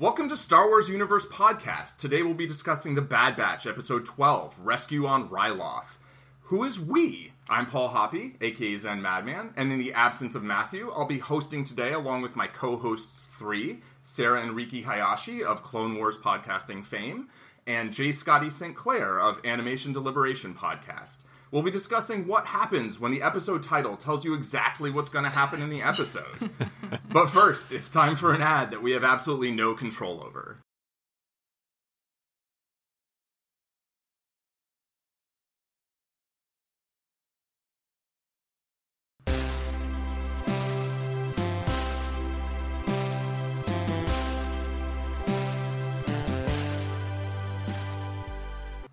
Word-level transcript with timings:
Welcome 0.00 0.30
to 0.30 0.36
Star 0.38 0.66
Wars 0.66 0.88
Universe 0.88 1.26
Podcast. 1.26 1.98
Today 1.98 2.22
we'll 2.22 2.32
be 2.32 2.46
discussing 2.46 2.94
The 2.94 3.02
Bad 3.02 3.36
Batch, 3.36 3.66
Episode 3.66 4.06
12, 4.06 4.58
Rescue 4.58 5.06
on 5.06 5.28
Ryloth. 5.28 5.98
Who 6.44 6.64
is 6.64 6.80
we? 6.80 7.32
I'm 7.50 7.66
Paul 7.66 7.90
Hoppe, 7.90 8.32
aka 8.40 8.76
Zen 8.78 9.02
Madman, 9.02 9.52
and 9.58 9.70
in 9.70 9.78
the 9.78 9.92
absence 9.92 10.34
of 10.34 10.42
Matthew, 10.42 10.90
I'll 10.90 11.04
be 11.04 11.18
hosting 11.18 11.64
today 11.64 11.92
along 11.92 12.22
with 12.22 12.34
my 12.34 12.46
co 12.46 12.78
hosts 12.78 13.26
three 13.26 13.80
Sarah 14.00 14.40
and 14.40 14.56
Riki 14.56 14.80
Hayashi 14.80 15.44
of 15.44 15.62
Clone 15.62 15.94
Wars 15.98 16.16
podcasting 16.16 16.82
fame, 16.82 17.28
and 17.66 17.92
J. 17.92 18.10
Scotty 18.10 18.48
St. 18.48 18.74
Clair 18.74 19.20
of 19.20 19.44
Animation 19.44 19.92
Deliberation 19.92 20.54
podcast. 20.54 21.24
We'll 21.52 21.62
be 21.62 21.70
discussing 21.72 22.28
what 22.28 22.46
happens 22.46 23.00
when 23.00 23.10
the 23.10 23.22
episode 23.22 23.64
title 23.64 23.96
tells 23.96 24.24
you 24.24 24.34
exactly 24.34 24.88
what's 24.88 25.08
going 25.08 25.24
to 25.24 25.30
happen 25.30 25.60
in 25.60 25.68
the 25.68 25.82
episode. 25.82 26.50
but 27.12 27.26
first, 27.26 27.72
it's 27.72 27.90
time 27.90 28.14
for 28.14 28.32
an 28.32 28.40
ad 28.40 28.70
that 28.70 28.82
we 28.82 28.92
have 28.92 29.02
absolutely 29.02 29.50
no 29.50 29.74
control 29.74 30.22
over. 30.22 30.58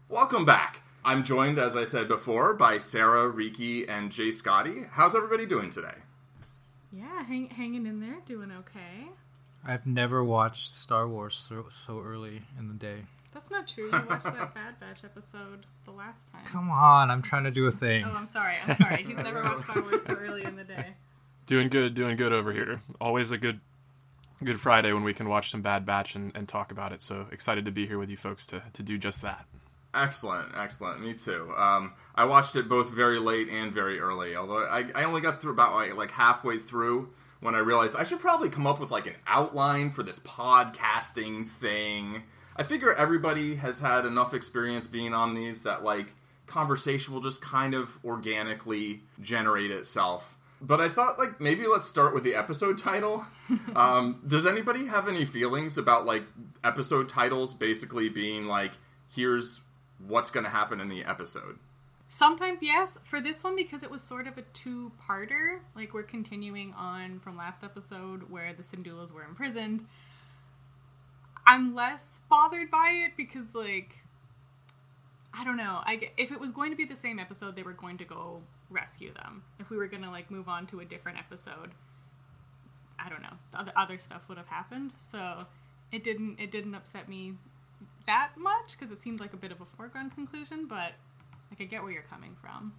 Welcome 0.10 0.46
back. 0.46 0.87
I'm 1.08 1.24
joined, 1.24 1.58
as 1.58 1.78
I 1.78 1.86
said 1.86 2.10
before, 2.10 2.54
by 2.54 2.80
Sarah, 2.80 3.30
Riki, 3.30 3.88
and 3.88 4.12
Jay 4.12 4.30
Scotty. 4.30 4.88
How's 4.92 5.16
everybody 5.16 5.46
doing 5.46 5.70
today? 5.70 5.94
Yeah, 6.92 7.24
hang, 7.24 7.48
hanging 7.48 7.86
in 7.86 8.02
there, 8.02 8.18
doing 8.26 8.52
okay. 8.52 9.08
I've 9.66 9.88
never 9.88 10.22
watched 10.22 10.76
Star 10.76 11.08
Wars 11.08 11.38
so, 11.38 11.68
so 11.70 12.02
early 12.02 12.42
in 12.60 12.68
the 12.68 12.74
day. 12.74 13.06
That's 13.34 13.50
not 13.50 13.70
true. 13.70 13.86
You 13.86 13.92
watched 14.10 14.26
that 14.26 14.54
Bad 14.54 14.82
Batch 14.82 15.06
episode 15.06 15.66
the 15.86 15.92
last 15.92 16.34
time. 16.34 16.44
Come 16.44 16.70
on, 16.70 17.10
I'm 17.10 17.22
trying 17.22 17.46
to 17.46 17.52
do 17.52 17.68
a 17.68 17.72
thing. 17.72 18.04
Oh, 18.04 18.12
I'm 18.12 18.28
sorry. 18.28 18.56
I'm 18.68 18.76
sorry. 18.76 19.04
He's 19.04 19.16
never 19.16 19.42
watched 19.42 19.62
Star 19.62 19.82
Wars 19.82 20.04
so 20.04 20.12
early 20.14 20.44
in 20.44 20.58
the 20.58 20.66
day. 20.66 20.88
Doing 21.46 21.70
good, 21.70 21.94
doing 21.94 22.18
good 22.18 22.34
over 22.34 22.52
here. 22.52 22.82
Always 23.00 23.32
a 23.32 23.38
good 23.38 23.62
good 24.44 24.60
Friday 24.60 24.92
when 24.92 25.06
we 25.06 25.14
can 25.14 25.30
watch 25.30 25.52
some 25.52 25.62
Bad 25.62 25.86
Batch 25.86 26.16
and, 26.16 26.34
and 26.36 26.50
talk 26.50 26.74
about 26.74 26.92
it. 26.92 27.02
So 27.02 27.28
excited 27.32 27.64
to 27.64 27.72
be 27.72 27.88
here 27.88 27.98
with 27.98 28.10
you 28.10 28.18
folks 28.18 28.46
to, 28.48 28.62
to 28.74 28.84
do 28.84 28.98
just 28.98 29.22
that. 29.22 29.46
Excellent, 29.94 30.50
excellent. 30.56 31.02
Me 31.02 31.14
too. 31.14 31.52
Um, 31.58 31.94
I 32.14 32.26
watched 32.26 32.56
it 32.56 32.70
both 32.70 32.92
very 32.92 33.20
late 33.20 33.50
and 33.50 33.74
very 33.74 34.00
early. 34.00 34.36
Although 34.36 34.66
I, 34.66 34.86
I 34.94 35.04
only 35.06 35.22
got 35.22 35.42
through 35.42 35.54
about 35.54 35.74
like, 35.74 35.96
like 35.96 36.12
halfway 36.12 36.60
through 36.60 37.10
when 37.40 37.56
I 37.56 37.60
realized 37.60 37.96
I 37.96 38.04
should 38.04 38.20
probably 38.20 38.50
come 38.50 38.68
up 38.68 38.80
with 38.80 38.92
like 38.92 39.08
an 39.08 39.16
outline 39.26 39.90
for 39.90 40.04
this 40.04 40.20
podcasting 40.20 41.48
thing. 41.48 42.24
I 42.56 42.64
figure 42.64 42.94
everybody 42.94 43.56
has 43.56 43.80
had 43.80 44.06
enough 44.06 44.34
experience 44.34 44.88
being 44.88 45.14
on 45.14 45.36
these 45.36 45.64
that 45.64 45.84
like 45.84 46.14
conversation 46.48 47.14
will 47.14 47.22
just 47.22 47.42
kind 47.42 47.74
of 47.74 47.98
organically 48.04 49.04
generate 49.22 49.72
itself. 49.72 50.38
But 50.60 50.82
I 50.82 50.90
thought 50.90 51.20
like 51.20 51.40
maybe 51.40 51.68
let's 51.68 51.88
start 51.88 52.14
with 52.14 52.24
the 52.24 52.36
episode 52.36 52.78
title. 52.78 53.26
um, 53.76 54.22
does 54.28 54.46
anybody 54.46 54.88
have 54.88 55.08
any 55.08 55.26
feelings 55.26 55.78
about 55.78 56.06
like 56.06 56.24
episode 56.64 57.10
titles 57.10 57.54
basically 57.54 58.10
being 58.10 58.48
like 58.48 58.72
here's 59.14 59.62
what's 60.06 60.30
going 60.30 60.44
to 60.44 60.50
happen 60.50 60.80
in 60.80 60.90
the 60.90 61.04
episode. 61.04 61.60
Sometimes 62.10 62.60
yes. 62.62 62.98
For 63.04 63.20
this 63.20 63.44
one, 63.44 63.56
because 63.56 63.84
it 63.84 63.92
was 63.92 64.02
sort 64.02 64.28
of 64.28 64.38
a 64.38 64.44
two-parter, 64.54 65.60
like 65.76 65.94
we're 65.94 66.04
continuing 66.04 66.74
on 66.74 67.20
from 67.20 67.36
last 67.36 67.64
episode 67.64 68.30
where 68.30 68.54
the 68.54 68.64
Syndullas 68.64 69.12
were 69.12 69.24
imprisoned. 69.24 69.86
I'm 71.46 71.76
less 71.76 72.22
bothered 72.30 72.70
by 72.70 72.90
it 73.06 73.14
because, 73.18 73.54
like, 73.54 73.96
I 75.34 75.44
don't 75.44 75.58
know. 75.58 75.82
I 75.86 76.10
if 76.18 76.32
it 76.32 76.40
was 76.40 76.52
going 76.52 76.72
to 76.72 76.78
be 76.78 76.86
the 76.86 76.96
same 76.96 77.20
episode, 77.20 77.56
they 77.56 77.64
were 77.64 77.74
going 77.74 77.98
to 78.00 78.06
go 78.06 78.42
rescue 78.70 79.14
them. 79.14 79.44
If 79.60 79.70
we 79.70 79.78
were 79.78 79.88
going 79.88 80.04
to 80.04 80.10
like 80.10 80.32
move 80.32 80.50
on 80.50 80.68
to 80.68 80.80
a 80.80 80.86
different 80.86 81.20
episode, 81.20 81.72
I 83.00 83.10
don't 83.10 83.22
know. 83.22 83.64
The 83.64 83.80
other 83.80 83.98
stuff 83.98 84.24
would 84.28 84.38
have 84.38 84.48
happened. 84.48 84.92
So 85.12 85.46
it 85.92 86.04
didn't. 86.04 86.40
It 86.40 86.52
didn't 86.52 86.74
upset 86.74 87.08
me 87.08 87.34
that 88.08 88.32
much 88.38 88.72
because 88.72 88.92
it 88.92 89.02
seemed 89.02 89.20
like 89.20 89.34
a 89.34 89.38
bit 89.38 89.52
of 89.52 89.62
a 89.62 89.66
foregone 89.78 90.10
conclusion, 90.10 90.66
but 90.68 90.94
like 91.52 91.62
I 91.62 91.66
get 91.66 91.84
where 91.84 91.92
you're 91.92 92.02
coming 92.04 92.36
from. 92.42 92.74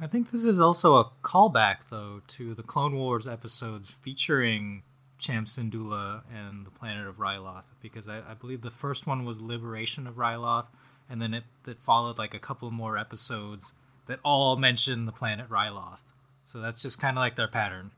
I 0.00 0.06
think 0.06 0.30
this 0.30 0.44
is 0.44 0.60
also 0.60 0.96
a 0.96 1.10
callback, 1.24 1.88
though, 1.90 2.22
to 2.28 2.54
the 2.54 2.62
Clone 2.62 2.96
Wars 2.96 3.26
episodes 3.26 3.90
featuring 3.90 4.82
Cham 5.18 5.44
Syndulla 5.44 6.22
and 6.32 6.64
the 6.64 6.70
planet 6.70 7.06
of 7.08 7.16
Ryloth, 7.16 7.64
because 7.80 8.08
I, 8.08 8.18
I, 8.18 8.34
believe 8.34 8.62
the 8.62 8.70
first 8.70 9.08
one 9.08 9.24
was 9.24 9.40
Liberation 9.40 10.06
of 10.06 10.14
Ryloth, 10.14 10.68
and 11.10 11.20
then 11.20 11.34
it, 11.34 11.44
it 11.66 11.78
followed 11.80 12.16
like 12.16 12.32
a 12.32 12.38
couple 12.38 12.70
more 12.70 12.96
episodes 12.96 13.72
that 14.06 14.20
all 14.24 14.56
mention 14.56 15.06
the 15.06 15.12
planet 15.12 15.48
Ryloth. 15.48 16.00
So 16.46 16.60
that's 16.60 16.80
just 16.80 17.00
kind 17.00 17.18
of 17.18 17.20
like 17.20 17.34
their 17.34 17.48
pattern. 17.48 17.90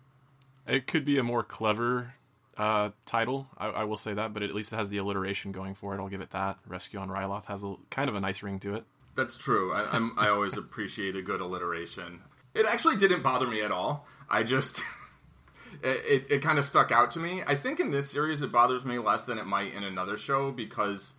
It 0.67 0.87
could 0.87 1.05
be 1.05 1.19
a 1.19 1.23
more 1.23 1.43
clever 1.43 2.15
uh, 2.61 2.91
title. 3.07 3.49
I, 3.57 3.69
I, 3.69 3.85
will 3.85 3.97
say 3.97 4.13
that, 4.13 4.35
but 4.35 4.43
at 4.43 4.55
least 4.55 4.75
it 4.75 4.77
has 4.77 4.91
the 4.91 4.99
alliteration 4.99 5.51
going 5.51 5.75
for 5.75 5.95
it. 5.95 5.99
I'll 5.99 6.11
give 6.11 6.21
it 6.21 6.31
that. 6.33 6.59
Rescue 6.67 6.99
on 6.99 7.09
Ryloth 7.09 7.47
has 7.47 7.65
a 7.65 7.77
kind 7.89 8.11
of 8.11 8.15
a 8.15 8.21
nice 8.21 8.43
ring 8.43 8.61
to 8.61 8.75
it. 8.75 8.85
That's 9.17 9.39
true. 9.39 9.73
I, 9.73 10.11
I 10.19 10.29
always 10.29 10.59
appreciate 10.59 11.17
a 11.17 11.23
good 11.23 11.41
alliteration. 11.41 12.21
It 12.53 12.67
actually 12.67 12.97
didn't 12.97 13.23
bother 13.23 13.47
me 13.47 13.63
at 13.63 13.73
all. 13.73 14.07
I 14.29 14.43
just. 14.43 14.83
It, 15.85 16.05
it, 16.05 16.27
it 16.29 16.43
kind 16.43 16.59
of 16.59 16.67
stuck 16.67 16.91
out 16.91 17.13
to 17.13 17.21
me. 17.21 17.43
I 17.47 17.55
think 17.55 17.79
in 17.79 17.93
this 17.93 18.11
series 18.11 18.43
it 18.43 18.51
bothers 18.51 18.85
me 18.85 18.99
less 18.99 19.25
than 19.25 19.39
it 19.39 19.47
might 19.47 19.73
in 19.73 19.85
another 19.85 20.19
show 20.19 20.51
because 20.51 21.15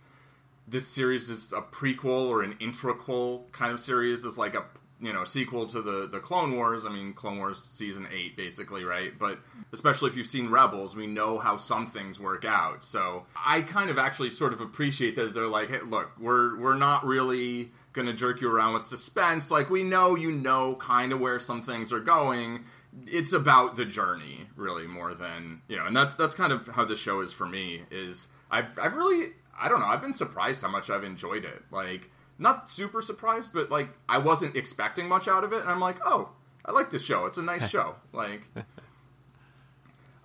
this 0.68 0.86
series 0.86 1.30
is 1.30 1.52
a 1.52 1.62
prequel 1.62 2.28
or 2.28 2.42
an 2.42 2.54
intraquel 2.60 3.50
kind 3.50 3.72
of 3.72 3.80
series. 3.80 4.26
Is 4.26 4.36
like 4.36 4.54
a 4.54 4.64
you 5.02 5.12
know 5.12 5.24
sequel 5.24 5.66
to 5.66 5.82
the 5.82 6.06
the 6.06 6.20
Clone 6.20 6.54
Wars. 6.54 6.86
I 6.86 6.90
mean, 6.90 7.12
Clone 7.12 7.38
Wars 7.38 7.60
season 7.60 8.06
eight, 8.12 8.36
basically, 8.36 8.84
right? 8.84 9.12
But 9.18 9.40
especially 9.72 10.10
if 10.10 10.16
you've 10.16 10.28
seen 10.28 10.48
Rebels, 10.48 10.94
we 10.94 11.08
know 11.08 11.38
how 11.38 11.56
some 11.56 11.86
things 11.86 12.20
work 12.20 12.44
out. 12.44 12.84
So 12.84 13.26
I 13.36 13.62
kind 13.62 13.90
of 13.90 13.98
actually 13.98 14.30
sort 14.30 14.52
of 14.52 14.60
appreciate 14.60 15.16
that 15.16 15.34
they're 15.34 15.48
like, 15.48 15.70
hey, 15.70 15.80
look, 15.80 16.12
we're 16.18 16.58
we're 16.60 16.76
not 16.76 17.04
really 17.04 17.72
gonna 17.92 18.12
jerk 18.12 18.40
you 18.40 18.50
around 18.50 18.74
with 18.74 18.84
suspense. 18.84 19.50
Like 19.50 19.68
we 19.68 19.82
know 19.82 20.14
you 20.14 20.30
know 20.30 20.76
kind 20.76 21.12
of 21.12 21.20
where 21.20 21.40
some 21.40 21.62
things 21.62 21.92
are 21.92 22.00
going. 22.00 22.64
It's 23.06 23.32
about 23.32 23.76
the 23.76 23.84
journey, 23.84 24.46
really, 24.54 24.86
more 24.86 25.14
than 25.14 25.62
you 25.68 25.76
know, 25.76 25.86
and 25.86 25.96
that's 25.96 26.14
that's 26.14 26.34
kind 26.34 26.52
of 26.52 26.68
how 26.68 26.84
the 26.84 26.96
show 26.96 27.22
is 27.22 27.32
for 27.32 27.46
me. 27.46 27.82
Is 27.90 28.28
I've 28.52 28.78
I've 28.78 28.94
really 28.94 29.32
I 29.60 29.68
don't 29.68 29.80
know 29.80 29.86
I've 29.86 30.02
been 30.02 30.14
surprised 30.14 30.62
how 30.62 30.68
much 30.68 30.90
I've 30.90 31.02
enjoyed 31.02 31.44
it. 31.44 31.64
Like 31.72 32.11
not 32.38 32.68
super 32.68 33.02
surprised, 33.02 33.52
but 33.52 33.70
like 33.70 33.88
I 34.08 34.18
wasn't 34.18 34.56
expecting 34.56 35.08
much 35.08 35.28
out 35.28 35.44
of 35.44 35.52
it, 35.52 35.62
and 35.62 35.70
I'm 35.70 35.80
like, 35.80 35.96
oh, 36.04 36.30
I 36.64 36.72
like 36.72 36.90
this 36.90 37.04
show. 37.04 37.26
It's 37.26 37.38
a 37.38 37.42
nice 37.42 37.68
show. 37.70 37.96
Like, 38.12 38.42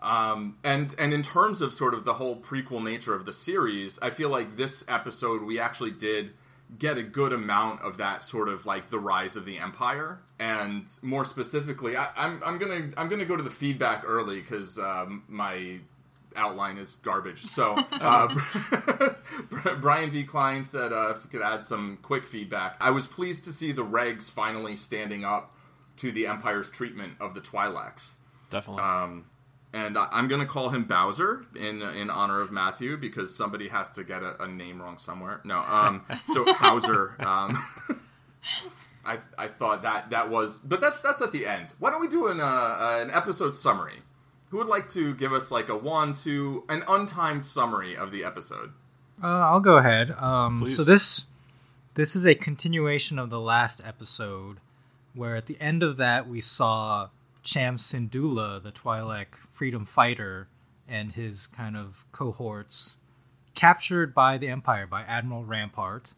um, 0.01 0.57
and 0.63 0.93
and 0.97 1.13
in 1.13 1.21
terms 1.21 1.61
of 1.61 1.73
sort 1.73 1.93
of 1.93 2.05
the 2.05 2.13
whole 2.13 2.35
prequel 2.37 2.83
nature 2.83 3.13
of 3.13 3.25
the 3.25 3.33
series, 3.33 3.99
I 4.01 4.09
feel 4.09 4.29
like 4.29 4.57
this 4.57 4.83
episode 4.87 5.43
we 5.43 5.59
actually 5.59 5.91
did 5.91 6.31
get 6.77 6.97
a 6.97 7.03
good 7.03 7.31
amount 7.31 7.81
of 7.81 7.97
that 7.97 8.21
sort 8.23 8.49
of 8.49 8.65
like 8.65 8.89
the 8.89 8.99
rise 8.99 9.35
of 9.35 9.45
the 9.45 9.57
empire, 9.57 10.19
and 10.39 10.87
more 11.01 11.25
specifically, 11.25 11.95
I, 11.95 12.05
am 12.05 12.11
I'm, 12.15 12.43
I'm 12.43 12.57
gonna 12.57 12.91
I'm 12.97 13.09
gonna 13.09 13.25
go 13.25 13.35
to 13.35 13.43
the 13.43 13.49
feedback 13.51 14.03
early 14.05 14.39
because 14.41 14.77
um, 14.77 15.23
my 15.27 15.79
outline 16.37 16.77
is 16.77 16.97
garbage. 17.03 17.43
So 17.43 17.75
uh, 17.91 18.33
Brian 19.81 20.11
V. 20.11 20.23
Klein 20.23 20.63
said 20.63 20.93
uh, 20.93 21.13
if 21.17 21.23
you 21.23 21.29
could 21.29 21.41
add 21.41 21.63
some 21.63 21.97
quick 22.01 22.25
feedback. 22.25 22.77
I 22.79 22.91
was 22.91 23.07
pleased 23.07 23.43
to 23.45 23.51
see 23.51 23.71
the 23.71 23.85
regs 23.85 24.29
finally 24.29 24.75
standing 24.75 25.25
up 25.25 25.53
to 25.97 26.11
the 26.11 26.27
Empire's 26.27 26.69
treatment 26.69 27.13
of 27.19 27.33
the 27.33 27.41
Twi'leks. 27.41 28.15
Definitely. 28.49 28.83
Um, 28.83 29.25
and 29.73 29.97
I, 29.97 30.07
am 30.13 30.27
going 30.27 30.41
to 30.41 30.47
call 30.47 30.69
him 30.69 30.85
Bowser 30.85 31.45
in 31.55 31.81
in 31.81 32.09
honor 32.09 32.41
of 32.41 32.51
Matthew 32.51 32.97
because 32.97 33.35
somebody 33.35 33.67
has 33.67 33.91
to 33.93 34.03
get 34.03 34.23
a, 34.23 34.41
a 34.43 34.47
name 34.47 34.81
wrong 34.81 34.97
somewhere. 34.97 35.41
No, 35.43 35.59
um, 35.59 36.05
so 36.33 36.51
Hauser. 36.53 37.15
Um, 37.19 37.63
I, 39.05 39.19
I 39.37 39.47
thought 39.47 39.83
that 39.83 40.09
that 40.11 40.29
was, 40.29 40.59
but 40.59 40.81
that 40.81 41.03
that's 41.03 41.21
at 41.21 41.31
the 41.31 41.45
end. 41.45 41.73
Why 41.79 41.91
don't 41.91 42.01
we 42.01 42.07
do 42.07 42.27
an 42.27 42.39
uh, 42.39 42.77
an 43.01 43.11
episode 43.11 43.55
summary? 43.55 44.01
Who 44.49 44.57
would 44.57 44.67
like 44.67 44.87
to 44.89 45.13
give 45.13 45.33
us 45.33 45.51
like 45.51 45.69
a 45.69 45.75
one, 45.75 46.13
two, 46.13 46.63
an 46.69 46.83
untimed 46.87 47.45
summary 47.45 47.97
of 47.97 48.11
the 48.11 48.23
episode? 48.23 48.71
Uh, 49.21 49.27
I'll 49.27 49.59
go 49.59 49.77
ahead. 49.77 50.11
Um, 50.11 50.65
so 50.67 50.83
this 50.83 51.25
this 51.95 52.15
is 52.15 52.25
a 52.25 52.35
continuation 52.35 53.19
of 53.19 53.29
the 53.29 53.39
last 53.39 53.81
episode, 53.83 54.59
where 55.13 55.35
at 55.35 55.47
the 55.47 55.59
end 55.59 55.83
of 55.83 55.97
that 55.97 56.29
we 56.29 56.39
saw 56.39 57.09
Cham 57.43 57.77
Syndulla, 57.77 58.61
the 58.61 58.71
Twi'lek 58.71 59.35
freedom 59.49 59.83
fighter, 59.83 60.47
and 60.87 61.11
his 61.11 61.47
kind 61.47 61.75
of 61.75 62.05
cohorts 62.11 62.95
captured 63.53 64.13
by 64.13 64.37
the 64.37 64.47
Empire 64.47 64.85
by 64.85 65.01
Admiral 65.01 65.43
Rampart, 65.43 66.13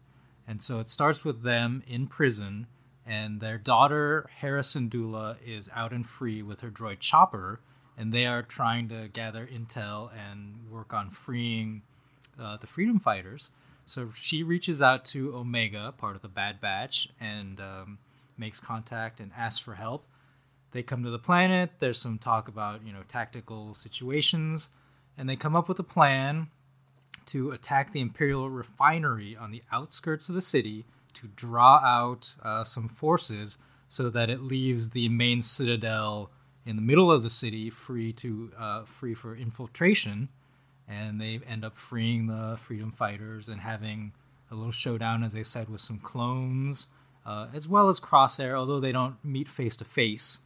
and 0.46 0.60
so 0.60 0.78
it 0.78 0.88
starts 0.88 1.24
with 1.24 1.42
them 1.42 1.82
in 1.88 2.06
prison, 2.06 2.66
and 3.06 3.40
their 3.40 3.56
daughter 3.56 4.28
Hera 4.40 4.60
Syndulla 4.60 5.36
is 5.44 5.70
out 5.74 5.92
and 5.92 6.06
free 6.06 6.42
with 6.42 6.60
her 6.60 6.70
droid 6.70 7.00
Chopper 7.00 7.60
and 8.00 8.14
they 8.14 8.24
are 8.24 8.42
trying 8.42 8.88
to 8.88 9.08
gather 9.12 9.46
intel 9.46 10.10
and 10.30 10.54
work 10.70 10.94
on 10.94 11.10
freeing 11.10 11.82
uh, 12.40 12.56
the 12.56 12.66
freedom 12.66 12.98
fighters. 12.98 13.50
So 13.84 14.08
she 14.14 14.42
reaches 14.42 14.80
out 14.80 15.04
to 15.06 15.36
Omega, 15.36 15.92
part 15.98 16.16
of 16.16 16.22
the 16.22 16.28
Bad 16.28 16.62
Batch, 16.62 17.10
and 17.20 17.60
um, 17.60 17.98
makes 18.38 18.58
contact 18.58 19.20
and 19.20 19.30
asks 19.36 19.60
for 19.60 19.74
help. 19.74 20.06
They 20.72 20.82
come 20.82 21.04
to 21.04 21.10
the 21.10 21.18
planet. 21.18 21.72
There's 21.78 21.98
some 21.98 22.16
talk 22.16 22.48
about 22.48 22.86
you 22.86 22.92
know 22.94 23.02
tactical 23.06 23.74
situations, 23.74 24.70
and 25.18 25.28
they 25.28 25.36
come 25.36 25.54
up 25.54 25.68
with 25.68 25.78
a 25.78 25.84
plan 25.84 26.48
to 27.26 27.50
attack 27.50 27.92
the 27.92 28.00
Imperial 28.00 28.48
refinery 28.48 29.36
on 29.36 29.50
the 29.50 29.62
outskirts 29.70 30.30
of 30.30 30.34
the 30.34 30.40
city 30.40 30.86
to 31.12 31.28
draw 31.36 31.76
out 31.84 32.34
uh, 32.42 32.64
some 32.64 32.88
forces 32.88 33.58
so 33.88 34.08
that 34.08 34.30
it 34.30 34.40
leaves 34.40 34.90
the 34.90 35.10
main 35.10 35.42
citadel 35.42 36.30
in 36.66 36.76
the 36.76 36.82
middle 36.82 37.10
of 37.10 37.22
the 37.22 37.30
city 37.30 37.70
free 37.70 38.12
to 38.14 38.52
uh, 38.58 38.84
free 38.84 39.14
for 39.14 39.34
infiltration 39.36 40.28
and 40.90 41.20
they 41.20 41.40
end 41.48 41.64
up 41.64 41.76
freeing 41.76 42.26
the 42.26 42.56
freedom 42.58 42.90
fighters 42.90 43.48
and 43.48 43.60
having 43.60 44.12
a 44.50 44.54
little 44.54 44.72
showdown, 44.72 45.22
as 45.22 45.32
they 45.32 45.44
said, 45.44 45.68
with 45.68 45.80
some 45.80 45.98
clones, 45.98 46.88
uh, 47.24 47.46
as 47.54 47.68
well 47.68 47.88
as 47.88 48.00
Crosshair. 48.00 48.54
Although 48.54 48.80
they 48.80 48.92
don't 48.92 49.16
meet 49.24 49.48
face 49.48 49.76
to 49.76 49.84
face, 49.84 50.40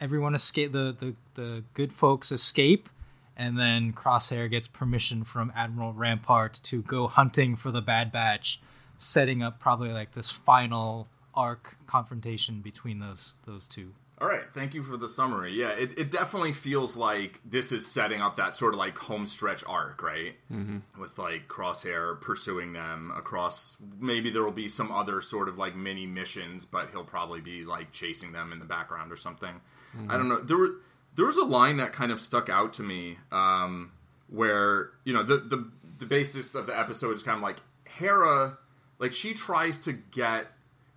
everyone 0.00 0.34
escape. 0.34 0.72
The, 0.72 0.94
the 0.98 1.14
the 1.34 1.64
good 1.74 1.92
folks 1.92 2.30
escape, 2.30 2.90
and 3.36 3.58
then 3.58 3.92
Crosshair 3.94 4.50
gets 4.50 4.68
permission 4.68 5.24
from 5.24 5.52
Admiral 5.56 5.94
Rampart 5.94 6.60
to 6.64 6.82
go 6.82 7.06
hunting 7.06 7.56
for 7.56 7.70
the 7.70 7.82
Bad 7.82 8.12
Batch, 8.12 8.60
setting 8.98 9.42
up 9.42 9.58
probably 9.58 9.90
like 9.90 10.12
this 10.12 10.30
final 10.30 11.08
arc 11.34 11.76
confrontation 11.86 12.60
between 12.60 12.98
those 12.98 13.34
those 13.46 13.66
two. 13.66 13.94
All 14.22 14.28
right, 14.28 14.44
thank 14.54 14.72
you 14.72 14.84
for 14.84 14.96
the 14.96 15.08
summary. 15.08 15.52
Yeah, 15.52 15.70
it, 15.70 15.98
it 15.98 16.12
definitely 16.12 16.52
feels 16.52 16.96
like 16.96 17.40
this 17.44 17.72
is 17.72 17.84
setting 17.84 18.22
up 18.22 18.36
that 18.36 18.54
sort 18.54 18.72
of 18.72 18.78
like 18.78 18.96
home 18.96 19.26
stretch 19.26 19.64
arc, 19.66 20.00
right? 20.00 20.36
Mm-hmm. 20.48 21.00
With 21.00 21.18
like 21.18 21.48
Crosshair 21.48 22.20
pursuing 22.20 22.72
them 22.72 23.12
across. 23.16 23.76
Maybe 23.98 24.30
there 24.30 24.44
will 24.44 24.52
be 24.52 24.68
some 24.68 24.92
other 24.92 25.22
sort 25.22 25.48
of 25.48 25.58
like 25.58 25.74
mini 25.74 26.06
missions, 26.06 26.64
but 26.64 26.90
he'll 26.92 27.02
probably 27.02 27.40
be 27.40 27.64
like 27.64 27.90
chasing 27.90 28.30
them 28.30 28.52
in 28.52 28.60
the 28.60 28.64
background 28.64 29.10
or 29.10 29.16
something. 29.16 29.60
Mm-hmm. 29.96 30.12
I 30.12 30.16
don't 30.16 30.28
know. 30.28 30.38
There 30.38 30.56
were 30.56 30.70
there 31.16 31.26
was 31.26 31.36
a 31.36 31.44
line 31.44 31.78
that 31.78 31.92
kind 31.92 32.12
of 32.12 32.20
stuck 32.20 32.48
out 32.48 32.74
to 32.74 32.84
me, 32.84 33.18
um, 33.32 33.90
where 34.28 34.90
you 35.02 35.12
know 35.14 35.24
the 35.24 35.38
the 35.38 35.68
the 35.98 36.06
basis 36.06 36.54
of 36.54 36.66
the 36.66 36.78
episode 36.78 37.16
is 37.16 37.24
kind 37.24 37.38
of 37.38 37.42
like 37.42 37.56
Hera, 37.88 38.56
like 39.00 39.14
she 39.14 39.34
tries 39.34 39.78
to 39.80 39.92
get 39.92 40.46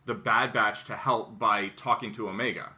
the 0.06 0.14
Bad 0.14 0.54
Batch 0.54 0.84
to 0.84 0.96
help 0.96 1.40
by 1.40 1.70
talking 1.70 2.12
to 2.12 2.30
Omega 2.30 2.70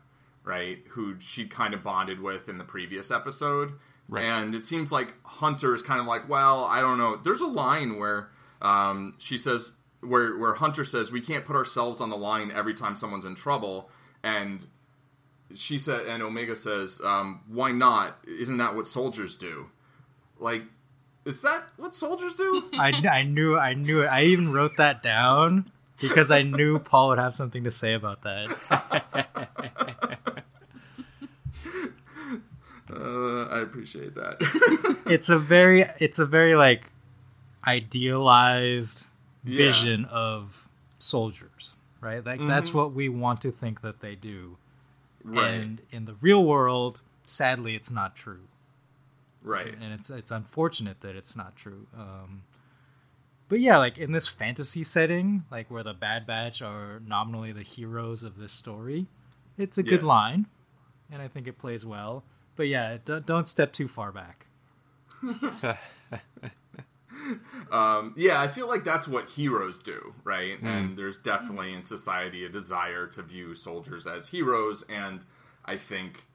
right? 0.48 0.80
Who 0.92 1.20
she 1.20 1.46
kind 1.46 1.74
of 1.74 1.84
bonded 1.84 2.22
with 2.22 2.48
in 2.50 2.58
the 2.58 2.64
previous 2.64 3.12
episode. 3.12 3.74
Right. 4.10 4.24
And 4.24 4.56
it 4.56 4.64
seems 4.64 4.92
like 4.92 5.10
Hunter 5.24 5.76
is 5.76 5.82
kind 5.82 6.00
of 6.00 6.08
like, 6.08 6.30
well, 6.30 6.64
I 6.64 6.80
don't 6.80 6.98
know. 6.98 7.18
There's 7.18 7.42
a 7.42 7.48
line 7.48 8.00
where 8.00 8.30
um, 8.62 9.16
she 9.18 9.38
says, 9.38 9.74
where 10.02 10.38
where 10.38 10.54
Hunter 10.54 10.86
says, 10.86 11.12
we 11.12 11.22
can't 11.22 11.46
put 11.46 11.56
ourselves 11.56 12.00
on 12.00 12.10
the 12.10 12.18
line 12.18 12.52
every 12.52 12.74
time 12.74 12.96
someone's 12.96 13.26
in 13.26 13.36
trouble, 13.36 13.90
and 14.24 14.66
she 15.54 15.80
said, 15.80 16.06
and 16.06 16.22
Omega 16.22 16.56
says, 16.56 17.02
um, 17.04 17.42
why 17.48 17.72
not? 17.72 18.18
Isn't 18.28 18.58
that 18.58 18.76
what 18.76 18.88
soldiers 18.88 19.36
do? 19.36 19.70
Like, 20.40 20.64
is 21.26 21.42
that 21.42 21.70
what 21.78 21.94
soldiers 21.94 22.36
do? 22.36 22.70
I, 22.74 22.92
I 23.10 23.24
knew 23.24 23.58
I 23.58 23.74
knew 23.74 24.02
it. 24.04 24.08
I 24.08 24.26
even 24.26 24.52
wrote 24.52 24.78
that 24.78 25.04
down 25.04 25.72
because 26.00 26.32
I 26.32 26.44
knew 26.44 26.80
Paul 26.80 27.10
would 27.10 27.20
have 27.20 27.34
something 27.34 27.64
to 27.64 27.72
say 27.72 27.94
about 27.94 28.22
that. 28.22 29.98
Uh, 32.92 33.44
I 33.46 33.60
appreciate 33.60 34.16
that. 34.16 34.38
it's 35.06 35.30
a 35.30 35.40
very, 35.40 35.90
it's 36.00 36.20
a 36.20 36.26
very 36.26 36.56
like 36.56 36.84
idealized 37.66 39.08
vision 39.44 40.06
of 40.06 40.68
soldiers, 41.00 41.76
right? 42.02 42.26
Like 42.26 42.40
mm-hmm. 42.40 42.48
that's 42.48 42.74
what 42.74 42.94
we 42.94 43.10
want 43.10 43.42
to 43.42 43.52
think 43.52 43.82
that 43.82 44.00
they 44.00 44.16
do. 44.16 44.58
Right. 45.24 45.54
And 45.54 45.82
in 45.92 46.06
the 46.06 46.16
real 46.22 46.44
world, 46.44 47.02
sadly, 47.26 47.76
it's 47.76 47.92
not 47.92 48.16
true. 48.16 48.48
Right. 49.42 49.74
And 49.82 49.94
it's 49.94 50.10
it's 50.10 50.32
unfortunate 50.32 51.02
that 51.02 51.16
it's 51.16 51.36
not 51.36 51.56
true. 51.56 51.88
Um, 51.98 52.44
but 53.50 53.60
yeah, 53.60 53.78
like 53.78 53.98
in 53.98 54.12
this 54.12 54.28
fantasy 54.28 54.84
setting, 54.84 55.46
like 55.52 55.72
where 55.72 55.84
the 55.84 55.94
Bad 55.94 56.28
Batch 56.28 56.62
are 56.62 57.02
nominally 57.06 57.52
the 57.54 57.64
heroes 57.64 58.24
of 58.24 58.38
this 58.38 58.52
story, 58.52 59.08
it's 59.58 59.78
a 59.78 59.84
yeah. 59.84 59.90
good 59.90 60.04
line, 60.04 60.48
and 61.12 61.22
I 61.22 61.28
think 61.28 61.48
it 61.48 61.58
plays 61.58 61.86
well. 61.86 62.24
But 62.58 62.68
yeah, 62.68 62.98
don't 63.06 63.48
step 63.48 63.72
too 63.72 63.88
far 63.88 64.12
back. 64.12 64.48
um, 67.72 68.14
yeah, 68.18 68.42
I 68.42 68.48
feel 68.48 68.68
like 68.68 68.84
that's 68.84 69.08
what 69.08 69.30
heroes 69.30 69.82
do, 69.82 70.14
right? 70.24 70.62
Mm. 70.62 70.68
And 70.68 70.98
there's 70.98 71.20
definitely 71.20 71.74
in 71.74 71.84
society 71.84 72.44
a 72.46 72.50
desire 72.50 73.08
to 73.08 73.22
view 73.22 73.56
soldiers 73.56 74.08
as 74.08 74.28
heroes, 74.28 74.84
and 74.90 75.26
I 75.64 75.78
think 75.78 76.26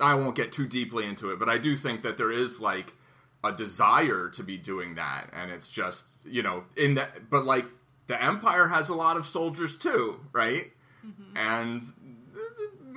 I 0.00 0.14
won't 0.14 0.34
get 0.34 0.50
too 0.50 0.66
deeply 0.66 1.04
into 1.04 1.30
it, 1.30 1.38
but 1.38 1.48
I 1.48 1.58
do 1.58 1.76
think 1.76 2.02
that 2.02 2.16
there 2.16 2.32
is 2.32 2.60
like 2.60 2.94
a 3.44 3.52
desire 3.52 4.28
to 4.30 4.42
be 4.42 4.56
doing 4.56 4.94
that, 4.94 5.28
and 5.32 5.50
it's 5.50 5.70
just 5.70 6.24
you 6.26 6.42
know 6.42 6.64
in 6.76 6.94
that, 6.94 7.28
but 7.30 7.44
like 7.44 7.66
the 8.06 8.22
Empire 8.22 8.68
has 8.68 8.88
a 8.88 8.94
lot 8.94 9.16
of 9.16 9.26
soldiers 9.26 9.76
too, 9.76 10.20
right? 10.32 10.72
Mm-hmm. 11.06 11.36
And 11.36 11.82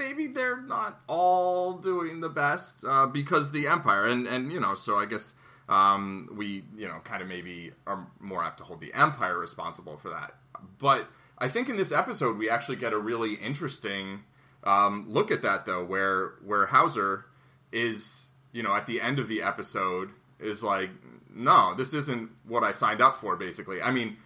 maybe 0.04 0.28
they're 0.28 0.62
not 0.62 1.02
all 1.08 1.74
doing 1.74 2.20
the 2.20 2.30
best 2.30 2.84
uh, 2.86 3.06
because 3.06 3.52
the 3.52 3.68
Empire, 3.68 4.06
and 4.06 4.28
and 4.28 4.52
you 4.52 4.60
know, 4.60 4.76
so 4.76 4.98
I 4.98 5.06
guess 5.06 5.34
um, 5.70 6.30
we 6.36 6.64
you 6.76 6.88
know 6.88 7.00
kind 7.04 7.22
of 7.22 7.28
maybe 7.28 7.72
are 7.88 8.08
more 8.20 8.44
apt 8.44 8.58
to 8.60 8.64
hold 8.64 8.82
the 8.82 8.94
Empire 8.94 9.38
responsible 9.38 9.98
for 9.98 10.10
that. 10.10 10.36
But 10.80 11.08
I 11.38 11.48
think 11.48 11.70
in 11.70 11.78
this 11.78 11.92
episode 11.92 12.38
we 12.38 12.50
actually 12.50 12.78
get 12.78 12.94
a 12.94 12.98
really 12.98 13.36
interesting 13.36 14.24
um, 14.64 15.06
look 15.08 15.32
at 15.32 15.42
that 15.42 15.66
though, 15.66 15.84
where 15.84 16.34
where 16.44 16.66
Hauser 16.66 17.26
is 17.72 18.30
you 18.52 18.64
know 18.64 18.76
at 18.76 18.86
the 18.86 19.02
end 19.02 19.20
of 19.20 19.28
the 19.28 19.42
episode 19.42 20.10
is 20.40 20.62
like, 20.62 20.90
no, 21.34 21.74
this 21.76 21.94
isn't 21.94 22.30
what 22.46 22.64
I 22.64 22.72
signed 22.72 23.02
up 23.02 23.18
for. 23.18 23.36
Basically, 23.36 23.82
I 23.82 23.92
mean. 23.92 24.18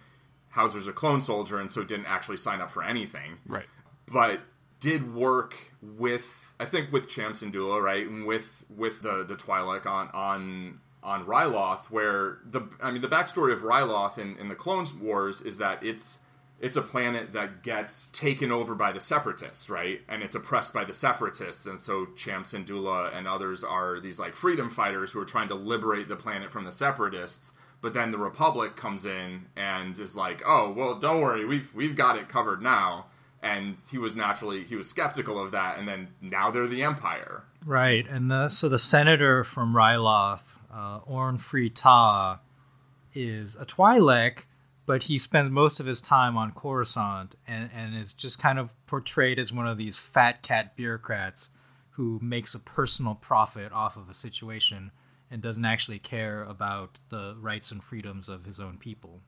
Hauser's 0.50 0.88
a 0.88 0.92
clone 0.94 1.20
soldier 1.20 1.60
and 1.60 1.70
so 1.70 1.84
didn't 1.84 2.06
actually 2.06 2.38
sign 2.38 2.62
up 2.62 2.70
for 2.70 2.82
anything. 2.82 3.36
Right. 3.46 3.66
But 4.10 4.40
did 4.80 5.14
work 5.14 5.54
with 5.82 6.26
I 6.60 6.64
think 6.64 6.92
with 6.92 7.08
Cham 7.08 7.32
Syndulla, 7.32 7.82
right, 7.82 8.06
and 8.06 8.26
with 8.26 8.64
with 8.68 9.02
the 9.02 9.24
the 9.24 9.36
Twi'lek 9.36 9.86
on 9.86 10.08
on 10.08 10.80
on 11.02 11.24
Ryloth, 11.24 11.86
where 11.86 12.38
the 12.44 12.62
I 12.82 12.90
mean 12.90 13.02
the 13.02 13.08
backstory 13.08 13.52
of 13.52 13.60
Ryloth 13.60 14.18
in, 14.18 14.36
in 14.38 14.48
the 14.48 14.54
Clone 14.54 14.86
Wars 15.00 15.40
is 15.40 15.58
that 15.58 15.82
it's 15.84 16.18
it's 16.60 16.76
a 16.76 16.82
planet 16.82 17.32
that 17.32 17.62
gets 17.62 18.08
taken 18.08 18.50
over 18.50 18.74
by 18.74 18.90
the 18.90 18.98
separatists, 18.98 19.70
right? 19.70 20.00
And 20.08 20.24
it's 20.24 20.34
oppressed 20.34 20.74
by 20.74 20.84
the 20.84 20.92
separatists, 20.92 21.66
and 21.66 21.78
so 21.78 22.06
Cham 22.16 22.42
Syndulla 22.42 23.16
and 23.16 23.28
others 23.28 23.62
are 23.62 24.00
these 24.00 24.18
like 24.18 24.34
freedom 24.34 24.68
fighters 24.68 25.12
who 25.12 25.20
are 25.20 25.24
trying 25.24 25.48
to 25.48 25.54
liberate 25.54 26.08
the 26.08 26.16
planet 26.16 26.50
from 26.50 26.64
the 26.64 26.72
separatists. 26.72 27.52
But 27.80 27.94
then 27.94 28.10
the 28.10 28.18
Republic 28.18 28.74
comes 28.74 29.04
in 29.04 29.46
and 29.54 29.96
is 30.00 30.16
like, 30.16 30.42
"Oh, 30.44 30.72
well, 30.72 30.98
don't 30.98 31.20
worry, 31.20 31.44
we've 31.44 31.72
we've 31.72 31.94
got 31.94 32.18
it 32.18 32.28
covered 32.28 32.60
now." 32.60 33.06
And 33.42 33.76
he 33.90 33.98
was 33.98 34.16
naturally 34.16 34.64
he 34.64 34.76
was 34.76 34.88
skeptical 34.88 35.42
of 35.42 35.52
that 35.52 35.78
and 35.78 35.86
then 35.86 36.08
now 36.20 36.50
they're 36.50 36.66
the 36.66 36.82
empire 36.82 37.44
right 37.64 38.06
and 38.08 38.30
the, 38.30 38.48
so 38.48 38.68
the 38.68 38.78
senator 38.78 39.44
from 39.44 39.74
ryloth 39.74 40.54
uh, 40.72 41.00
orn 41.06 41.38
free 41.38 41.70
taa 41.70 42.38
is 43.14 43.56
a 43.56 43.64
twi'lek 43.64 44.44
but 44.86 45.04
he 45.04 45.18
spends 45.18 45.50
most 45.50 45.80
of 45.80 45.86
his 45.86 46.00
time 46.00 46.36
on 46.36 46.50
coruscant 46.50 47.34
and, 47.46 47.70
and 47.74 47.94
is 47.94 48.14
just 48.14 48.38
kind 48.38 48.58
of 48.58 48.74
portrayed 48.86 49.38
as 49.38 49.52
one 49.52 49.66
of 49.66 49.76
these 49.76 49.96
fat 49.96 50.42
cat 50.42 50.74
bureaucrats 50.76 51.50
who 51.90 52.18
makes 52.22 52.54
a 52.54 52.58
personal 52.58 53.14
profit 53.14 53.72
off 53.72 53.96
of 53.96 54.08
a 54.08 54.14
situation 54.14 54.90
and 55.30 55.42
doesn't 55.42 55.64
actually 55.64 55.98
care 55.98 56.42
about 56.44 57.00
the 57.10 57.36
rights 57.38 57.70
and 57.70 57.84
freedoms 57.84 58.28
of 58.28 58.46
his 58.46 58.58
own 58.58 58.78
people 58.78 59.20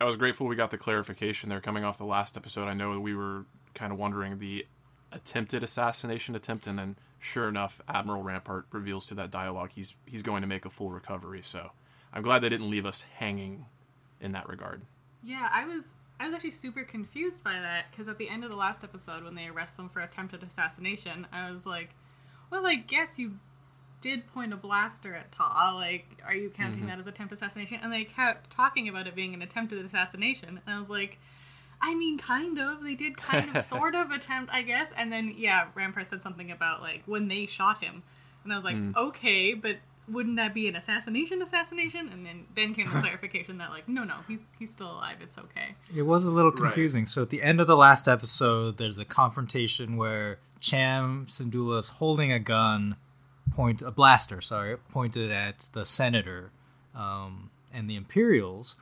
I 0.00 0.04
was 0.04 0.16
grateful 0.16 0.46
we 0.46 0.56
got 0.56 0.70
the 0.70 0.78
clarification 0.78 1.48
there 1.48 1.60
coming 1.60 1.84
off 1.84 1.98
the 1.98 2.04
last 2.04 2.36
episode. 2.36 2.68
I 2.68 2.74
know 2.74 3.00
we 3.00 3.14
were 3.14 3.46
kind 3.78 3.92
of 3.92 3.98
wondering 3.98 4.38
the 4.38 4.66
attempted 5.12 5.62
assassination 5.62 6.34
attempt, 6.34 6.66
and 6.66 6.78
then 6.78 6.96
sure 7.18 7.48
enough, 7.48 7.80
Admiral 7.88 8.22
Rampart 8.22 8.66
reveals 8.72 9.06
to 9.06 9.14
that 9.14 9.30
dialogue 9.30 9.70
he's 9.74 9.94
he's 10.06 10.22
going 10.22 10.42
to 10.42 10.48
make 10.48 10.64
a 10.64 10.70
full 10.70 10.90
recovery. 10.90 11.42
So 11.42 11.70
I'm 12.12 12.22
glad 12.22 12.40
they 12.40 12.48
didn't 12.48 12.70
leave 12.70 12.86
us 12.86 13.04
hanging 13.16 13.66
in 14.20 14.32
that 14.32 14.48
regard. 14.48 14.82
Yeah, 15.22 15.48
I 15.52 15.64
was 15.66 15.84
I 16.20 16.26
was 16.26 16.34
actually 16.34 16.50
super 16.50 16.82
confused 16.82 17.42
by 17.44 17.54
that 17.54 17.86
because 17.90 18.08
at 18.08 18.18
the 18.18 18.28
end 18.28 18.44
of 18.44 18.50
the 18.50 18.56
last 18.56 18.84
episode, 18.84 19.24
when 19.24 19.34
they 19.34 19.46
arrest 19.46 19.76
them 19.76 19.88
for 19.88 20.00
attempted 20.00 20.42
assassination, 20.42 21.26
I 21.32 21.50
was 21.50 21.64
like, 21.64 21.90
well, 22.50 22.66
I 22.66 22.74
guess 22.74 23.18
you 23.18 23.38
did 24.00 24.26
point 24.28 24.52
a 24.52 24.56
blaster 24.56 25.14
at 25.14 25.32
Taa. 25.32 25.74
Like, 25.74 26.06
are 26.24 26.34
you 26.34 26.50
counting 26.50 26.80
mm-hmm. 26.80 26.88
that 26.88 26.98
as 26.98 27.06
attempted 27.06 27.38
assassination? 27.38 27.80
And 27.82 27.92
they 27.92 28.04
kept 28.04 28.50
talking 28.50 28.88
about 28.88 29.06
it 29.06 29.14
being 29.14 29.34
an 29.34 29.42
attempted 29.42 29.84
assassination, 29.84 30.60
and 30.64 30.74
I 30.74 30.80
was 30.80 30.88
like 30.88 31.18
I 31.80 31.94
mean, 31.94 32.18
kind 32.18 32.58
of. 32.58 32.82
They 32.82 32.94
did 32.94 33.16
kind 33.16 33.56
of, 33.56 33.64
sort 33.76 33.94
of 33.94 34.10
attempt, 34.10 34.52
I 34.52 34.62
guess. 34.62 34.90
And 34.96 35.12
then, 35.12 35.34
yeah, 35.36 35.66
Rampart 35.74 36.10
said 36.10 36.22
something 36.22 36.50
about 36.50 36.82
like 36.82 37.02
when 37.06 37.28
they 37.28 37.46
shot 37.46 37.82
him, 37.82 38.02
And 38.44 38.52
I 38.52 38.56
was 38.56 38.64
like, 38.64 38.76
mm. 38.76 38.96
okay, 38.96 39.54
but 39.54 39.76
wouldn't 40.08 40.36
that 40.36 40.54
be 40.54 40.68
an 40.68 40.76
assassination 40.76 41.42
assassination 41.42 42.08
and 42.08 42.24
then 42.24 42.46
then 42.54 42.74
came 42.74 42.86
the 42.86 43.00
clarification 43.00 43.58
that 43.58 43.70
like 43.70 43.88
no 43.88 44.04
no 44.04 44.16
he's 44.26 44.40
he's 44.58 44.70
still 44.70 44.90
alive 44.90 45.18
it's 45.20 45.38
okay 45.38 45.74
it 45.94 46.02
was 46.02 46.24
a 46.24 46.30
little 46.30 46.50
confusing 46.50 47.02
right. 47.02 47.08
so 47.08 47.22
at 47.22 47.30
the 47.30 47.42
end 47.42 47.60
of 47.60 47.66
the 47.66 47.76
last 47.76 48.08
episode 48.08 48.78
there's 48.78 48.98
a 48.98 49.04
confrontation 49.04 49.96
where 49.96 50.38
cham 50.60 51.26
syndulla 51.26 51.78
is 51.78 51.88
holding 51.88 52.32
a 52.32 52.38
gun 52.38 52.96
point 53.54 53.82
a 53.82 53.90
blaster 53.90 54.40
sorry 54.40 54.76
pointed 54.90 55.30
at 55.30 55.68
the 55.72 55.84
senator 55.84 56.50
um, 56.94 57.50
and 57.72 57.88
the 57.88 57.96
imperials 57.96 58.76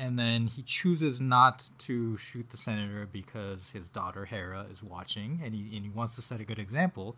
and 0.00 0.18
then 0.18 0.46
he 0.46 0.62
chooses 0.62 1.20
not 1.20 1.68
to 1.78 2.16
shoot 2.16 2.48
the 2.50 2.56
senator 2.56 3.06
because 3.12 3.70
his 3.70 3.88
daughter 3.88 4.24
hera 4.24 4.66
is 4.72 4.82
watching 4.82 5.40
and 5.44 5.54
he, 5.54 5.76
and 5.76 5.84
he 5.84 5.90
wants 5.90 6.16
to 6.16 6.22
set 6.22 6.40
a 6.40 6.44
good 6.44 6.58
example 6.58 7.16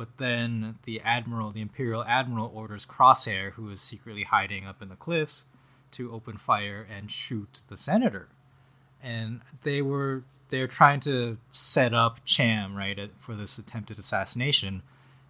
but 0.00 0.16
then 0.16 0.78
the 0.84 1.02
admiral, 1.02 1.50
the 1.50 1.60
imperial 1.60 2.02
admiral, 2.04 2.50
orders 2.54 2.86
Crosshair, 2.86 3.52
who 3.52 3.68
is 3.68 3.82
secretly 3.82 4.22
hiding 4.22 4.66
up 4.66 4.80
in 4.80 4.88
the 4.88 4.96
cliffs, 4.96 5.44
to 5.90 6.10
open 6.10 6.38
fire 6.38 6.86
and 6.90 7.10
shoot 7.10 7.64
the 7.68 7.76
senator. 7.76 8.30
And 9.02 9.42
they 9.62 9.82
were 9.82 10.22
they're 10.48 10.66
trying 10.66 11.00
to 11.00 11.36
set 11.50 11.92
up 11.92 12.24
Cham 12.24 12.74
right 12.74 12.98
for 13.18 13.34
this 13.34 13.58
attempted 13.58 13.98
assassination. 13.98 14.80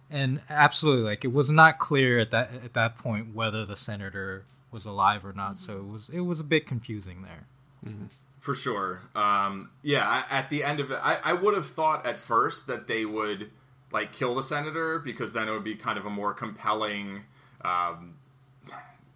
And 0.09 0.39
absolutely, 0.49 1.03
like 1.03 1.25
it 1.25 1.33
was 1.33 1.51
not 1.51 1.77
clear 1.77 2.19
at 2.19 2.31
that 2.31 2.51
at 2.63 2.71
that 2.71 2.95
point 2.95 3.35
whether 3.35 3.65
the 3.65 3.75
senator 3.75 4.45
was 4.71 4.85
alive 4.85 5.25
or 5.25 5.33
not. 5.33 5.57
So 5.57 5.77
it 5.77 5.87
was 5.87 6.09
it 6.09 6.21
was 6.21 6.39
a 6.39 6.43
bit 6.43 6.65
confusing 6.65 7.23
there. 7.23 7.47
Mm-hmm. 7.85 8.05
For 8.39 8.55
sure. 8.55 9.01
Um, 9.13 9.69
yeah, 9.83 10.23
at 10.29 10.49
the 10.49 10.63
end 10.63 10.79
of 10.79 10.89
it, 10.89 10.99
I, 11.01 11.19
I 11.23 11.33
would 11.33 11.53
have 11.53 11.67
thought 11.67 12.07
at 12.07 12.17
first 12.17 12.65
that 12.67 12.87
they 12.87 13.05
would 13.05 13.51
like 13.91 14.13
kill 14.13 14.33
the 14.33 14.43
senator 14.43 14.97
because 14.97 15.33
then 15.33 15.47
it 15.47 15.51
would 15.51 15.63
be 15.63 15.75
kind 15.75 15.99
of 15.99 16.05
a 16.05 16.09
more 16.09 16.33
compelling, 16.33 17.21
um, 17.63 18.15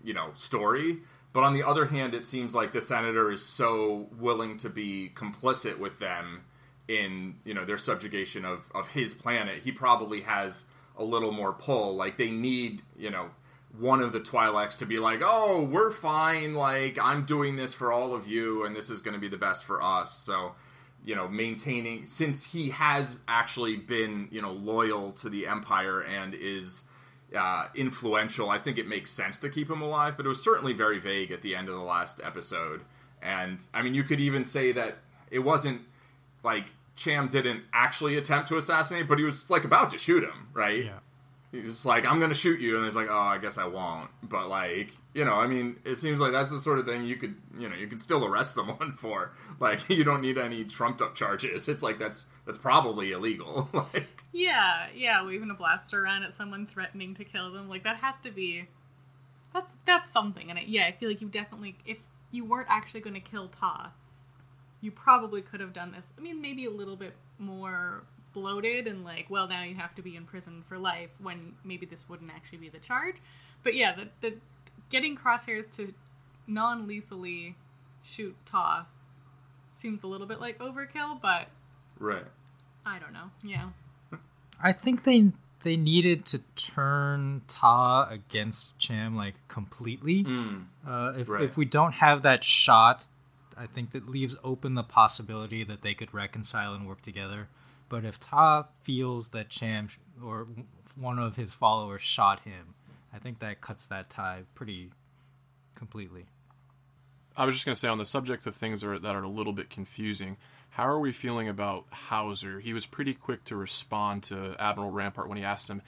you 0.04 0.14
know, 0.14 0.30
story. 0.36 1.00
But 1.34 1.44
on 1.44 1.54
the 1.54 1.64
other 1.64 1.86
hand, 1.86 2.14
it 2.14 2.24
seems 2.24 2.54
like 2.54 2.72
the 2.72 2.82
senator 2.82 3.32
is 3.32 3.44
so 3.44 4.08
willing 4.20 4.58
to 4.58 4.70
be 4.70 5.12
complicit 5.16 5.80
with 5.80 6.00
them 6.00 6.42
in 6.88 7.36
you 7.44 7.54
know 7.54 7.66
their 7.66 7.78
subjugation 7.78 8.46
of 8.46 8.70
of 8.74 8.90
his 8.90 9.14
planet. 9.14 9.64
He 9.64 9.72
probably 9.72 10.22
has 10.22 10.66
a 10.98 11.04
little 11.04 11.32
more 11.32 11.52
pull. 11.52 11.96
Like 11.96 12.18
they 12.18 12.30
need 12.30 12.84
you 12.98 13.10
know 13.10 13.32
one 13.80 14.02
of 14.02 14.14
the 14.14 14.20
Twi'leks 14.20 14.78
to 14.80 14.86
be 14.86 15.00
like, 15.00 15.22
"Oh, 15.24 15.64
we're 15.64 15.92
fine. 15.92 16.54
Like 16.54 16.98
I'm 17.02 17.26
doing 17.26 17.56
this 17.56 17.74
for 17.74 17.92
all 17.92 18.14
of 18.14 18.28
you, 18.28 18.66
and 18.66 18.76
this 18.76 18.90
is 18.90 19.02
going 19.02 19.14
to 19.14 19.20
be 19.20 19.28
the 19.28 19.38
best 19.38 19.66
for 19.66 19.82
us." 19.82 20.18
So 20.18 20.54
you 21.06 21.16
know 21.16 21.28
maintaining 21.28 22.06
since 22.06 22.44
he 22.44 22.72
has 22.72 23.18
actually 23.28 23.78
been 23.78 24.28
you 24.32 24.42
know 24.42 24.52
loyal 24.52 25.12
to 25.12 25.30
the 25.30 25.48
empire 25.48 26.02
and 26.02 26.34
is 26.34 26.84
uh, 27.36 27.68
influential 27.76 28.50
i 28.50 28.58
think 28.58 28.78
it 28.78 28.88
makes 28.88 29.12
sense 29.12 29.38
to 29.38 29.50
keep 29.50 29.70
him 29.70 29.82
alive 29.82 30.18
but 30.18 30.26
it 30.26 30.30
was 30.30 30.44
certainly 30.44 30.74
very 30.74 31.00
vague 31.00 31.32
at 31.32 31.42
the 31.42 31.56
end 31.56 31.70
of 31.70 31.76
the 31.76 31.82
last 31.82 32.20
episode 32.24 32.82
and 33.22 33.68
i 33.74 33.82
mean 33.82 33.94
you 33.94 34.04
could 34.04 34.20
even 34.20 34.44
say 34.44 34.72
that 34.72 34.98
it 35.30 35.40
wasn't 35.40 35.82
like 36.44 36.66
cham 36.96 37.28
didn't 37.28 37.62
actually 37.74 38.18
attempt 38.18 38.48
to 38.48 38.58
assassinate 38.58 39.08
but 39.08 39.20
he 39.20 39.24
was 39.24 39.50
like 39.50 39.64
about 39.64 39.92
to 39.92 39.98
shoot 39.98 40.24
him 40.24 40.48
right 40.54 40.86
yeah 40.86 41.00
he's 41.64 41.86
like, 41.86 42.06
I'm 42.06 42.20
gonna 42.20 42.34
shoot 42.34 42.60
you, 42.60 42.76
and 42.76 42.86
he's 42.86 42.96
like, 42.96 43.08
oh, 43.10 43.18
I 43.18 43.38
guess 43.38 43.58
I 43.58 43.66
won't. 43.66 44.10
But 44.24 44.48
like, 44.48 44.92
you 45.14 45.26
know, 45.26 45.36
I 45.36 45.48
mean, 45.48 45.78
it 45.86 45.96
seems 45.96 46.20
like 46.20 46.32
that's 46.32 46.50
the 46.50 46.60
sort 46.60 46.80
of 46.80 46.86
thing 46.86 47.04
you 47.04 47.16
could, 47.16 47.36
you 47.58 47.70
know, 47.70 47.76
you 47.76 47.88
could 47.88 48.02
still 48.02 48.26
arrest 48.26 48.56
someone 48.56 48.94
for. 48.98 49.34
Like, 49.60 49.90
you 49.90 50.04
don't 50.04 50.22
need 50.22 50.38
any 50.38 50.64
trumped 50.66 51.02
up 51.02 51.16
charges. 51.16 51.68
It's 51.68 51.84
like 51.84 52.00
that's 52.00 52.26
that's 52.46 52.58
probably 52.58 53.12
illegal. 53.12 53.70
like, 53.74 54.24
yeah, 54.32 54.88
yeah, 54.96 55.26
waving 55.26 55.50
a 55.50 55.56
blaster 55.56 56.04
around 56.04 56.24
at 56.24 56.34
someone 56.34 56.68
threatening 56.68 57.16
to 57.16 57.24
kill 57.24 57.52
them, 57.52 57.70
like 57.70 57.84
that 57.84 57.98
has 57.98 58.20
to 58.22 58.32
be, 58.32 58.68
that's 59.54 59.74
that's 59.86 60.12
something. 60.12 60.50
And 60.50 60.60
it, 60.60 60.68
yeah, 60.68 60.86
I 60.88 60.92
feel 60.92 61.10
like 61.10 61.22
you 61.22 61.30
definitely, 61.30 61.78
if 61.86 62.00
you 62.32 62.46
weren't 62.46 62.68
actually 62.70 63.02
going 63.02 63.14
to 63.14 63.20
kill 63.20 63.48
Taa, 63.48 63.92
you 64.82 64.92
probably 64.92 65.42
could 65.42 65.60
have 65.62 65.74
done 65.74 65.92
this. 65.92 66.06
I 66.18 66.22
mean, 66.22 66.42
maybe 66.42 66.66
a 66.66 66.70
little 66.70 66.96
bit 66.96 67.16
more 67.40 68.04
bloated 68.36 68.86
and 68.86 69.04
like, 69.04 69.26
well, 69.30 69.48
now 69.48 69.64
you 69.64 69.74
have 69.74 69.96
to 69.96 70.04
be 70.04 70.16
in 70.16 70.26
prison 70.26 70.64
for 70.68 70.78
life 70.78 71.10
when 71.20 71.54
maybe 71.64 71.88
this 71.88 72.08
wouldn't 72.08 72.30
actually 72.30 72.60
be 72.60 72.70
the 72.70 72.78
charge. 72.78 73.16
But 73.64 73.74
yeah, 73.74 73.96
the, 73.96 74.10
the 74.22 74.36
getting 74.92 75.18
crosshairs 75.18 75.72
to 75.78 75.94
non 76.46 76.88
lethally 76.88 77.56
shoot 78.04 78.36
Taa 78.46 78.86
seems 79.74 80.04
a 80.04 80.08
little 80.08 80.28
bit 80.28 80.40
like 80.40 80.60
overkill, 80.60 81.20
but 81.20 81.48
right. 81.98 82.26
I 82.86 83.00
don't 83.00 83.14
know. 83.14 83.32
Yeah. 83.44 83.70
I 84.62 84.72
think 84.72 85.04
they 85.04 85.32
they 85.64 85.76
needed 85.76 86.26
to 86.26 86.40
turn 86.56 87.42
Taa 87.48 88.08
against 88.10 88.78
Cham 88.78 89.16
like 89.16 89.36
completely. 89.48 90.24
Mm. 90.24 90.66
Uh, 90.88 91.14
if 91.18 91.30
right. 91.30 91.44
if 91.44 91.58
we 91.58 91.66
don't 91.66 91.94
have 91.94 92.22
that 92.22 92.44
shot, 92.44 93.08
I 93.58 93.66
think 93.66 93.92
that 93.92 94.08
leaves 94.08 94.36
open 94.44 94.76
the 94.76 94.84
possibility 94.84 95.64
that 95.64 95.82
they 95.82 95.94
could 95.94 96.14
reconcile 96.14 96.74
and 96.74 96.88
work 96.88 97.02
together. 97.02 97.48
But 97.90 98.06
if 98.06 98.20
Taa 98.20 98.66
feels 98.82 99.30
that 99.30 99.50
Cham 99.50 99.90
or 100.24 100.48
one 100.96 101.20
of 101.20 101.36
his 101.36 101.54
followers 101.54 102.02
shot 102.02 102.42
him, 102.42 102.76
I 103.14 103.20
think 103.20 103.40
that 103.40 103.62
cuts 103.62 103.88
that 103.88 104.10
tie 104.10 104.44
pretty 104.56 104.92
completely. 105.76 106.26
I 107.38 107.46
was 107.46 107.54
just 107.54 107.66
going 107.66 107.76
to 107.76 107.80
say 107.80 107.90
on 107.90 107.98
the 107.98 108.06
subject 108.06 108.48
of 108.48 108.56
things 108.56 108.82
that 108.82 108.90
are, 108.90 109.00
that 109.00 109.16
are 109.16 109.24
a 109.24 109.30
little 109.30 109.54
bit 109.54 109.70
confusing. 109.70 110.38
How 110.70 110.88
are 110.88 111.00
we 111.00 111.12
feeling 111.12 111.48
about 111.48 111.86
Hauser? 111.92 112.60
He 112.60 112.74
was 112.74 112.86
pretty 112.86 113.14
quick 113.14 113.44
to 113.46 113.56
respond 113.56 114.24
to 114.24 114.56
Admiral 114.60 114.92
Rampart 114.92 115.28
when 115.28 115.38
he 115.38 115.44
asked 115.44 115.70
him 115.70 115.82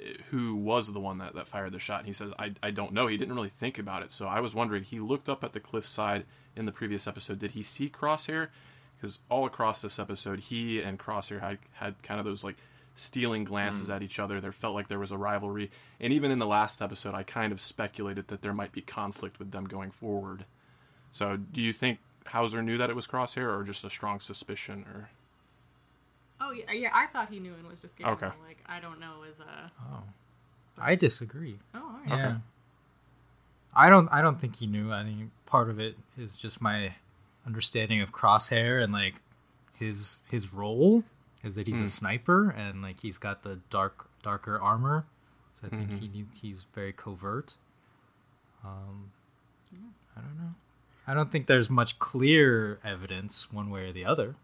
eh, 0.00 0.14
who 0.30 0.56
was 0.56 0.92
the 0.92 1.00
one 1.00 1.18
that, 1.18 1.34
that 1.34 1.48
fired 1.48 1.72
the 1.72 1.78
shot. 1.78 2.00
And 2.00 2.08
he 2.08 2.12
says, 2.12 2.32
I, 2.38 2.52
I 2.62 2.70
don't 2.70 2.92
know. 2.92 3.06
He 3.06 3.16
didn't 3.16 3.34
really 3.34 3.48
think 3.48 3.78
about 3.78 4.02
it. 4.02 4.12
So 4.12 4.26
I 4.26 4.40
was 4.40 4.54
wondering, 4.54 4.82
he 4.82 5.00
looked 5.00 5.28
up 5.28 5.44
at 5.44 5.52
the 5.52 5.60
cliffside 5.60 6.24
in 6.56 6.66
the 6.66 6.72
previous 6.72 7.06
episode. 7.06 7.38
Did 7.38 7.52
he 7.52 7.62
see 7.62 7.88
Crosshair? 7.88 8.48
Because 8.98 9.20
all 9.28 9.46
across 9.46 9.80
this 9.82 9.98
episode, 9.98 10.40
he 10.40 10.80
and 10.80 10.98
Crosshair 10.98 11.40
had 11.40 11.58
had 11.74 12.02
kind 12.02 12.18
of 12.18 12.26
those 12.26 12.42
like 12.42 12.56
stealing 12.94 13.44
glances 13.44 13.88
mm. 13.88 13.94
at 13.94 14.02
each 14.02 14.18
other. 14.18 14.40
There 14.40 14.52
felt 14.52 14.74
like 14.74 14.88
there 14.88 14.98
was 14.98 15.12
a 15.12 15.16
rivalry, 15.16 15.70
and 16.00 16.12
even 16.12 16.30
in 16.30 16.38
the 16.38 16.46
last 16.46 16.82
episode, 16.82 17.14
I 17.14 17.22
kind 17.22 17.52
of 17.52 17.60
speculated 17.60 18.28
that 18.28 18.42
there 18.42 18.52
might 18.52 18.72
be 18.72 18.80
conflict 18.80 19.38
with 19.38 19.52
them 19.52 19.64
going 19.64 19.90
forward. 19.90 20.44
So, 21.10 21.36
do 21.36 21.62
you 21.62 21.72
think 21.72 21.98
Hauser 22.26 22.62
knew 22.62 22.76
that 22.78 22.90
it 22.90 22.96
was 22.96 23.06
Crosshair, 23.06 23.56
or 23.56 23.62
just 23.62 23.84
a 23.84 23.90
strong 23.90 24.20
suspicion, 24.20 24.84
or? 24.92 25.10
Oh 26.40 26.52
yeah, 26.52 26.72
yeah. 26.72 26.90
I 26.92 27.06
thought 27.06 27.28
he 27.30 27.38
knew 27.38 27.54
and 27.54 27.68
was 27.68 27.80
just 27.80 27.96
giving 27.96 28.12
okay. 28.14 28.30
like 28.46 28.58
I 28.66 28.80
don't 28.80 29.00
know 29.00 29.24
as 29.28 29.40
a. 29.40 29.70
Oh, 29.92 30.02
I 30.76 30.94
disagree. 30.94 31.58
Oh, 31.74 31.96
yeah. 32.06 32.14
Okay. 32.14 32.36
I 33.74 33.88
don't. 33.88 34.08
I 34.08 34.22
don't 34.22 34.40
think 34.40 34.56
he 34.56 34.66
knew. 34.66 34.92
I 34.92 35.04
think 35.04 35.30
part 35.46 35.70
of 35.70 35.78
it 35.78 35.96
is 36.16 36.36
just 36.36 36.60
my 36.60 36.94
understanding 37.48 38.02
of 38.02 38.12
Crosshair 38.12 38.82
and 38.84 38.92
like 38.92 39.14
his 39.74 40.18
his 40.30 40.52
role 40.52 41.02
is 41.42 41.54
that 41.54 41.66
he's 41.66 41.76
mm. 41.76 41.80
a 41.80 41.82
hmm. 41.82 41.86
sniper 41.86 42.50
and 42.50 42.82
like 42.82 43.00
he's 43.00 43.16
got 43.16 43.42
the 43.42 43.58
dark 43.70 44.08
darker 44.22 44.60
armor. 44.60 45.06
So 45.60 45.66
I 45.66 45.70
think 45.70 45.90
mm-hmm. 45.90 46.06
he 46.12 46.24
he's 46.40 46.66
very 46.74 46.92
covert. 46.92 47.54
Um, 48.64 49.12
I 50.16 50.20
don't 50.20 50.36
know. 50.36 50.54
I 51.06 51.14
don't 51.14 51.32
think 51.32 51.46
there's 51.46 51.70
much 51.70 51.98
clear 51.98 52.78
evidence 52.84 53.50
one 53.50 53.70
way 53.70 53.88
or 53.88 53.92
the 53.92 54.04
other. 54.04 54.34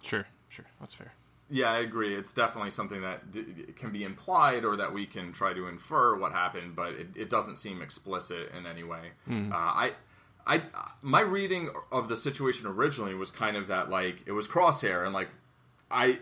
Sure, 0.00 0.26
sure, 0.48 0.66
that's 0.78 0.94
fair. 0.94 1.14
Yeah, 1.50 1.72
I 1.72 1.80
agree. 1.80 2.14
It's 2.14 2.32
definitely 2.32 2.70
something 2.70 3.02
that 3.02 3.32
d- 3.32 3.44
can 3.76 3.90
be 3.90 4.04
implied 4.04 4.64
or 4.64 4.76
that 4.76 4.92
we 4.92 5.06
can 5.06 5.32
try 5.32 5.52
to 5.52 5.66
infer 5.66 6.16
what 6.16 6.32
happened, 6.32 6.76
but 6.76 6.92
it, 6.92 7.08
it 7.14 7.30
doesn't 7.30 7.56
seem 7.56 7.82
explicit 7.82 8.50
in 8.56 8.64
any 8.64 8.84
way. 8.84 9.10
Mm. 9.28 9.52
Uh, 9.52 9.56
I 9.56 9.92
I 10.46 10.62
my 11.02 11.20
reading 11.20 11.70
of 11.90 12.08
the 12.08 12.16
situation 12.16 12.66
originally 12.66 13.14
was 13.14 13.30
kind 13.30 13.56
of 13.56 13.68
that 13.68 13.90
like 13.90 14.22
it 14.26 14.32
was 14.32 14.46
crosshair 14.46 15.04
and 15.04 15.14
like 15.14 15.28
I 15.90 16.18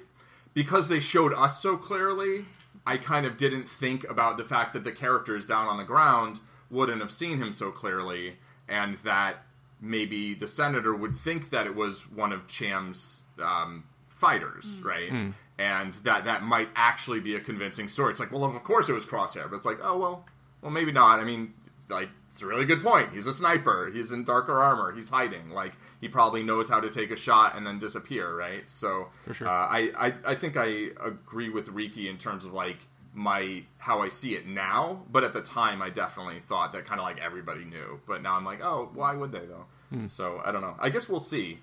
because 0.54 0.88
they 0.88 1.00
showed 1.00 1.32
us 1.32 1.60
so 1.60 1.76
clearly 1.76 2.44
I 2.86 2.96
kind 2.98 3.26
of 3.26 3.36
didn't 3.36 3.68
think 3.68 4.08
about 4.08 4.36
the 4.36 4.44
fact 4.44 4.72
that 4.74 4.84
the 4.84 4.92
characters 4.92 5.46
down 5.46 5.66
on 5.66 5.76
the 5.76 5.84
ground 5.84 6.40
wouldn't 6.70 7.00
have 7.00 7.10
seen 7.10 7.38
him 7.38 7.52
so 7.52 7.70
clearly 7.70 8.36
and 8.68 8.96
that 8.98 9.44
maybe 9.80 10.32
the 10.34 10.46
senator 10.46 10.94
would 10.94 11.16
think 11.16 11.50
that 11.50 11.66
it 11.66 11.74
was 11.74 12.10
one 12.10 12.32
of 12.32 12.46
Cham's 12.46 13.22
um, 13.42 13.84
fighters, 14.08 14.66
mm. 14.76 14.84
right? 14.84 15.10
Mm. 15.10 15.34
And 15.58 15.92
that 16.04 16.24
that 16.24 16.42
might 16.42 16.68
actually 16.74 17.20
be 17.20 17.34
a 17.34 17.40
convincing 17.40 17.88
story. 17.88 18.12
It's 18.12 18.20
like, 18.20 18.32
well, 18.32 18.44
of 18.44 18.62
course 18.64 18.88
it 18.88 18.92
was 18.92 19.04
Crosshair, 19.04 19.50
but 19.50 19.56
it's 19.56 19.66
like, 19.66 19.78
oh 19.82 19.98
well, 19.98 20.24
well 20.62 20.70
maybe 20.70 20.92
not. 20.92 21.18
I 21.18 21.24
mean, 21.24 21.52
like 21.92 22.08
it's 22.26 22.42
a 22.42 22.46
really 22.46 22.64
good 22.64 22.82
point. 22.82 23.12
He's 23.12 23.26
a 23.26 23.32
sniper. 23.32 23.90
He's 23.92 24.10
in 24.10 24.24
darker 24.24 24.58
armor. 24.58 24.92
He's 24.92 25.10
hiding. 25.10 25.50
Like 25.50 25.72
he 26.00 26.08
probably 26.08 26.42
knows 26.42 26.68
how 26.68 26.80
to 26.80 26.90
take 26.90 27.10
a 27.10 27.16
shot 27.16 27.56
and 27.56 27.66
then 27.66 27.78
disappear, 27.78 28.34
right? 28.34 28.68
So 28.68 29.08
sure. 29.32 29.48
uh, 29.48 29.50
I, 29.50 29.90
I 29.96 30.14
I 30.32 30.34
think 30.34 30.56
I 30.56 30.88
agree 31.04 31.50
with 31.50 31.68
Riki 31.68 32.08
in 32.08 32.18
terms 32.18 32.44
of 32.44 32.52
like 32.52 32.78
my 33.14 33.64
how 33.78 34.00
I 34.02 34.08
see 34.08 34.34
it 34.34 34.46
now. 34.46 35.02
But 35.10 35.24
at 35.24 35.32
the 35.32 35.42
time, 35.42 35.82
I 35.82 35.90
definitely 35.90 36.40
thought 36.40 36.72
that 36.72 36.86
kind 36.86 37.00
of 37.00 37.04
like 37.04 37.20
everybody 37.20 37.64
knew. 37.64 38.00
But 38.06 38.22
now 38.22 38.34
I'm 38.34 38.44
like, 38.44 38.62
oh, 38.62 38.90
why 38.94 39.14
would 39.14 39.32
they 39.32 39.46
though? 39.46 39.66
Hmm. 39.90 40.06
So 40.06 40.40
I 40.44 40.52
don't 40.52 40.62
know. 40.62 40.76
I 40.80 40.88
guess 40.88 41.08
we'll 41.08 41.20
see. 41.20 41.58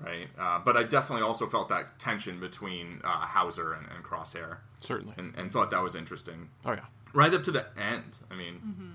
right? 0.00 0.28
Uh, 0.38 0.58
but 0.64 0.76
I 0.76 0.82
definitely 0.82 1.22
also 1.22 1.48
felt 1.48 1.68
that 1.68 1.98
tension 1.98 2.40
between 2.40 3.00
uh, 3.04 3.26
Hauser 3.26 3.72
and, 3.74 3.86
and, 3.94 4.04
Crosshair. 4.04 4.58
Certainly, 4.78 5.14
and, 5.16 5.34
and, 5.36 5.52
thought 5.52 5.70
that 5.70 5.82
was 5.82 5.94
interesting. 5.94 6.48
Oh 6.64 6.72
yeah, 6.72 6.86
right 7.12 7.32
up 7.32 7.44
to 7.44 7.52
the 7.52 7.66
end. 7.78 8.18
I 8.30 8.34
mean, 8.34 8.54
mm-hmm. 8.54 8.90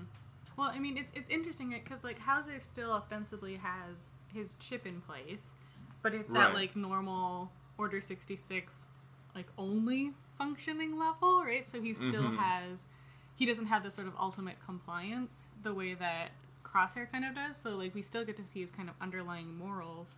Well, 0.58 0.72
I 0.74 0.80
mean, 0.80 0.98
it's 0.98 1.12
it's 1.14 1.30
interesting 1.30 1.70
because 1.70 2.02
like 2.02 2.18
Hauser 2.18 2.58
still 2.58 2.90
ostensibly 2.90 3.56
has 3.56 3.94
his 4.34 4.56
chip 4.56 4.86
in 4.86 5.00
place, 5.00 5.52
but 6.02 6.12
it's 6.12 6.30
right. 6.30 6.48
at 6.48 6.54
like 6.54 6.74
normal 6.74 7.52
Order 7.78 8.00
sixty 8.00 8.34
six, 8.34 8.86
like 9.36 9.46
only 9.56 10.10
functioning 10.36 10.98
level, 10.98 11.44
right? 11.44 11.66
So 11.68 11.80
he 11.80 11.94
still 11.94 12.24
mm-hmm. 12.24 12.38
has 12.38 12.80
he 13.36 13.46
doesn't 13.46 13.66
have 13.66 13.84
the 13.84 13.90
sort 13.92 14.08
of 14.08 14.14
ultimate 14.18 14.56
compliance 14.66 15.46
the 15.62 15.72
way 15.72 15.94
that 15.94 16.30
Crosshair 16.64 17.08
kind 17.10 17.24
of 17.24 17.36
does. 17.36 17.56
So 17.56 17.76
like 17.76 17.94
we 17.94 18.02
still 18.02 18.24
get 18.24 18.36
to 18.38 18.44
see 18.44 18.60
his 18.60 18.72
kind 18.72 18.88
of 18.88 18.96
underlying 19.00 19.56
morals 19.56 20.16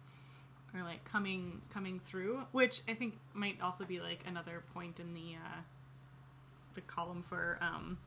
or 0.75 0.83
like 0.85 1.05
coming 1.05 1.61
coming 1.69 2.01
through, 2.03 2.45
which 2.53 2.81
I 2.89 2.95
think 2.95 3.19
might 3.35 3.61
also 3.61 3.85
be 3.85 4.01
like 4.01 4.25
another 4.27 4.63
point 4.73 4.99
in 4.99 5.13
the 5.13 5.35
uh, 5.35 5.61
the 6.75 6.81
column 6.81 7.23
for 7.23 7.59
um, 7.61 7.99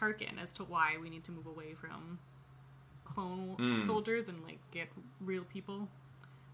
Tarkin 0.00 0.42
as 0.42 0.52
to 0.54 0.64
why 0.64 0.96
we 1.00 1.10
need 1.10 1.24
to 1.24 1.32
move 1.32 1.46
away 1.46 1.74
from 1.74 2.18
clone 3.04 3.56
mm. 3.58 3.86
soldiers 3.86 4.28
and 4.28 4.42
like 4.44 4.58
get 4.70 4.88
real 5.20 5.44
people. 5.44 5.88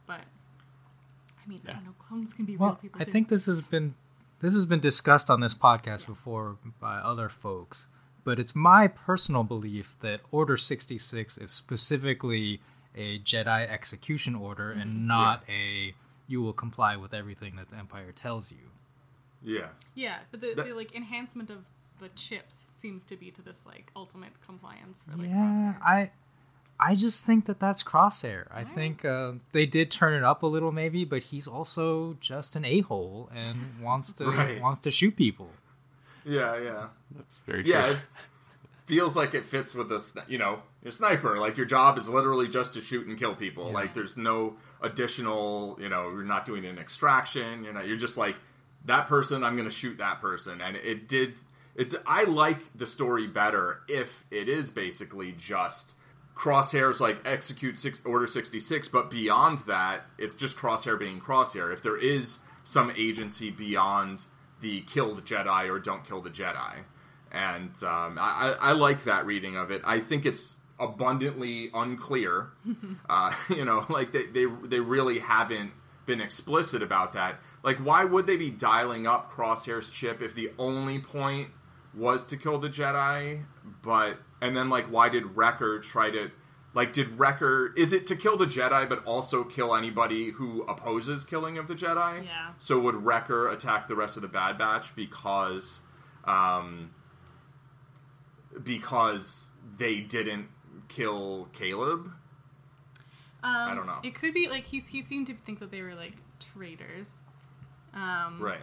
But 0.07 0.21
I 0.21 1.49
mean, 1.49 1.61
yeah. 1.65 1.73
I 1.73 1.75
don't 1.75 1.85
know, 1.85 1.95
clones 1.99 2.33
can 2.33 2.45
be 2.45 2.57
well, 2.57 2.71
real 2.71 2.77
people. 2.77 3.01
I 3.01 3.05
think 3.05 3.29
this 3.29 3.47
has 3.47 3.61
been 3.61 3.95
this 4.41 4.55
has 4.55 4.67
been 4.67 4.81
discussed 4.81 5.31
on 5.31 5.41
this 5.41 5.55
podcast 5.55 6.07
before 6.07 6.57
by 6.81 6.97
other 6.97 7.29
folks, 7.29 7.87
but 8.25 8.39
it's 8.39 8.55
my 8.55 8.89
personal 8.89 9.45
belief 9.45 9.97
that 10.01 10.21
Order 10.31 10.57
66 10.57 11.39
is 11.39 11.51
specifically 11.51 12.61
a 12.95 13.19
Jedi 13.21 13.69
execution 13.69 14.35
order 14.35 14.71
mm-hmm. 14.71 14.81
and 14.81 15.09
not 15.09 15.45
yeah. 15.49 15.55
a 15.55 15.95
you 16.29 16.43
will 16.43 16.53
comply 16.53 16.97
with 16.97 17.15
everything 17.15 17.57
that 17.57 17.71
the 17.71 17.77
Empire 17.77 18.13
tells 18.13 18.51
you. 18.51 18.71
Yeah. 19.43 19.69
Yeah, 19.95 20.19
but 20.31 20.41
the, 20.41 20.55
that, 20.55 20.67
the 20.67 20.75
like 20.75 20.95
enhancement 20.95 21.51
of 21.51 21.59
the 22.01 22.09
chips 22.11 22.67
seems 22.75 23.05
to 23.05 23.17
be 23.17 23.31
to 23.31 23.43
this 23.43 23.61
like 23.67 23.91
ultimate 23.97 24.33
compliance 24.45 25.03
for 25.03 25.17
like 25.17 25.29
Yeah, 25.29 25.35
crosshair. 25.35 25.77
I 25.83 26.11
I 26.79 26.95
just 26.95 27.25
think 27.25 27.47
that 27.47 27.59
that's 27.59 27.83
Crosshair. 27.83 28.47
I 28.51 28.65
think 28.65 29.05
uh, 29.05 29.33
they 29.53 29.65
did 29.65 29.91
turn 29.91 30.13
it 30.13 30.23
up 30.23 30.43
a 30.43 30.47
little, 30.47 30.73
maybe, 30.73 31.05
but 31.05 31.23
he's 31.23 31.47
also 31.47 32.19
just 32.21 32.55
an 32.55 32.65
a 32.65 32.81
hole 32.83 33.31
and 33.35 33.81
wants 33.83 34.13
to 34.15 34.27
right. 34.27 34.61
wants 34.61 34.81
to 34.81 34.91
shoot 34.91 35.17
people. 35.17 35.49
Yeah, 36.25 36.59
yeah, 36.59 36.87
that's 37.15 37.39
very 37.47 37.63
true. 37.63 37.73
Yeah, 37.73 37.91
it 37.93 37.99
feels 38.85 39.17
like 39.17 39.35
it 39.35 39.47
fits 39.47 39.75
with 39.75 39.89
the 39.89 40.23
you 40.29 40.39
know 40.39 40.61
your 40.83 40.91
sniper. 40.91 41.39
Like 41.39 41.57
your 41.57 41.67
job 41.67 41.97
is 41.99 42.09
literally 42.09 42.49
just 42.49 42.75
to 42.75 42.83
shoot 42.83 43.07
and 43.07 43.19
kill 43.19 43.35
people. 43.35 43.69
Yeah. 43.69 43.75
Like 43.75 43.95
there's 43.95 44.17
no 44.17 44.57
additional. 44.83 45.79
You 45.81 45.89
know, 45.89 46.11
you're 46.11 46.25
not 46.25 46.45
doing 46.45 46.67
an 46.67 46.79
extraction. 46.79 47.65
You're 47.65 47.73
not. 47.73 47.87
You're 47.87 47.97
just 47.97 48.17
like 48.17 48.37
that 48.85 49.07
person. 49.07 49.45
I'm 49.45 49.57
going 49.57 49.69
to 49.69 49.75
shoot 49.75 49.99
that 49.99 50.21
person, 50.21 50.61
and 50.61 50.77
it 50.77 51.09
did. 51.09 51.35
It. 51.77 51.95
I 52.07 52.25
like 52.25 52.59
the 52.75 52.87
story 52.87 53.27
better 53.27 53.81
if 53.89 54.25
it 54.31 54.49
is 54.49 54.71
basically 54.71 55.33
just 55.33 55.95
Crosshair's 56.37 57.01
like 57.01 57.21
execute 57.25 57.79
six, 57.79 58.01
Order 58.05 58.27
66, 58.27 58.89
but 58.89 59.11
beyond 59.11 59.59
that, 59.61 60.05
it's 60.19 60.35
just 60.35 60.57
Crosshair 60.57 60.99
being 60.99 61.21
Crosshair. 61.21 61.73
If 61.73 61.83
there 61.83 61.97
is 61.97 62.39
some 62.63 62.93
agency 62.97 63.51
beyond 63.51 64.25
the 64.61 64.83
kill 64.83 65.15
the 65.15 65.23
Jedi 65.23 65.71
or 65.71 65.79
don't 65.79 66.05
kill 66.05 66.21
the 66.21 66.31
Jedi. 66.31 66.79
And 67.31 67.71
um, 67.83 68.19
I, 68.21 68.57
I, 68.61 68.73
like 68.73 69.05
that 69.05 69.27
reading 69.27 69.57
of 69.57 69.71
it. 69.71 69.83
I 69.85 70.01
think 70.01 70.27
it's 70.27 70.57
abundantly 70.79 71.71
unclear. 71.75 72.49
uh, 73.09 73.33
you 73.55 73.65
know, 73.65 73.87
like 73.89 74.13
they, 74.13 74.27
they, 74.27 74.47
they 74.65 74.81
really 74.81 75.19
haven't 75.19 75.73
been 76.07 76.21
explicit 76.21 76.83
about 76.83 77.13
that. 77.15 77.41
Like, 77.63 77.79
why 77.79 78.05
would 78.05 78.27
they 78.27 78.37
be 78.37 78.51
dialing 78.51 79.07
up 79.07 79.33
Crosshair's 79.33 79.91
chip 79.91 80.23
if 80.23 80.35
the 80.35 80.53
only 80.59 80.99
point 80.99 81.49
was 81.97 82.25
to 82.27 82.37
kill 82.37 82.59
the 82.59 82.69
Jedi? 82.69 83.45
But 83.83 84.19
and 84.41 84.57
then 84.57 84.69
like 84.69 84.87
why 84.87 85.09
did 85.09 85.37
Wrecker 85.37 85.81
try 85.81 86.11
to 86.11 86.31
like 86.75 86.93
did 86.93 87.19
Wrecker 87.19 87.73
is 87.77 87.93
it 87.93 88.07
to 88.09 88.17
kill 88.17 88.37
the 88.37 88.47
Jedi 88.47 88.89
but 88.89 89.05
also 89.05 89.43
kill 89.43 89.75
anybody 89.75 90.31
who 90.31 90.63
opposes 90.63 91.25
killing 91.25 91.59
of 91.59 91.69
the 91.69 91.75
Jedi? 91.75 92.25
Yeah. 92.25 92.51
So 92.59 92.79
would 92.81 92.97
Wrecker 92.97 93.49
attack 93.49 93.89
the 93.89 93.97
rest 93.97 94.17
of 94.17 94.23
the 94.23 94.29
Bad 94.29 94.59
Batch 94.59 94.95
because 94.95 95.81
um 96.25 96.91
because 98.63 99.51
they 99.79 100.01
didn't 100.01 100.49
kill 100.89 101.49
Caleb? 101.53 102.13
Um, 103.43 103.55
I 103.55 103.75
don't 103.75 103.87
know. 103.87 103.99
It 104.03 104.15
could 104.15 104.35
be 104.35 104.49
like 104.49 104.67
he 104.67 104.81
he 104.81 105.03
seemed 105.03 105.29
to 105.29 105.35
think 105.45 105.61
that 105.61 105.71
they 105.71 105.83
were 105.83 105.95
like 105.95 106.15
traitors. 106.41 107.11
Um, 107.95 108.39
right. 108.41 108.61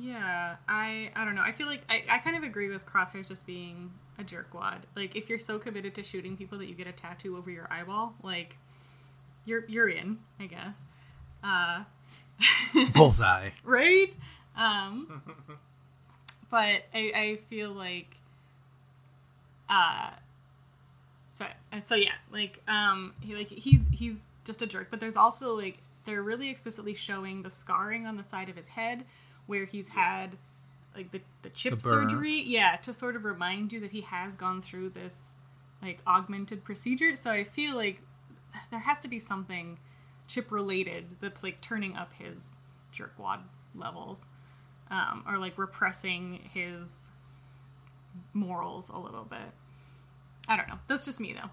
Yeah, 0.00 0.56
I 0.68 1.10
I 1.14 1.24
don't 1.24 1.34
know. 1.34 1.42
I 1.42 1.52
feel 1.52 1.66
like 1.66 1.82
I, 1.88 2.02
I 2.08 2.18
kind 2.18 2.36
of 2.36 2.42
agree 2.42 2.68
with 2.68 2.86
Crosshairs 2.86 3.28
just 3.28 3.46
being 3.46 3.92
a 4.18 4.24
jerkwad. 4.24 4.78
Like 4.96 5.14
if 5.14 5.28
you're 5.28 5.38
so 5.38 5.58
committed 5.58 5.94
to 5.96 6.02
shooting 6.02 6.36
people 6.36 6.58
that 6.58 6.66
you 6.66 6.74
get 6.74 6.86
a 6.86 6.92
tattoo 6.92 7.36
over 7.36 7.50
your 7.50 7.70
eyeball, 7.70 8.14
like 8.22 8.56
you're 9.44 9.64
you're 9.68 9.88
in, 9.88 10.18
I 10.38 10.46
guess. 10.46 10.74
Uh 11.44 11.84
Bullseye. 12.94 13.50
right? 13.64 14.16
Um 14.56 15.22
but 16.50 16.82
I, 16.94 17.12
I 17.14 17.38
feel 17.50 17.70
like 17.72 18.16
uh 19.68 20.10
so 21.36 21.44
so 21.84 21.94
yeah, 21.94 22.12
like 22.32 22.62
um 22.68 23.12
he 23.20 23.34
like 23.36 23.48
he's 23.48 23.80
he's 23.92 24.20
just 24.44 24.62
a 24.62 24.66
jerk, 24.66 24.88
but 24.90 25.00
there's 25.00 25.16
also 25.16 25.54
like 25.54 25.78
they're 26.06 26.22
really 26.22 26.48
explicitly 26.48 26.94
showing 26.94 27.42
the 27.42 27.50
scarring 27.50 28.06
on 28.06 28.16
the 28.16 28.24
side 28.24 28.48
of 28.48 28.56
his 28.56 28.66
head 28.66 29.04
where 29.50 29.64
he's 29.64 29.88
had 29.88 30.36
like 30.94 31.10
the, 31.10 31.20
the 31.42 31.50
chip 31.50 31.74
the 31.74 31.80
surgery. 31.80 32.40
Yeah 32.40 32.76
to 32.76 32.92
sort 32.92 33.16
of 33.16 33.24
remind 33.24 33.72
you 33.72 33.80
that 33.80 33.90
he 33.90 34.02
has 34.02 34.36
gone 34.36 34.62
through 34.62 34.90
this 34.90 35.32
like 35.82 35.98
augmented 36.06 36.64
procedure. 36.64 37.16
So 37.16 37.30
i 37.32 37.44
feel 37.44 37.74
like 37.74 38.00
there 38.70 38.80
has 38.80 39.00
to 39.00 39.08
be 39.08 39.18
something 39.18 39.78
chip 40.28 40.52
related 40.52 41.16
that's 41.20 41.42
like 41.42 41.60
turning 41.60 41.96
up 41.96 42.12
his 42.12 42.50
jerkwad 42.94 43.40
levels 43.74 44.20
um, 44.90 45.24
or 45.26 45.36
like 45.36 45.58
repressing 45.58 46.48
his 46.52 47.02
morals 48.32 48.88
a 48.88 48.98
little 48.98 49.24
bit. 49.24 49.50
I 50.48 50.56
don't 50.56 50.68
know. 50.68 50.78
That's 50.86 51.04
just 51.04 51.20
me 51.20 51.32
though. 51.32 51.50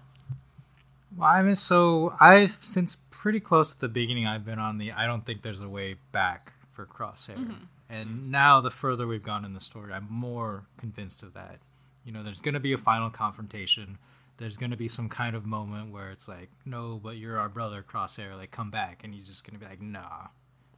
Well 1.16 1.28
i 1.28 1.42
mean 1.42 1.56
so 1.56 2.14
i've 2.20 2.58
since 2.60 2.96
pretty 3.10 3.40
close 3.40 3.74
to 3.74 3.80
the 3.80 3.88
beginning 3.88 4.26
i've 4.26 4.44
been 4.44 4.58
on 4.60 4.78
the 4.78 4.92
i 4.92 5.06
don't 5.06 5.24
think 5.26 5.42
there's 5.42 5.60
a 5.60 5.68
way 5.68 5.96
back 6.12 6.52
for 6.78 6.86
crosshair. 6.86 7.36
Mm-hmm. 7.36 7.64
And 7.90 8.30
now, 8.30 8.60
the 8.60 8.70
further 8.70 9.06
we've 9.06 9.22
gone 9.22 9.44
in 9.44 9.54
the 9.54 9.60
story, 9.60 9.92
I'm 9.92 10.06
more 10.10 10.66
convinced 10.76 11.22
of 11.22 11.32
that. 11.34 11.58
You 12.04 12.12
know, 12.12 12.22
there's 12.22 12.40
going 12.40 12.54
to 12.54 12.60
be 12.60 12.72
a 12.72 12.78
final 12.78 13.08
confrontation. 13.08 13.98
There's 14.36 14.56
going 14.56 14.70
to 14.70 14.76
be 14.76 14.88
some 14.88 15.08
kind 15.08 15.34
of 15.34 15.46
moment 15.46 15.90
where 15.90 16.10
it's 16.10 16.28
like, 16.28 16.50
no, 16.64 17.00
but 17.02 17.16
you're 17.16 17.38
our 17.38 17.48
brother, 17.48 17.84
Crosshair. 17.86 18.36
Like, 18.36 18.50
come 18.50 18.70
back. 18.70 19.00
And 19.04 19.14
he's 19.14 19.26
just 19.26 19.46
going 19.46 19.58
to 19.58 19.64
be 19.64 19.70
like, 19.70 19.80
nah, 19.80 20.28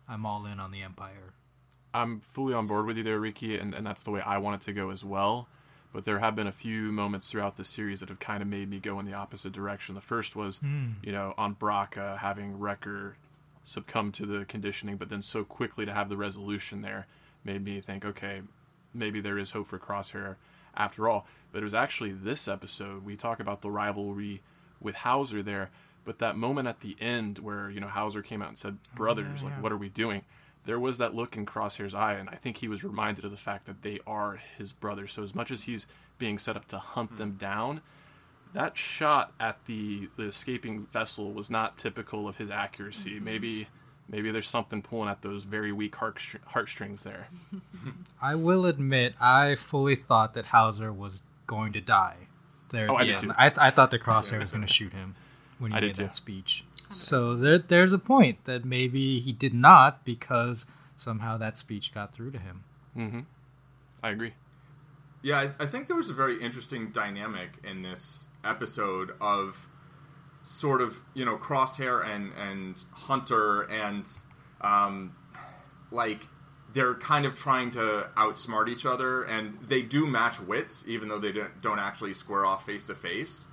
I'm 0.09 0.25
all 0.25 0.47
in 0.47 0.61
on 0.61 0.71
the 0.71 0.83
Empire. 0.83 1.35
I'm 1.93 2.21
fully 2.21 2.55
on 2.55 2.67
board 2.67 2.87
with 2.87 2.97
you 2.97 3.03
there, 3.03 3.19
Riki, 3.19 3.57
and, 3.57 3.75
and 3.75 3.85
that's 3.85 4.05
the 4.05 4.13
way 4.13 4.21
I 4.21 4.39
want 4.39 4.63
it 4.63 4.65
to 4.67 4.73
go 4.73 4.91
as 4.91 5.05
well. 5.05 5.49
But 5.93 6.05
there 6.05 6.21
have 6.21 6.37
been 6.37 6.47
a 6.47 6.53
few 6.53 6.93
moments 6.93 7.27
throughout 7.27 7.57
the 7.57 7.65
series 7.65 7.99
that 8.01 8.09
have 8.09 8.21
kind 8.21 8.43
of 8.43 8.49
made 8.49 8.71
me 8.71 8.79
go 8.79 9.01
in 9.01 9.07
the 9.07 9.15
opposite 9.15 9.53
direction. 9.53 9.97
The 9.97 10.01
first 10.01 10.37
was, 10.37 10.61
mm. 10.61 10.95
you 11.03 11.11
know, 11.11 11.35
on 11.37 11.57
Bracca 11.57 12.19
having 12.19 12.61
Wrecker 12.61 13.17
succumb 13.71 14.11
to 14.13 14.27
the 14.27 14.45
conditioning, 14.45 14.97
but 14.97 15.09
then 15.09 15.23
so 15.23 15.45
quickly 15.45 15.87
to 15.87 15.95
have 15.95 16.09
the 16.09 16.17
resolution 16.17 16.83
there 16.83 17.07
made 17.45 17.65
me 17.65 17.81
think, 17.81 18.05
okay, 18.05 18.43
maybe 18.93 19.21
there 19.21 19.39
is 19.39 19.53
hope 19.53 19.69
for 19.69 19.79
Crosshair 19.79 20.37
after 20.77 21.09
all. 21.09 21.27
But 21.53 21.61
it 21.61 21.65
was 21.65 21.75
actually 21.75 22.13
this 22.13 22.49
episode 22.49 23.05
we 23.05 23.17
talk 23.17 23.41
about 23.41 23.63
the 23.63 23.71
rivalry 23.71 24.43
with 24.81 24.97
Hauser 24.97 25.43
there, 25.43 25.71
but 26.05 26.19
that 26.19 26.37
moment 26.37 26.69
at 26.69 26.81
the 26.81 26.97
end 27.01 27.39
where 27.39 27.71
you 27.71 27.81
know 27.81 27.89
Hauser 27.89 28.23
came 28.23 28.43
out 28.43 28.49
and 28.49 28.59
said, 28.59 28.79
"Brothers, 28.95 29.43
yeah, 29.43 29.49
yeah. 29.49 29.55
like 29.55 29.63
what 29.63 29.73
are 29.73 29.77
we 29.77 29.89
doing?" 29.89 30.23
There 30.65 30.81
was 30.81 30.99
that 30.99 31.15
look 31.15 31.37
in 31.37 31.47
Crosshair's 31.47 31.95
eye, 31.95 32.15
and 32.15 32.29
I 32.29 32.35
think 32.35 32.59
he 32.59 32.69
was 32.69 32.85
reminded 32.85 33.25
of 33.25 33.31
the 33.31 33.37
fact 33.37 33.67
that 33.67 33.83
they 33.83 33.99
are 34.07 34.41
his 34.59 34.73
brothers. 34.73 35.13
So 35.13 35.23
as 35.23 35.35
much 35.35 35.51
as 35.51 35.63
he's 35.63 35.87
being 36.19 36.39
set 36.39 36.57
up 36.57 36.67
to 36.69 36.79
hunt 36.79 37.11
mm-hmm. 37.11 37.19
them 37.19 37.33
down, 37.33 37.81
that 38.53 38.77
shot 38.77 39.33
at 39.39 39.65
the, 39.67 40.09
the 40.17 40.25
escaping 40.25 40.87
vessel 40.87 41.33
was 41.33 41.51
not 41.51 41.77
typical 41.77 42.29
of 42.29 42.37
his 42.37 42.51
accuracy. 42.51 43.13
Mm-hmm. 43.17 43.25
Maybe 43.25 43.69
maybe 44.09 44.31
there's 44.31 44.49
something 44.49 44.83
pulling 44.83 45.09
at 45.09 45.23
those 45.23 45.45
very 45.45 45.73
weak 45.73 45.97
heart 45.97 46.21
heartstrings 46.47 47.03
there. 47.03 47.29
I 48.23 48.35
will 48.35 48.67
admit, 48.67 49.15
I 49.21 49.55
fully 49.55 49.97
thought 49.97 50.35
that 50.35 50.47
Hauser 50.47 50.93
was 50.93 51.23
going 51.47 51.73
to 51.75 51.81
die. 51.81 52.17
There, 52.71 52.91
oh, 52.91 52.97
I 52.97 53.05
did 53.05 53.19
too. 53.19 53.33
I, 53.37 53.49
th- 53.49 53.59
I 53.59 53.71
thought 53.71 53.91
the 53.91 53.99
crosshair 53.99 54.41
was 54.41 54.51
going 54.53 54.67
to 54.67 54.73
shoot 54.73 54.93
him 54.93 55.17
when 55.59 55.73
he 55.73 55.77
I 55.77 55.81
made 55.81 55.97
that 55.97 56.15
speech. 56.15 56.65
So 56.89 57.37
there, 57.37 57.59
there's 57.59 57.93
a 57.93 57.99
point 57.99 58.45
that 58.45 58.65
maybe 58.65 59.21
he 59.21 59.33
did 59.33 59.55
not 59.55 60.05
because 60.05 60.67
somehow 60.97 61.37
that 61.39 61.57
speech 61.57 61.93
got 61.95 62.13
through 62.13 62.33
to 62.33 62.39
him. 62.39 62.65
Mm-hmm. 62.97 63.21
I 64.03 64.11
agree. 64.11 64.33
Yeah, 65.23 65.39
I, 65.39 65.65
I 65.65 65.67
think 65.67 65.87
there 65.87 65.97
was 65.97 66.09
a 66.09 66.15
very 66.15 66.43
interesting 66.43 66.91
dynamic 66.91 67.51
in 67.63 67.83
this 67.83 68.29
episode 68.45 69.13
of 69.21 69.69
sort 70.43 70.81
of 70.81 70.99
you 71.13 71.25
know 71.25 71.37
Crosshair 71.37 72.05
and 72.07 72.33
and 72.39 72.83
Hunter 72.93 73.63
and 73.63 74.09
um, 74.61 75.15
like 75.91 76.21
they're 76.73 76.95
kind 76.95 77.27
of 77.27 77.35
trying 77.35 77.73
to 77.73 78.09
outsmart 78.17 78.69
each 78.69 78.87
other, 78.87 79.25
and 79.25 79.59
they 79.61 79.83
do 79.83 80.07
match 80.07 80.41
wits, 80.41 80.85
even 80.87 81.09
though 81.09 81.19
they 81.19 81.33
don't, 81.33 81.61
don't 81.61 81.81
actually 81.81 82.15
square 82.15 82.47
off 82.47 82.65
face 82.65 82.87
to 82.87 82.95
face. 82.95 83.47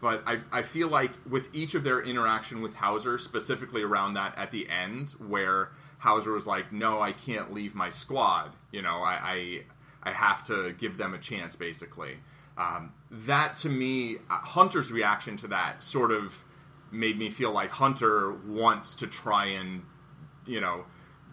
But 0.00 0.22
I, 0.26 0.38
I 0.52 0.62
feel 0.62 0.88
like 0.88 1.10
with 1.28 1.48
each 1.52 1.74
of 1.74 1.84
their 1.84 2.00
interaction 2.00 2.62
with 2.62 2.74
Hauser, 2.74 3.18
specifically 3.18 3.82
around 3.82 4.14
that 4.14 4.38
at 4.38 4.50
the 4.50 4.68
end, 4.70 5.10
where 5.18 5.70
Hauser 5.98 6.32
was 6.32 6.46
like, 6.46 6.72
"No, 6.72 7.02
I 7.02 7.12
can't 7.12 7.52
leave 7.52 7.74
my 7.74 7.90
squad. 7.90 8.52
You 8.72 8.82
know, 8.82 9.02
I 9.02 9.18
I, 9.22 9.62
I 10.02 10.12
have 10.12 10.42
to 10.44 10.72
give 10.72 10.96
them 10.96 11.14
a 11.14 11.18
chance." 11.18 11.56
Basically, 11.56 12.18
um, 12.56 12.92
that 13.10 13.56
to 13.56 13.68
me, 13.68 14.16
uh, 14.30 14.38
Hunter's 14.40 14.92
reaction 14.92 15.36
to 15.38 15.48
that 15.48 15.82
sort 15.82 16.12
of 16.12 16.44
made 16.90 17.18
me 17.18 17.30
feel 17.30 17.52
like 17.52 17.70
Hunter 17.70 18.32
wants 18.32 18.94
to 18.96 19.06
try 19.06 19.46
and, 19.46 19.82
you 20.46 20.60
know, 20.60 20.84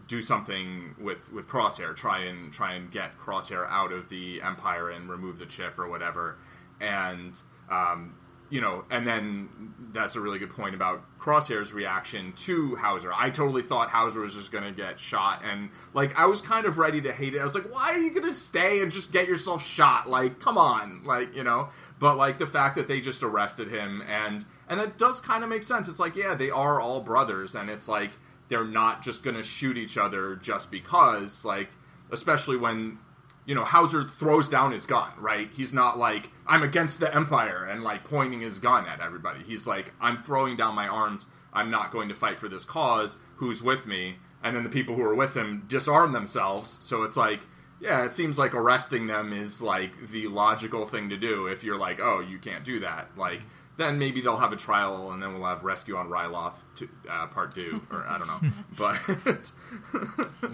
do 0.07 0.21
something 0.21 0.95
with 0.99 1.31
with 1.33 1.47
Crosshair, 1.47 1.95
try 1.95 2.19
and 2.19 2.53
try 2.53 2.73
and 2.73 2.91
get 2.91 3.17
Crosshair 3.17 3.67
out 3.69 3.91
of 3.91 4.09
the 4.09 4.41
Empire 4.41 4.89
and 4.89 5.09
remove 5.09 5.37
the 5.39 5.45
chip 5.45 5.77
or 5.77 5.87
whatever, 5.87 6.37
and 6.79 7.41
um, 7.69 8.15
you 8.49 8.61
know, 8.61 8.85
and 8.89 9.05
then 9.05 9.49
that's 9.91 10.15
a 10.15 10.21
really 10.21 10.39
good 10.39 10.49
point 10.49 10.73
about 10.73 11.03
Crosshair's 11.19 11.73
reaction 11.73 12.33
to 12.33 12.75
Hauser. 12.75 13.11
I 13.13 13.29
totally 13.29 13.61
thought 13.61 13.89
Hauser 13.89 14.21
was 14.21 14.35
just 14.35 14.51
going 14.51 14.63
to 14.63 14.71
get 14.71 14.99
shot, 14.99 15.43
and 15.43 15.69
like 15.93 16.15
I 16.17 16.27
was 16.27 16.39
kind 16.39 16.65
of 16.65 16.77
ready 16.77 17.01
to 17.01 17.11
hate 17.11 17.33
it. 17.35 17.41
I 17.41 17.45
was 17.45 17.55
like, 17.55 17.71
why 17.73 17.93
are 17.93 17.99
you 17.99 18.11
going 18.11 18.27
to 18.27 18.33
stay 18.33 18.81
and 18.81 18.91
just 18.91 19.11
get 19.11 19.27
yourself 19.27 19.65
shot? 19.65 20.09
Like, 20.09 20.39
come 20.39 20.57
on, 20.57 21.03
like 21.05 21.35
you 21.35 21.43
know. 21.43 21.69
But 21.99 22.17
like 22.17 22.37
the 22.37 22.47
fact 22.47 22.75
that 22.75 22.87
they 22.87 23.01
just 23.01 23.23
arrested 23.23 23.67
him, 23.69 24.01
and 24.07 24.45
and 24.69 24.79
that 24.79 24.97
does 24.97 25.19
kind 25.19 25.43
of 25.43 25.49
make 25.49 25.63
sense. 25.63 25.89
It's 25.89 25.99
like, 25.99 26.15
yeah, 26.15 26.35
they 26.35 26.49
are 26.49 26.79
all 26.79 27.01
brothers, 27.01 27.55
and 27.55 27.69
it's 27.69 27.87
like 27.87 28.11
they're 28.47 28.65
not 28.65 29.03
just 29.03 29.23
going 29.23 29.35
to 29.35 29.43
shoot 29.43 29.77
each 29.77 29.97
other 29.97 30.35
just 30.37 30.71
because, 30.71 31.43
like, 31.43 31.69
especially 32.11 32.55
when 32.55 32.99
you 33.47 33.55
know 33.55 33.63
Hauser 33.63 34.03
throws 34.07 34.49
down 34.49 34.73
his 34.73 34.85
gun, 34.85 35.09
right? 35.17 35.49
He's 35.51 35.73
not 35.73 35.97
like 35.97 36.29
I'm 36.45 36.61
against 36.61 36.99
the 36.99 37.13
empire 37.15 37.65
and 37.65 37.81
like 37.81 38.03
pointing 38.03 38.41
his 38.41 38.59
gun 38.59 38.85
at 38.85 38.99
everybody. 38.99 39.41
He's 39.43 39.65
like 39.65 39.93
I'm 39.99 40.21
throwing 40.21 40.57
down 40.57 40.75
my 40.75 40.87
arms. 40.87 41.25
I'm 41.53 41.71
not 41.71 41.91
going 41.91 42.09
to 42.09 42.13
fight 42.13 42.37
for 42.37 42.49
this 42.49 42.65
cause. 42.65 43.17
Who's 43.37 43.63
with 43.63 43.87
me? 43.87 44.17
And 44.43 44.55
then 44.55 44.63
the 44.63 44.69
people 44.69 44.95
who 44.95 45.03
are 45.03 45.15
with 45.15 45.35
him 45.35 45.63
disarm 45.67 46.11
themselves. 46.11 46.77
So 46.81 47.03
it's 47.03 47.17
like, 47.17 47.39
yeah, 47.79 48.05
it 48.05 48.13
seems 48.13 48.37
like 48.37 48.53
arresting 48.53 49.07
them 49.07 49.31
is 49.33 49.61
like 49.61 50.09
the 50.11 50.27
logical 50.27 50.85
thing 50.85 51.09
to 51.09 51.17
do 51.17 51.47
if 51.47 51.63
you're 51.63 51.79
like, 51.79 51.99
oh, 51.99 52.19
you 52.19 52.37
can't 52.37 52.65
do 52.65 52.81
that. 52.81 53.09
Like 53.17 53.41
then 53.77 53.99
maybe 53.99 54.21
they'll 54.21 54.37
have 54.37 54.51
a 54.51 54.57
trial, 54.57 55.11
and 55.11 55.21
then 55.21 55.33
we'll 55.33 55.47
have 55.47 55.63
Rescue 55.63 55.95
on 55.95 56.09
Ryloth 56.09 56.65
to, 56.77 56.89
uh, 57.09 57.27
part 57.27 57.55
two, 57.55 57.81
or 57.91 58.05
I 58.07 58.17
don't 58.17 58.27
know. 58.27 58.41
But 58.77 58.99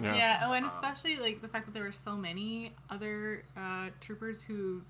yeah. 0.02 0.14
yeah. 0.14 0.42
Oh, 0.44 0.52
and 0.52 0.66
especially 0.66 1.16
like 1.16 1.42
the 1.42 1.48
fact 1.48 1.64
that 1.66 1.74
there 1.74 1.84
were 1.84 1.92
so 1.92 2.16
many 2.16 2.72
other 2.90 3.44
uh, 3.56 3.88
troopers 4.00 4.42
who 4.42 4.82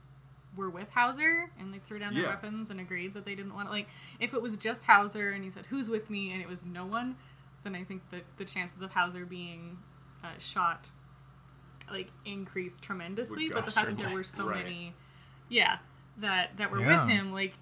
were 0.57 0.71
with 0.71 0.89
Hauser 0.91 1.51
and 1.59 1.73
like 1.73 1.87
threw 1.87 1.99
down 1.99 2.15
their 2.15 2.25
yeah. 2.25 2.29
weapons 2.29 2.71
and 2.71 2.81
agreed 2.81 3.15
that 3.15 3.25
they 3.25 3.35
didn't 3.35 3.55
want 3.55 3.69
to. 3.69 3.73
Like, 3.73 3.89
if 4.21 4.35
it 4.35 4.43
was 4.43 4.57
just 4.57 4.85
Hauser 4.85 5.31
and 5.31 5.45
he 5.45 5.51
said, 5.51 5.67
"Who's 5.67 5.89
with 5.89 6.11
me?" 6.11 6.33
and 6.33 6.43
it 6.43 6.49
was 6.49 6.65
no 6.65 6.85
one, 6.85 7.17
then 7.63 7.75
I 7.75 7.85
think 7.85 8.03
that 8.11 8.25
the 8.37 8.45
chances 8.45 8.81
of 8.83 8.91
Hauser 8.91 9.25
being 9.25 9.79
uh, 10.23 10.29
shot 10.39 10.89
like 11.91 12.11
increased 12.25 12.83
tremendously. 12.83 13.49
But 13.49 13.67
the 13.67 13.73
fact 13.73 13.89
that 13.89 13.99
there 13.99 14.15
were 14.15 14.25
so 14.25 14.49
right. 14.49 14.65
many, 14.65 14.95
yeah, 15.49 15.79
that 16.19 16.57
that 16.57 16.71
were 16.71 16.81
yeah. 16.81 17.05
with 17.05 17.11
him, 17.11 17.33
like 17.33 17.55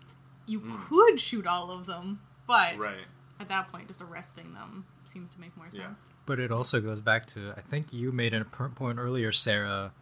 you 0.52 0.60
mm. 0.60 0.88
could 0.88 1.18
shoot 1.18 1.46
all 1.46 1.70
of 1.70 1.86
them, 1.86 2.20
but 2.46 2.78
right. 2.78 3.06
at 3.40 3.48
that 3.48 3.72
point, 3.72 3.88
just 3.88 4.02
arresting 4.02 4.52
them 4.52 4.84
seems 5.10 5.30
to 5.30 5.40
make 5.40 5.56
more 5.56 5.66
sense. 5.66 5.78
Yeah. 5.78 5.94
But 6.26 6.38
it 6.38 6.52
also 6.52 6.80
goes 6.80 7.00
back 7.00 7.26
to 7.28 7.52
I 7.56 7.62
think 7.62 7.92
you 7.92 8.12
made 8.12 8.34
a 8.34 8.44
point 8.44 8.98
earlier, 8.98 9.32
Sarah, 9.32 9.92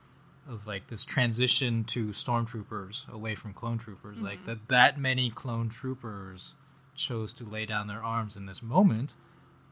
of 0.49 0.67
like 0.67 0.89
this 0.89 1.05
transition 1.05 1.85
to 1.85 2.09
stormtroopers 2.09 3.09
away 3.09 3.35
from 3.35 3.55
clone 3.55 3.79
troopers. 3.79 4.17
Mm-hmm. 4.17 4.27
Like 4.27 4.47
that 4.47 4.69
that 4.69 4.99
many 4.99 5.31
clone 5.31 5.69
troopers 5.69 6.55
chose 6.95 7.33
to 7.35 7.45
lay 7.45 7.65
down 7.65 7.87
their 7.87 8.03
arms 8.03 8.37
in 8.37 8.47
this 8.47 8.63
moment, 8.63 9.15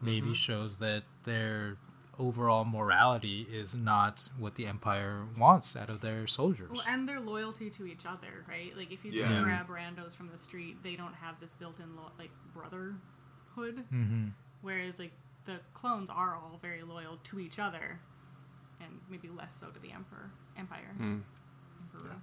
maybe 0.01 0.29
mm-hmm. 0.29 0.33
shows 0.33 0.79
that 0.79 1.03
they're 1.25 1.77
overall 2.19 2.65
morality 2.65 3.47
is 3.51 3.75
not 3.75 4.29
what 4.39 4.57
the 4.57 4.67
empire 4.67 5.25
wants 5.39 5.77
out 5.77 5.89
of 5.89 6.01
their 6.01 6.27
soldiers. 6.27 6.71
Well, 6.71 6.85
and 6.89 7.09
their 7.09 7.21
loyalty 7.21 7.71
to 7.71 7.87
each 7.87 8.07
other, 8.07 8.45
right? 8.49 8.77
Like 8.77 8.93
if 8.93 9.05
you 9.05 9.13
just 9.13 9.31
yeah. 9.31 9.43
grab 9.43 9.69
randos 9.69 10.15
from 10.15 10.31
the 10.31 10.39
street, 10.39 10.83
they 10.83 10.97
don't 10.97 11.15
have 11.15 11.41
this 11.41 11.53
built-in 11.53 11.97
lo- 11.97 12.13
like 12.19 12.31
brotherhood. 12.55 13.85
Mm-hmm. 13.93 14.29
Whereas 14.63 14.99
like 14.99 15.13
the 15.45 15.57
clones 15.75 16.11
are 16.11 16.35
all 16.35 16.59
very 16.61 16.83
loyal 16.83 17.19
to 17.25 17.41
each 17.41 17.59
other, 17.59 18.01
and 18.81 19.01
maybe 19.09 19.29
less 19.29 19.57
so 19.59 19.69
to 19.69 19.81
the 19.81 19.93
emperor 19.93 20.31
empire. 20.59 20.95
Mm. 21.01 21.23
Emperor. 21.95 22.11
Yeah. 22.11 22.15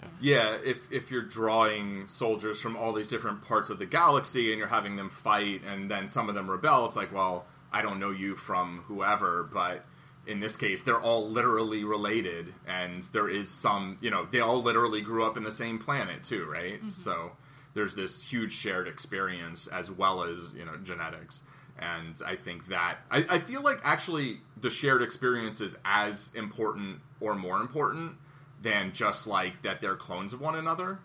Yeah. 0.00 0.08
yeah, 0.20 0.58
if 0.64 0.90
if 0.90 1.10
you're 1.10 1.22
drawing 1.22 2.06
soldiers 2.06 2.58
from 2.58 2.74
all 2.74 2.94
these 2.94 3.08
different 3.08 3.42
parts 3.42 3.68
of 3.68 3.78
the 3.78 3.84
galaxy 3.84 4.50
and 4.50 4.58
you're 4.58 4.68
having 4.68 4.96
them 4.96 5.10
fight 5.10 5.60
and 5.62 5.90
then 5.90 6.06
some 6.06 6.30
of 6.30 6.34
them 6.34 6.50
rebel, 6.50 6.86
it's 6.86 6.96
like, 6.96 7.12
well, 7.12 7.44
I 7.72 7.82
don't 7.82 8.00
know 8.00 8.10
you 8.10 8.34
from 8.34 8.84
whoever, 8.86 9.42
but 9.42 9.84
in 10.26 10.40
this 10.40 10.56
case, 10.56 10.82
they're 10.82 11.00
all 11.00 11.30
literally 11.30 11.84
related, 11.84 12.52
and 12.66 13.02
there 13.14 13.28
is 13.28 13.48
some, 13.48 13.98
you 14.00 14.10
know, 14.10 14.26
they 14.30 14.40
all 14.40 14.62
literally 14.62 15.00
grew 15.00 15.24
up 15.24 15.36
in 15.36 15.42
the 15.42 15.50
same 15.50 15.78
planet 15.78 16.22
too, 16.22 16.44
right? 16.44 16.78
Mm-hmm. 16.78 16.88
So 16.88 17.32
there's 17.74 17.94
this 17.94 18.22
huge 18.22 18.52
shared 18.52 18.88
experience 18.88 19.66
as 19.68 19.90
well 19.90 20.24
as 20.24 20.38
you 20.54 20.64
know 20.64 20.76
genetics, 20.82 21.42
and 21.78 22.20
I 22.24 22.36
think 22.36 22.68
that 22.68 22.98
I, 23.10 23.24
I 23.28 23.38
feel 23.38 23.62
like 23.62 23.80
actually 23.84 24.40
the 24.60 24.70
shared 24.70 25.02
experience 25.02 25.60
is 25.60 25.76
as 25.84 26.30
important 26.34 27.00
or 27.20 27.34
more 27.34 27.60
important 27.60 28.16
than 28.60 28.92
just 28.92 29.26
like 29.26 29.62
that 29.62 29.80
they're 29.80 29.96
clones 29.96 30.32
of 30.32 30.40
one 30.40 30.56
another. 30.56 30.98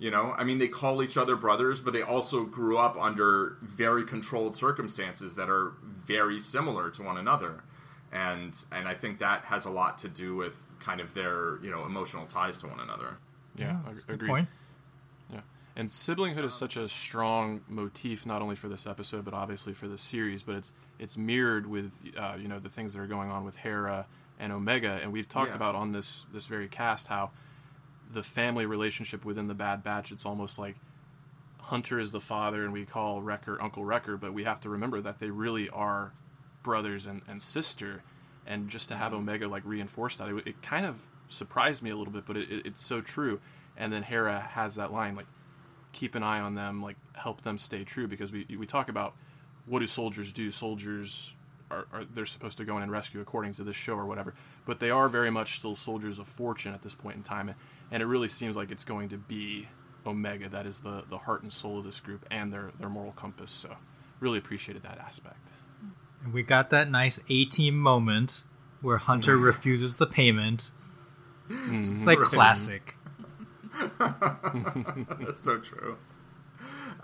You 0.00 0.10
know, 0.10 0.34
I 0.34 0.44
mean, 0.44 0.56
they 0.56 0.66
call 0.66 1.02
each 1.02 1.18
other 1.18 1.36
brothers, 1.36 1.78
but 1.78 1.92
they 1.92 2.00
also 2.00 2.44
grew 2.44 2.78
up 2.78 2.96
under 2.98 3.58
very 3.60 4.02
controlled 4.02 4.54
circumstances 4.54 5.34
that 5.34 5.50
are 5.50 5.74
very 5.82 6.40
similar 6.40 6.88
to 6.92 7.02
one 7.02 7.18
another, 7.18 7.62
and 8.10 8.56
and 8.72 8.88
I 8.88 8.94
think 8.94 9.18
that 9.18 9.44
has 9.44 9.66
a 9.66 9.70
lot 9.70 9.98
to 9.98 10.08
do 10.08 10.34
with 10.34 10.56
kind 10.78 11.02
of 11.02 11.12
their 11.12 11.58
you 11.62 11.70
know 11.70 11.84
emotional 11.84 12.24
ties 12.24 12.56
to 12.58 12.66
one 12.66 12.80
another. 12.80 13.18
Yeah, 13.56 13.76
yeah 13.84 13.92
agree. 14.08 14.28
Point. 14.28 14.48
Yeah, 15.30 15.42
and 15.76 15.86
siblinghood 15.86 16.46
is 16.46 16.54
such 16.54 16.78
a 16.78 16.88
strong 16.88 17.60
motif, 17.68 18.24
not 18.24 18.40
only 18.40 18.56
for 18.56 18.68
this 18.68 18.86
episode, 18.86 19.26
but 19.26 19.34
obviously 19.34 19.74
for 19.74 19.86
the 19.86 19.98
series. 19.98 20.42
But 20.42 20.54
it's 20.54 20.72
it's 20.98 21.18
mirrored 21.18 21.66
with 21.66 22.04
uh, 22.18 22.36
you 22.40 22.48
know 22.48 22.58
the 22.58 22.70
things 22.70 22.94
that 22.94 23.00
are 23.00 23.06
going 23.06 23.30
on 23.30 23.44
with 23.44 23.56
Hera 23.56 24.06
and 24.38 24.50
Omega, 24.50 24.98
and 25.02 25.12
we've 25.12 25.28
talked 25.28 25.50
yeah. 25.50 25.56
about 25.56 25.74
on 25.74 25.92
this 25.92 26.24
this 26.32 26.46
very 26.46 26.68
cast 26.68 27.08
how 27.08 27.32
the 28.12 28.22
family 28.22 28.66
relationship 28.66 29.24
within 29.24 29.46
the 29.46 29.54
Bad 29.54 29.82
Batch. 29.82 30.12
It's 30.12 30.26
almost 30.26 30.58
like 30.58 30.76
Hunter 31.58 32.00
is 32.00 32.12
the 32.12 32.20
father, 32.20 32.64
and 32.64 32.72
we 32.72 32.84
call 32.84 33.22
Wrecker 33.22 33.60
Uncle 33.60 33.84
Wrecker, 33.84 34.16
but 34.16 34.32
we 34.32 34.44
have 34.44 34.60
to 34.62 34.70
remember 34.70 35.00
that 35.00 35.18
they 35.18 35.30
really 35.30 35.68
are 35.68 36.12
brothers 36.62 37.06
and, 37.06 37.22
and 37.28 37.40
sister. 37.40 38.02
And 38.46 38.68
just 38.68 38.88
to 38.88 38.96
have 38.96 39.14
Omega 39.14 39.46
like 39.46 39.64
reinforce 39.64 40.18
that, 40.18 40.28
it, 40.28 40.46
it 40.46 40.62
kind 40.62 40.86
of 40.86 41.06
surprised 41.28 41.82
me 41.82 41.90
a 41.90 41.96
little 41.96 42.12
bit, 42.12 42.24
but 42.26 42.36
it, 42.36 42.50
it, 42.50 42.66
it's 42.66 42.84
so 42.84 43.00
true. 43.00 43.40
And 43.76 43.92
then 43.92 44.02
Hera 44.02 44.40
has 44.40 44.74
that 44.74 44.92
line 44.92 45.14
like, 45.14 45.26
keep 45.92 46.14
an 46.14 46.22
eye 46.22 46.40
on 46.40 46.54
them, 46.54 46.82
like 46.82 46.96
help 47.14 47.42
them 47.42 47.58
stay 47.58 47.84
true, 47.84 48.08
because 48.08 48.32
we 48.32 48.46
we 48.58 48.66
talk 48.66 48.88
about 48.88 49.14
what 49.66 49.80
do 49.80 49.86
soldiers 49.86 50.32
do? 50.32 50.50
Soldiers 50.50 51.34
are, 51.70 51.86
are, 51.92 52.04
they're 52.04 52.26
supposed 52.26 52.58
to 52.58 52.64
go 52.64 52.76
in 52.76 52.82
and 52.82 52.90
rescue 52.90 53.20
according 53.20 53.54
to 53.54 53.64
this 53.64 53.76
show 53.76 53.94
or 53.94 54.06
whatever, 54.06 54.34
but 54.66 54.80
they 54.80 54.90
are 54.90 55.08
very 55.08 55.30
much 55.30 55.56
still 55.58 55.76
soldiers 55.76 56.18
of 56.18 56.26
fortune 56.26 56.74
at 56.74 56.82
this 56.82 56.94
point 56.94 57.16
in 57.16 57.22
time 57.22 57.54
and 57.90 58.02
it 58.02 58.06
really 58.06 58.28
seems 58.28 58.56
like 58.56 58.70
it's 58.70 58.84
going 58.84 59.08
to 59.10 59.18
be 59.18 59.68
Omega 60.06 60.48
that 60.48 60.66
is 60.66 60.80
the, 60.80 61.04
the 61.08 61.18
heart 61.18 61.42
and 61.42 61.52
soul 61.52 61.78
of 61.78 61.84
this 61.84 62.00
group 62.00 62.24
and 62.30 62.52
their, 62.52 62.70
their 62.78 62.88
moral 62.88 63.12
compass. 63.12 63.50
So, 63.50 63.76
really 64.20 64.38
appreciated 64.38 64.82
that 64.82 64.98
aspect. 64.98 65.48
And 66.24 66.32
we 66.32 66.42
got 66.42 66.70
that 66.70 66.90
nice 66.90 67.20
A 67.28 67.44
team 67.46 67.78
moment 67.78 68.42
where 68.80 68.98
Hunter 68.98 69.36
refuses 69.36 69.96
the 69.96 70.06
payment. 70.06 70.70
Mm-hmm. 71.48 71.92
It's 71.92 72.06
like 72.06 72.18
right. 72.20 72.28
classic. 72.28 72.94
That's 73.98 75.42
so 75.42 75.58
true. 75.58 75.96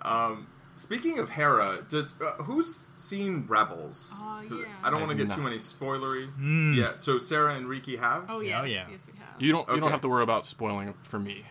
Um, 0.03 0.47
speaking 0.77 1.19
of 1.19 1.31
Hera, 1.31 1.85
does 1.89 2.15
uh, 2.21 2.43
who's 2.43 2.75
seen 2.75 3.45
Rebels? 3.49 4.15
Uh, 4.23 4.43
yeah. 4.51 4.65
I 4.83 4.91
don't 4.91 5.01
want 5.01 5.19
to 5.19 5.25
get 5.25 5.35
too 5.35 5.43
many 5.43 5.57
spoilery. 5.57 6.31
Mm. 6.39 6.77
Yeah, 6.77 6.93
so 6.97 7.19
Sarah 7.19 7.57
and 7.57 7.67
Riki 7.67 7.97
have. 7.97 8.27
Oh 8.29 8.41
yeah, 8.41 8.61
oh, 8.61 8.65
yeah. 8.65 8.87
Yes, 8.91 9.01
we 9.13 9.19
have. 9.19 9.29
You 9.41 9.53
don't. 9.53 9.63
Okay. 9.63 9.75
You 9.75 9.81
don't 9.81 9.91
have 9.91 10.03
to 10.03 10.09
worry 10.09 10.23
about 10.23 10.47
spoiling 10.47 10.95
for 11.01 11.19
me, 11.19 11.45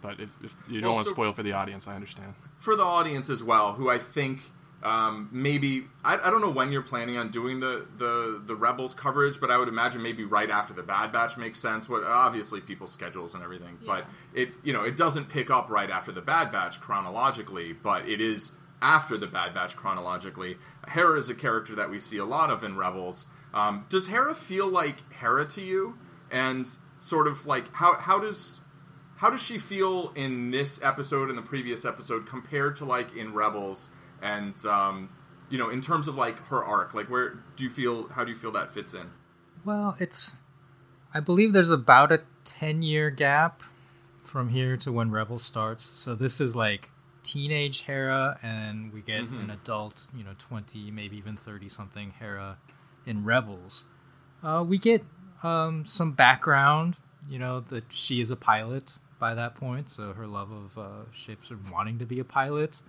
but 0.00 0.20
if, 0.20 0.42
if 0.42 0.56
you 0.68 0.80
don't 0.80 0.88
well, 0.88 0.94
want 0.96 1.06
to 1.06 1.10
so 1.10 1.14
spoil 1.14 1.32
for 1.32 1.42
the 1.42 1.52
audience, 1.52 1.86
I 1.86 1.94
understand. 1.94 2.34
For 2.58 2.76
the 2.76 2.84
audience 2.84 3.30
as 3.30 3.42
well, 3.42 3.74
who 3.74 3.90
I 3.90 3.98
think 3.98 4.40
um, 4.82 5.28
maybe 5.30 5.84
I, 6.04 6.14
I 6.16 6.30
don't 6.30 6.40
know 6.40 6.50
when 6.50 6.72
you're 6.72 6.82
planning 6.82 7.16
on 7.16 7.30
doing 7.30 7.60
the, 7.60 7.86
the 7.98 8.42
the 8.44 8.54
rebels 8.56 8.94
coverage 8.94 9.40
but 9.40 9.50
i 9.50 9.56
would 9.56 9.68
imagine 9.68 10.02
maybe 10.02 10.24
right 10.24 10.50
after 10.50 10.74
the 10.74 10.82
bad 10.82 11.12
batch 11.12 11.36
makes 11.36 11.60
sense 11.60 11.88
what 11.88 12.02
obviously 12.02 12.60
people's 12.60 12.92
schedules 12.92 13.34
and 13.34 13.44
everything 13.44 13.78
yeah. 13.80 13.86
but 13.86 14.06
it 14.34 14.50
you 14.64 14.72
know 14.72 14.82
it 14.82 14.96
doesn't 14.96 15.28
pick 15.28 15.50
up 15.50 15.70
right 15.70 15.90
after 15.90 16.10
the 16.10 16.20
bad 16.20 16.50
batch 16.50 16.80
chronologically 16.80 17.72
but 17.72 18.08
it 18.08 18.20
is 18.20 18.50
after 18.82 19.16
the 19.16 19.26
bad 19.26 19.54
batch 19.54 19.76
chronologically 19.76 20.58
hera 20.88 21.18
is 21.18 21.30
a 21.30 21.34
character 21.34 21.74
that 21.74 21.88
we 21.88 21.98
see 21.98 22.18
a 22.18 22.24
lot 22.24 22.50
of 22.50 22.62
in 22.62 22.76
rebels 22.76 23.24
um, 23.54 23.86
does 23.88 24.08
hera 24.08 24.34
feel 24.34 24.68
like 24.68 25.10
hera 25.14 25.46
to 25.46 25.62
you 25.62 25.96
and 26.30 26.76
sort 26.98 27.26
of 27.26 27.46
like 27.46 27.72
how 27.74 27.94
how 27.98 28.18
does 28.18 28.60
how 29.16 29.30
does 29.30 29.40
she 29.42 29.56
feel 29.56 30.12
in 30.16 30.50
this 30.50 30.82
episode 30.82 31.28
and 31.28 31.38
the 31.38 31.42
previous 31.42 31.84
episode 31.84 32.26
compared 32.26 32.76
to 32.76 32.84
like 32.84 33.14
in 33.16 33.32
rebels 33.32 33.88
and 34.20 34.66
um, 34.66 35.08
you 35.52 35.58
know, 35.58 35.68
in 35.68 35.82
terms 35.82 36.08
of 36.08 36.14
like 36.14 36.38
her 36.46 36.64
arc, 36.64 36.94
like 36.94 37.10
where 37.10 37.34
do 37.56 37.64
you 37.64 37.68
feel? 37.68 38.08
How 38.08 38.24
do 38.24 38.30
you 38.30 38.36
feel 38.36 38.52
that 38.52 38.72
fits 38.72 38.94
in? 38.94 39.10
Well, 39.66 39.96
it's 39.98 40.36
I 41.12 41.20
believe 41.20 41.52
there's 41.52 41.70
about 41.70 42.10
a 42.10 42.22
ten 42.44 42.80
year 42.82 43.10
gap 43.10 43.62
from 44.24 44.48
here 44.48 44.78
to 44.78 44.90
when 44.90 45.10
Rebels 45.10 45.44
starts. 45.44 45.84
So 45.84 46.14
this 46.14 46.40
is 46.40 46.56
like 46.56 46.88
teenage 47.22 47.82
Hera, 47.82 48.38
and 48.42 48.92
we 48.92 49.00
get 49.00 49.22
mm-hmm. 49.22 49.40
an 49.40 49.50
adult, 49.50 50.06
you 50.16 50.24
know, 50.24 50.34
twenty, 50.38 50.90
maybe 50.90 51.16
even 51.16 51.36
thirty 51.36 51.68
something 51.68 52.12
Hera 52.18 52.58
in 53.06 53.24
Rebels. 53.24 53.84
Uh, 54.42 54.64
we 54.66 54.78
get 54.78 55.04
um, 55.42 55.84
some 55.84 56.12
background, 56.12 56.96
you 57.28 57.38
know, 57.38 57.60
that 57.70 57.92
she 57.92 58.20
is 58.20 58.30
a 58.30 58.36
pilot 58.36 58.92
by 59.18 59.34
that 59.34 59.54
point, 59.54 59.88
so 59.88 60.12
her 60.12 60.26
love 60.26 60.50
of 60.50 60.78
uh, 60.78 61.10
ships 61.12 61.50
and 61.50 61.68
wanting 61.68 61.98
to 61.98 62.06
be 62.06 62.18
a 62.18 62.24
pilot 62.24 62.82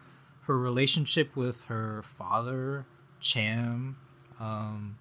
her 0.44 0.58
relationship 0.58 1.36
with 1.36 1.64
her 1.64 2.04
father, 2.04 2.86
Cham. 3.20 3.98
Um, 4.40 4.98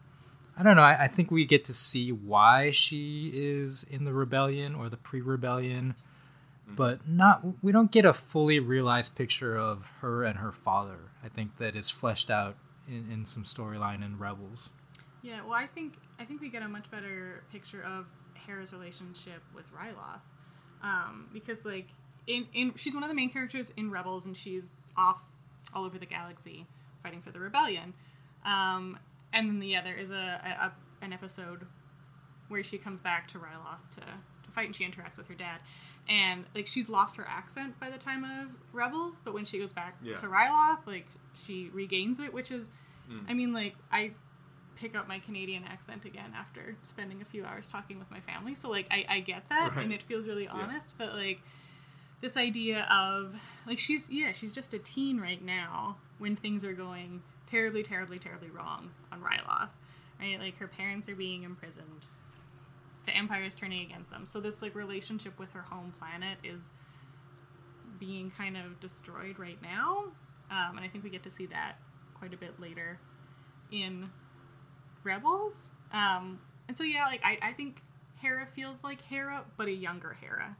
I 0.56 0.62
don't 0.62 0.76
know. 0.76 0.82
I, 0.82 1.04
I, 1.04 1.08
think 1.08 1.30
we 1.30 1.44
get 1.44 1.64
to 1.64 1.74
see 1.74 2.12
why 2.12 2.70
she 2.70 3.32
is 3.34 3.84
in 3.90 4.04
the 4.04 4.12
rebellion 4.12 4.74
or 4.74 4.88
the 4.88 4.96
pre-rebellion, 4.96 5.94
mm-hmm. 6.72 6.76
but 6.76 7.08
not. 7.08 7.42
We 7.62 7.72
don't 7.72 7.90
get 7.90 8.04
a 8.04 8.12
fully 8.12 8.58
realized 8.58 9.14
picture 9.14 9.56
of 9.56 9.86
her 10.00 10.24
and 10.24 10.38
her 10.38 10.52
father. 10.52 10.98
I 11.24 11.28
think 11.28 11.58
that 11.58 11.76
is 11.76 11.90
fleshed 11.90 12.30
out 12.30 12.56
in, 12.88 13.08
in 13.10 13.24
some 13.24 13.44
storyline 13.44 14.04
in 14.04 14.18
Rebels. 14.18 14.70
Yeah, 15.22 15.42
well, 15.44 15.54
I 15.54 15.66
think 15.66 15.94
I 16.18 16.24
think 16.24 16.40
we 16.40 16.48
get 16.48 16.62
a 16.62 16.68
much 16.68 16.90
better 16.90 17.44
picture 17.52 17.82
of 17.82 18.06
Hera's 18.34 18.72
relationship 18.72 19.42
with 19.54 19.66
Ryloth, 19.72 20.20
um, 20.82 21.28
because 21.32 21.64
like 21.64 21.88
in 22.26 22.46
in 22.52 22.72
she's 22.76 22.94
one 22.94 23.02
of 23.02 23.08
the 23.08 23.14
main 23.14 23.30
characters 23.30 23.72
in 23.76 23.90
Rebels, 23.90 24.26
and 24.26 24.36
she's 24.36 24.72
off 24.96 25.22
all 25.74 25.84
over 25.84 25.98
the 25.98 26.06
galaxy 26.06 26.66
fighting 27.02 27.22
for 27.22 27.30
the 27.30 27.40
rebellion. 27.40 27.94
Um, 28.44 28.98
and 29.32 29.48
then 29.48 29.60
the 29.60 29.76
other 29.76 29.94
is 29.94 30.10
a, 30.10 30.14
a, 30.14 30.72
an 31.04 31.12
episode 31.12 31.66
where 32.48 32.62
she 32.62 32.78
comes 32.78 33.00
back 33.00 33.28
to 33.28 33.38
Ryloth 33.38 33.88
to, 33.94 34.00
to 34.00 34.50
fight 34.54 34.66
and 34.66 34.76
she 34.76 34.84
interacts 34.84 35.16
with 35.16 35.26
her 35.28 35.34
dad. 35.34 35.58
And 36.08 36.44
like 36.54 36.66
she's 36.66 36.88
lost 36.88 37.16
her 37.16 37.26
accent 37.28 37.78
by 37.78 37.88
the 37.90 37.98
time 37.98 38.24
of 38.24 38.48
Rebels, 38.72 39.20
but 39.24 39.34
when 39.34 39.44
she 39.44 39.58
goes 39.58 39.72
back 39.72 39.96
yeah. 40.02 40.16
to 40.16 40.26
Ryloth, 40.26 40.86
like 40.86 41.06
she 41.34 41.70
regains 41.72 42.18
it, 42.18 42.34
which 42.34 42.50
is, 42.50 42.66
mm. 43.10 43.24
I 43.28 43.34
mean, 43.34 43.52
like 43.52 43.76
I 43.90 44.12
pick 44.74 44.96
up 44.96 45.06
my 45.06 45.20
Canadian 45.20 45.64
accent 45.64 46.04
again 46.04 46.32
after 46.36 46.76
spending 46.82 47.22
a 47.22 47.24
few 47.24 47.44
hours 47.44 47.68
talking 47.68 47.98
with 47.98 48.10
my 48.10 48.20
family. 48.20 48.54
So 48.54 48.68
like 48.68 48.86
I, 48.90 49.04
I 49.08 49.20
get 49.20 49.48
that 49.48 49.76
right. 49.76 49.84
and 49.84 49.92
it 49.92 50.02
feels 50.02 50.26
really 50.26 50.48
honest, 50.48 50.94
yeah. 50.98 51.06
but 51.06 51.14
like 51.14 51.40
this 52.22 52.36
idea 52.36 52.86
of 52.90 53.34
like 53.66 53.78
she's 53.78 54.08
yeah 54.08 54.32
she's 54.32 54.52
just 54.52 54.72
a 54.72 54.78
teen 54.78 55.20
right 55.20 55.44
now 55.44 55.96
when 56.18 56.36
things 56.36 56.64
are 56.64 56.72
going 56.72 57.20
terribly 57.50 57.82
terribly 57.82 58.18
terribly 58.18 58.48
wrong 58.48 58.90
on 59.10 59.20
Ryloth 59.20 59.70
right 60.18 60.38
like 60.38 60.56
her 60.58 60.68
parents 60.68 61.08
are 61.08 61.16
being 61.16 61.42
imprisoned 61.42 62.06
the 63.06 63.12
empire 63.12 63.44
is 63.44 63.54
turning 63.54 63.84
against 63.84 64.10
them 64.10 64.26
so 64.26 64.40
this 64.40 64.62
like 64.62 64.74
relationship 64.74 65.38
with 65.38 65.52
her 65.52 65.62
home 65.62 65.92
planet 65.98 66.38
is 66.44 66.70
being 67.98 68.30
kind 68.36 68.56
of 68.56 68.80
destroyed 68.80 69.38
right 69.38 69.60
now 69.62 70.04
um, 70.50 70.76
and 70.76 70.80
I 70.80 70.88
think 70.88 71.04
we 71.04 71.10
get 71.10 71.22
to 71.24 71.30
see 71.30 71.46
that 71.46 71.76
quite 72.14 72.34
a 72.34 72.36
bit 72.36 72.60
later 72.60 72.98
in 73.70 74.10
Rebels 75.04 75.56
um, 75.92 76.40
and 76.68 76.76
so 76.76 76.84
yeah 76.84 77.06
like 77.06 77.20
I, 77.24 77.38
I 77.42 77.52
think 77.52 77.82
Hera 78.20 78.46
feels 78.46 78.76
like 78.82 79.00
Hera 79.02 79.44
but 79.56 79.68
a 79.68 79.72
younger 79.72 80.16
Hera 80.20 80.56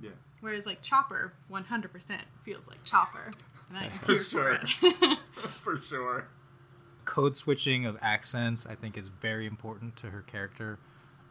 yeah 0.00 0.10
Whereas 0.42 0.66
like 0.66 0.82
Chopper, 0.82 1.32
100% 1.50 2.18
feels 2.44 2.66
like 2.66 2.82
Chopper. 2.82 3.30
And 3.68 3.78
I'm 3.78 3.90
for 3.92 4.18
sure. 4.18 4.58
For, 4.80 5.16
for 5.38 5.78
sure. 5.78 6.28
Code 7.04 7.36
switching 7.36 7.86
of 7.86 7.96
accents, 8.02 8.66
I 8.66 8.74
think, 8.74 8.98
is 8.98 9.06
very 9.06 9.46
important 9.46 9.94
to 9.96 10.10
her 10.10 10.22
character. 10.22 10.80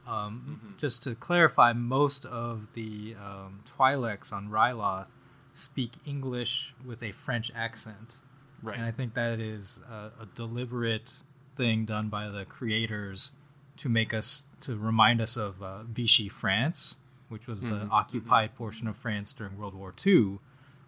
Um, 0.07 0.59
mm-hmm. 0.63 0.77
Just 0.77 1.03
to 1.03 1.15
clarify, 1.15 1.73
most 1.73 2.25
of 2.25 2.67
the 2.73 3.15
um, 3.19 3.61
Twi'leks 3.65 4.33
on 4.33 4.49
Ryloth 4.49 5.07
speak 5.53 5.91
English 6.05 6.73
with 6.85 7.03
a 7.03 7.11
French 7.11 7.51
accent. 7.55 8.15
Right. 8.63 8.77
And 8.77 8.85
I 8.85 8.91
think 8.91 9.13
that 9.13 9.39
is 9.39 9.79
a, 9.89 10.11
a 10.21 10.27
deliberate 10.35 11.13
thing 11.55 11.85
done 11.85 12.09
by 12.09 12.29
the 12.29 12.45
creators 12.45 13.31
to 13.77 13.89
make 13.89 14.13
us, 14.13 14.45
to 14.61 14.75
remind 14.75 15.21
us 15.21 15.37
of 15.37 15.61
uh, 15.61 15.83
Vichy 15.83 16.29
France 16.29 16.95
which 17.31 17.47
was 17.47 17.59
mm-hmm. 17.59 17.69
the 17.69 17.85
occupied 17.87 18.49
mm-hmm. 18.49 18.57
portion 18.57 18.87
of 18.87 18.97
France 18.97 19.31
during 19.31 19.57
World 19.57 19.73
War 19.73 19.93
II. 20.05 20.39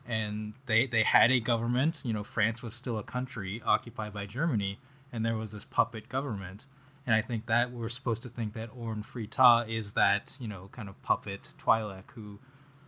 And 0.06 0.54
they, 0.65 0.86
they 0.86 1.04
had 1.04 1.32
a 1.32 1.39
government, 1.39 2.02
you 2.04 2.12
know, 2.12 2.23
France 2.23 2.62
was 2.62 2.73
still 2.73 2.99
a 2.99 3.04
country 3.04 3.62
occupied 3.65 4.13
by 4.13 4.26
Germany, 4.26 4.78
and 5.13 5.26
there 5.26 5.38
was 5.38 5.54
this 5.54 5.63
puppet 5.63 6.10
government. 6.10 6.65
And 7.06 7.16
I 7.16 7.22
think 7.22 7.48
that 7.48 7.72
we're 7.72 7.89
supposed 7.89 8.24
to 8.24 8.30
think 8.30 8.54
that 8.54 8.70
Orn 8.76 9.04
Free 9.04 9.28
Taa 9.28 9.66
is 9.68 9.94
that, 9.94 10.38
you 10.39 10.48
know, 10.48 10.70
kind 10.72 10.88
of 10.88 11.02
puppet 11.04 11.54
Twi'lek 11.60 12.12
who 12.16 12.39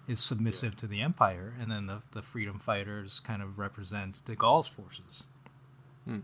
is 0.08 0.20
submissive 0.20 0.74
yeah. 0.74 0.80
to 0.80 0.88
the 0.88 1.02
Empire, 1.02 1.54
and 1.60 1.70
then 1.72 1.88
the, 1.88 2.02
the 2.14 2.22
freedom 2.22 2.60
fighters 2.60 3.20
kind 3.20 3.42
of 3.42 3.58
represent 3.58 4.24
de 4.26 4.36
Gaulle's 4.36 4.68
forces. 4.68 5.24
Hmm. 6.06 6.20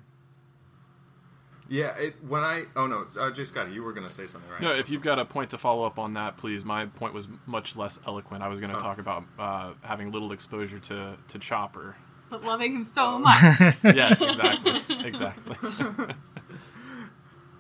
Yeah, 1.68 1.96
it, 1.96 2.16
when 2.28 2.44
I 2.44 2.66
oh 2.76 2.86
no, 2.86 3.08
uh, 3.18 3.32
Jay 3.32 3.46
Scott, 3.46 3.72
you 3.72 3.82
were 3.82 3.94
going 3.94 4.06
to 4.06 4.14
say 4.14 4.28
something, 4.28 4.50
right? 4.50 4.62
No, 4.62 4.74
if 4.74 4.90
you've 4.90 5.04
got 5.04 5.20
a 5.20 5.26
point 5.26 5.52
to 5.52 5.58
follow 5.58 5.86
up 5.86 6.00
on 6.00 6.14
that, 6.16 6.36
please. 6.36 6.66
My 6.66 6.86
point 6.86 7.14
was 7.14 7.30
much 7.46 7.78
less 7.78 7.98
eloquent. 8.06 8.44
I 8.44 8.50
was 8.50 8.60
going 8.60 8.72
to 8.72 8.78
oh. 8.78 8.82
talk 8.82 9.00
about 9.00 9.24
uh, 9.40 9.72
having 9.82 10.12
little 10.12 10.34
exposure 10.34 10.80
to 10.80 11.16
to 11.30 11.40
Chopper, 11.40 11.96
but 12.30 12.44
loving 12.44 12.76
him 12.76 12.84
so 12.84 13.16
oh. 13.16 13.20
much. 13.20 13.60
yes, 13.84 14.22
exactly, 14.22 14.82
exactly. 15.06 15.56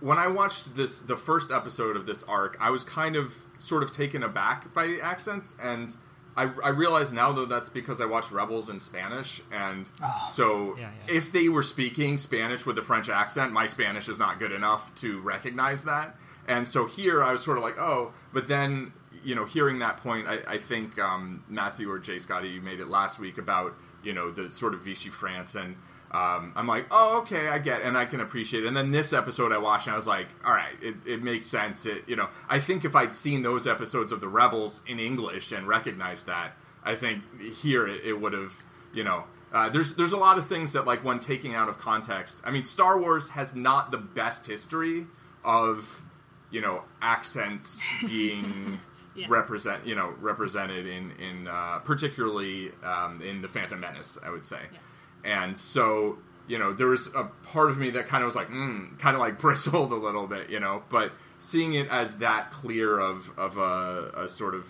when 0.01 0.17
I 0.17 0.27
watched 0.27 0.75
this, 0.75 0.99
the 0.99 1.17
first 1.17 1.51
episode 1.51 1.95
of 1.95 2.05
this 2.05 2.23
arc, 2.23 2.57
I 2.59 2.69
was 2.69 2.83
kind 2.83 3.15
of 3.15 3.33
sort 3.57 3.83
of 3.83 3.91
taken 3.91 4.23
aback 4.23 4.73
by 4.73 4.87
the 4.87 5.01
accents 5.01 5.53
and 5.61 5.95
I, 6.35 6.49
I 6.63 6.69
realize 6.69 7.11
now 7.11 7.31
though 7.31 7.45
that's 7.45 7.69
because 7.69 7.99
I 7.99 8.05
watched 8.05 8.31
Rebels 8.31 8.69
in 8.69 8.79
Spanish, 8.79 9.41
and 9.51 9.89
oh, 10.01 10.27
so 10.31 10.77
yeah, 10.77 10.89
yeah. 11.07 11.15
if 11.15 11.31
they 11.31 11.49
were 11.49 11.63
speaking 11.63 12.17
Spanish 12.17 12.65
with 12.65 12.77
a 12.77 12.81
French 12.81 13.09
accent, 13.09 13.51
my 13.51 13.65
Spanish 13.65 14.07
is 14.07 14.17
not 14.17 14.39
good 14.39 14.51
enough 14.51 14.93
to 14.95 15.19
recognize 15.19 15.83
that. 15.83 16.15
And 16.47 16.67
so 16.67 16.85
here 16.85 17.21
I 17.21 17.33
was 17.33 17.43
sort 17.43 17.57
of 17.57 17.63
like, 17.63 17.77
oh, 17.77 18.13
but 18.33 18.47
then 18.47 18.93
you 19.23 19.35
know, 19.35 19.45
hearing 19.45 19.79
that 19.79 19.97
point, 19.97 20.27
I, 20.27 20.39
I 20.47 20.57
think 20.57 20.97
um, 20.97 21.43
Matthew 21.47 21.91
or 21.91 21.99
Jay 21.99 22.17
Scotty, 22.17 22.49
you 22.49 22.61
made 22.61 22.79
it 22.79 22.87
last 22.87 23.19
week 23.19 23.37
about 23.37 23.75
you 24.03 24.13
know 24.13 24.31
the 24.31 24.49
sort 24.49 24.73
of 24.73 24.81
Vichy 24.81 25.09
France 25.09 25.55
and 25.55 25.75
um, 26.11 26.51
I'm 26.57 26.67
like, 26.67 26.87
oh, 26.91 27.19
okay, 27.19 27.47
I 27.47 27.57
get, 27.57 27.79
it, 27.79 27.85
and 27.85 27.97
I 27.97 28.05
can 28.05 28.19
appreciate 28.19 28.65
it. 28.65 28.67
And 28.67 28.75
then 28.75 28.91
this 28.91 29.13
episode 29.13 29.53
I 29.53 29.57
watched, 29.57 29.87
and 29.87 29.93
I 29.93 29.95
was 29.95 30.07
like, 30.07 30.27
all 30.45 30.51
right, 30.51 30.75
it, 30.81 30.95
it 31.05 31.23
makes 31.23 31.45
sense. 31.45 31.85
It, 31.85 32.03
you 32.05 32.17
know, 32.17 32.27
I 32.49 32.59
think 32.59 32.83
if 32.83 32.97
I'd 32.97 33.13
seen 33.13 33.43
those 33.43 33.65
episodes 33.65 34.11
of 34.11 34.19
The 34.19 34.27
Rebels 34.27 34.81
in 34.85 34.99
English 34.99 35.53
and 35.53 35.65
recognized 35.65 36.27
that, 36.27 36.51
I 36.83 36.95
think 36.95 37.23
here 37.61 37.87
it, 37.87 38.03
it 38.03 38.13
would 38.19 38.33
have, 38.33 38.51
you 38.93 39.05
know, 39.05 39.23
uh, 39.53 39.69
there's 39.69 39.95
there's 39.95 40.11
a 40.11 40.17
lot 40.17 40.37
of 40.37 40.47
things 40.47 40.73
that 40.73 40.85
like 40.85 41.03
when 41.03 41.19
taking 41.19 41.55
out 41.55 41.69
of 41.69 41.79
context. 41.79 42.41
I 42.43 42.51
mean, 42.51 42.63
Star 42.63 42.99
Wars 42.99 43.29
has 43.29 43.55
not 43.55 43.91
the 43.91 43.97
best 43.97 44.47
history 44.47 45.07
of, 45.45 46.03
you 46.49 46.61
know, 46.61 46.83
accents 47.01 47.79
being. 48.05 48.79
Yeah. 49.13 49.25
represent 49.27 49.85
you 49.85 49.93
know 49.93 50.13
represented 50.21 50.85
in 50.85 51.11
in 51.19 51.45
uh, 51.45 51.79
particularly 51.79 52.71
um, 52.81 53.21
in 53.21 53.41
the 53.41 53.49
Phantom 53.49 53.77
Menace, 53.77 54.17
I 54.23 54.29
would 54.29 54.45
say. 54.45 54.61
Yeah 54.71 54.79
and 55.23 55.57
so 55.57 56.17
you 56.47 56.57
know 56.57 56.73
there 56.73 56.87
was 56.87 57.07
a 57.15 57.25
part 57.43 57.69
of 57.69 57.77
me 57.77 57.89
that 57.91 58.07
kind 58.07 58.23
of 58.23 58.27
was 58.27 58.35
like 58.35 58.49
mm, 58.49 58.97
kind 58.99 59.15
of 59.15 59.19
like 59.19 59.39
bristled 59.39 59.91
a 59.91 59.95
little 59.95 60.27
bit 60.27 60.49
you 60.49 60.59
know? 60.59 60.83
But 60.89 61.13
seeing 61.39 61.73
it 61.73 61.87
as 61.89 62.17
that 62.17 62.51
clear 62.51 62.99
of 62.99 63.31
of 63.37 63.57
a, 63.57 64.23
a 64.23 64.27
sort 64.27 64.55
of 64.55 64.65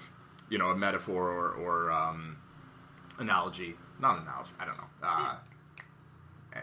you 0.49 0.57
know 0.57 0.69
a 0.69 0.75
metaphor 0.75 1.29
or, 1.29 1.51
or 1.51 1.91
um, 1.91 2.37
analogy 3.19 3.75
not 3.99 4.17
an 4.17 4.23
analogy 4.23 4.51
i 4.59 4.65
don't 4.65 4.77
know 4.77 4.87
uh, 5.03 5.35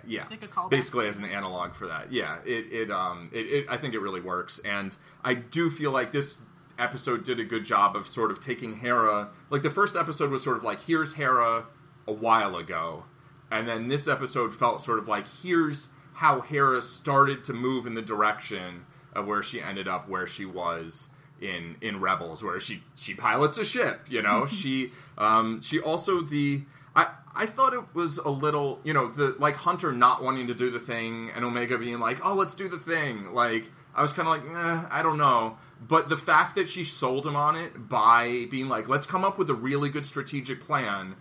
yeah, 0.06 0.26
like 0.30 0.70
basically 0.70 1.08
as 1.08 1.18
an 1.18 1.24
analog 1.24 1.74
for 1.74 1.86
that. 1.86 2.12
Yeah, 2.12 2.38
it 2.44 2.72
it 2.72 2.90
um 2.90 3.30
it, 3.32 3.46
it 3.46 3.66
I 3.68 3.76
think 3.76 3.94
it 3.94 4.00
really 4.00 4.20
works, 4.20 4.60
and 4.64 4.96
I 5.24 5.34
do 5.34 5.70
feel 5.70 5.92
like 5.92 6.12
this 6.12 6.38
episode 6.78 7.24
did 7.24 7.40
a 7.40 7.44
good 7.44 7.64
job 7.64 7.96
of 7.96 8.06
sort 8.06 8.30
of 8.30 8.40
taking 8.40 8.76
Hera. 8.76 9.30
Like 9.50 9.62
the 9.62 9.70
first 9.70 9.96
episode 9.96 10.30
was 10.30 10.44
sort 10.44 10.58
of 10.58 10.64
like 10.64 10.82
here's 10.82 11.14
Hera 11.14 11.66
a 12.06 12.12
while 12.12 12.56
ago, 12.56 13.04
and 13.50 13.68
then 13.68 13.88
this 13.88 14.08
episode 14.08 14.54
felt 14.54 14.80
sort 14.80 14.98
of 14.98 15.08
like 15.08 15.26
here's 15.42 15.88
how 16.14 16.40
Hera 16.40 16.82
started 16.82 17.44
to 17.44 17.52
move 17.52 17.86
in 17.86 17.94
the 17.94 18.02
direction 18.02 18.84
of 19.14 19.26
where 19.26 19.42
she 19.42 19.60
ended 19.60 19.88
up 19.88 20.08
where 20.08 20.26
she 20.26 20.44
was 20.44 21.08
in 21.40 21.76
in 21.80 22.00
Rebels, 22.00 22.42
where 22.42 22.60
she 22.60 22.82
she 22.94 23.14
pilots 23.14 23.58
a 23.58 23.64
ship. 23.64 24.00
You 24.08 24.22
know, 24.22 24.46
she 24.50 24.92
um, 25.16 25.60
she 25.60 25.80
also 25.80 26.20
the 26.20 26.62
I 26.96 27.08
I 27.34 27.46
thought 27.46 27.74
it 27.74 27.94
was 27.94 28.18
a 28.18 28.30
little 28.30 28.80
you 28.84 28.92
know 28.92 29.08
the 29.08 29.36
like 29.38 29.56
Hunter 29.56 29.92
not 29.92 30.22
wanting 30.22 30.46
to 30.48 30.54
do 30.54 30.70
the 30.70 30.80
thing 30.80 31.30
and 31.34 31.44
Omega 31.44 31.78
being 31.78 32.00
like 32.00 32.18
oh 32.24 32.34
let's 32.34 32.54
do 32.54 32.68
the 32.68 32.78
thing 32.78 33.32
like 33.32 33.70
I 33.94 34.02
was 34.02 34.12
kind 34.12 34.28
of 34.28 34.34
like 34.34 34.44
eh, 34.44 34.88
I 34.90 35.02
don't 35.02 35.18
know. 35.18 35.58
But 35.80 36.08
the 36.08 36.16
fact 36.16 36.56
that 36.56 36.68
she 36.68 36.84
sold 36.84 37.26
him 37.26 37.36
on 37.36 37.56
it 37.56 37.88
by 37.88 38.46
being 38.50 38.68
like, 38.68 38.88
let's 38.88 39.06
come 39.06 39.24
up 39.24 39.38
with 39.38 39.50
a 39.50 39.54
really 39.54 39.88
good 39.90 40.04
strategic 40.04 40.60
plan, 40.60 41.16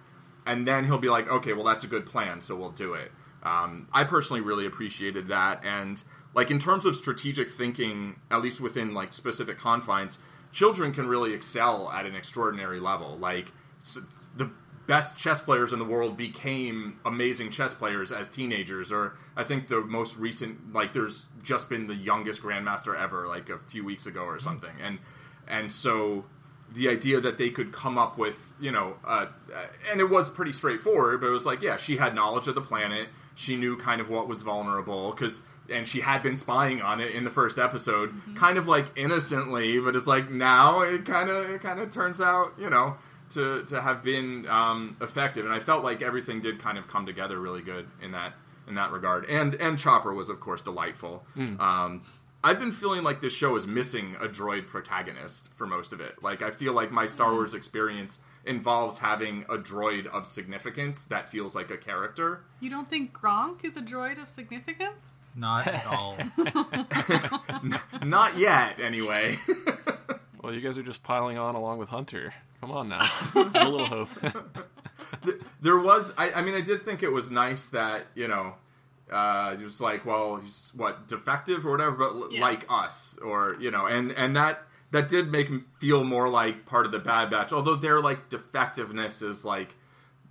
and 0.48 0.68
then 0.68 0.86
he'll 0.86 0.98
be 0.98 1.10
like, 1.10 1.30
okay, 1.30 1.54
well, 1.54 1.64
that's 1.64 1.84
a 1.84 1.88
good 1.88 2.06
plan, 2.06 2.40
so 2.40 2.56
we'll 2.56 2.72
do 2.72 2.94
it. 2.94 3.12
Um, 3.44 3.88
I 3.94 4.04
personally 4.04 4.42
really 4.42 4.66
appreciated 4.66 5.28
that, 5.28 5.64
and 5.64 6.02
like 6.34 6.52
in 6.52 6.60
terms 6.60 6.86
of 6.86 6.96
strategic 6.96 7.52
thinking, 7.52 8.20
at 8.32 8.42
least 8.42 8.62
within 8.62 8.94
like 8.94 9.14
specific 9.14 9.58
confines, 9.58 10.18
children 10.52 10.94
can 10.94 11.08
really 11.08 11.34
excel 11.34 11.92
at 11.92 12.06
an 12.06 12.16
extraordinary 12.16 12.80
level. 12.80 13.18
Like 13.18 13.52
the 14.36 14.50
best 14.88 15.18
chess 15.18 15.42
players 15.42 15.74
in 15.74 15.80
the 15.80 15.86
world 15.86 16.16
became 16.16 17.00
amazing 17.06 17.52
chess 17.52 17.74
players 17.74 18.12
as 18.12 18.30
teenagers 18.30 18.90
or 18.90 19.18
i 19.36 19.44
think 19.44 19.68
the 19.68 19.82
most 19.82 20.18
recent 20.18 20.74
like 20.74 20.94
there's 20.94 21.26
just 21.44 21.70
been 21.70 21.88
the 21.88 21.94
youngest 21.94 22.42
grandmaster 22.42 22.98
ever 22.98 23.28
like 23.28 23.50
a 23.50 23.60
few 23.68 23.84
weeks 23.84 24.06
ago 24.06 24.22
or 24.22 24.40
something 24.40 24.72
and 24.82 24.98
and 25.50 25.70
so 25.70 26.24
the 26.74 26.90
idea 26.90 27.22
that 27.22 27.38
they 27.38 27.50
could 27.50 27.72
come 27.72 27.98
up 27.98 28.18
with 28.18 28.38
you 28.60 28.72
know 28.72 28.96
uh, 29.06 29.28
and 29.92 30.00
it 30.00 30.10
was 30.10 30.30
pretty 30.30 30.52
straightforward 30.52 31.22
but 31.22 31.28
it 31.28 31.32
was 31.32 31.46
like 31.46 31.62
yeah 31.62 31.78
she 31.78 31.98
had 31.98 32.14
knowledge 32.14 32.48
of 32.48 32.56
the 32.56 32.62
planet 32.62 33.08
she 33.36 33.56
knew 33.56 33.78
kind 33.78 34.02
of 34.02 34.10
what 34.10 34.28
was 34.28 34.42
vulnerable 34.42 35.12
because 35.12 35.44
and 35.70 35.88
she 35.88 36.00
had 36.00 36.24
been 36.24 36.36
spying 36.36 36.82
on 36.82 37.00
it 37.00 37.12
in 37.12 37.24
the 37.24 37.32
first 37.32 37.58
episode 37.58 38.10
mm-hmm. 38.10 38.36
kind 38.36 38.58
of 38.58 38.68
like 38.68 38.86
innocently 38.96 39.80
but 39.80 39.96
it's 39.96 40.08
like 40.08 40.30
now 40.30 40.82
it 40.82 41.06
kind 41.06 41.30
of 41.30 41.50
it 41.50 41.62
kind 41.62 41.80
of 41.80 41.90
turns 41.90 42.20
out 42.20 42.54
you 42.58 42.70
know 42.70 42.96
to 43.30 43.64
to 43.64 43.82
have 43.82 44.04
been 44.04 44.48
um, 44.48 44.98
effective, 45.02 45.46
and 45.46 45.54
I 45.54 45.60
felt 45.60 45.84
like 45.84 46.02
everything 46.02 46.42
did 46.42 46.60
kind 46.60 46.78
of 46.78 46.88
come 46.88 47.06
together 47.06 47.40
really 47.40 47.62
good 47.62 47.88
in 48.02 48.12
that 48.12 48.34
in 48.68 48.76
that 48.76 48.92
regard. 48.92 49.26
And 49.26 49.56
and 49.56 49.78
Chopper 49.78 50.14
was 50.14 50.30
of 50.30 50.40
course 50.40 50.62
delightful. 50.62 51.26
Mm. 51.36 51.60
Um, 51.60 52.02
I've 52.44 52.60
been 52.60 52.72
feeling 52.72 53.04
like 53.04 53.20
this 53.20 53.34
show 53.34 53.56
is 53.56 53.66
missing 53.66 54.16
a 54.22 54.28
droid 54.28 54.68
protagonist 54.68 55.50
for 55.56 55.66
most 55.66 55.92
of 55.92 56.00
it. 56.00 56.22
Like 56.22 56.42
I 56.42 56.52
feel 56.52 56.74
like 56.74 56.92
my 56.92 57.06
Star 57.06 57.28
mm-hmm. 57.28 57.38
Wars 57.38 57.54
experience 57.54 58.20
involves 58.46 59.00
having 59.00 59.44
a 59.50 59.58
droid 59.58 60.08
of 60.08 60.28
significance 60.28 61.06
that 61.06 61.30
feels 61.30 61.56
like 61.56 61.72
a 61.72 61.78
character. 61.78 62.44
You 62.60 62.70
don't 62.70 62.90
think 62.90 63.12
Gronk 63.12 63.66
is 63.66 63.76
a 63.76 63.82
droid 63.82 64.22
of 64.22 64.28
significance? 64.28 65.02
Not 65.36 65.68
at 65.68 65.86
all. 65.86 66.18
Not 68.04 68.38
yet, 68.38 68.80
anyway. 68.80 69.38
well, 70.42 70.54
you 70.54 70.62
guys 70.62 70.78
are 70.78 70.84
just 70.84 71.04
piling 71.04 71.38
on 71.38 71.56
along 71.56 71.78
with 71.78 71.90
Hunter. 71.90 72.34
Come 72.62 72.72
on 72.72 72.90
now, 72.90 73.08
a 73.36 73.70
little 73.70 73.86
hope. 73.86 74.10
there 75.62 75.78
was, 75.78 76.12
I, 76.18 76.32
I, 76.32 76.42
mean, 76.42 76.56
I 76.56 76.62
did 76.62 76.84
think 76.84 77.04
it 77.04 77.12
was 77.12 77.30
nice 77.30 77.70
that 77.70 78.08
you 78.16 78.28
know, 78.28 78.56
uh, 79.12 79.56
it 79.60 79.64
was 79.64 79.80
like, 79.80 80.06
well, 80.06 80.38
he's 80.38 80.72
what 80.76 81.08
defective 81.08 81.66
or 81.66 81.72
whatever, 81.72 81.96
but 81.96 82.32
yeah. 82.32 82.42
like 82.42 82.66
us, 82.70 83.18
or 83.24 83.56
you 83.60 83.72
know, 83.72 83.86
and 83.86 84.12
and 84.12 84.36
that 84.36 84.64
that 84.92 85.10
did 85.10 85.32
make 85.32 85.48
him 85.48 85.66
feel 85.80 86.04
more 86.04 86.30
like 86.30 86.66
part 86.66 86.86
of 86.86 86.92
the 86.92 87.00
Bad 87.00 87.30
Batch. 87.30 87.52
Although 87.52 87.76
their 87.76 88.02
like 88.02 88.30
defectiveness 88.30 89.22
is 89.22 89.46
like 89.46 89.76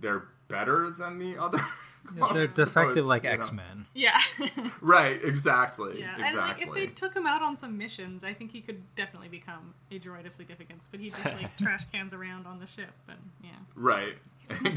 they're 0.01 0.25
better 0.49 0.91
than 0.91 1.19
the 1.19 1.39
other. 1.39 1.61
Yeah, 2.17 2.33
they're 2.33 2.47
defective 2.47 3.03
so 3.03 3.09
like 3.09 3.25
X 3.25 3.51
Men. 3.51 3.87
Yeah. 3.93 4.17
right. 4.81 5.19
Exactly. 5.25 5.99
Yeah. 5.99 6.13
Exactly. 6.13 6.29
And 6.29 6.37
like, 6.37 6.63
if 6.63 6.73
they 6.73 6.87
took 6.87 7.17
him 7.17 7.27
out 7.27 7.43
on 7.43 7.57
some 7.57 7.77
missions, 7.77 8.23
I 8.23 8.33
think 8.33 8.53
he 8.53 8.61
could 8.61 8.81
definitely 8.95 9.27
become 9.27 9.75
a 9.91 9.99
droid 9.99 10.25
of 10.25 10.33
significance. 10.33 10.87
But 10.89 11.01
he 11.01 11.11
just 11.11 11.25
like 11.25 11.57
trash 11.59 11.85
cans 11.91 12.15
around 12.15 12.47
on 12.47 12.61
the 12.61 12.67
ship, 12.69 12.93
and 13.09 13.19
yeah. 13.43 13.51
Right. 13.75 14.15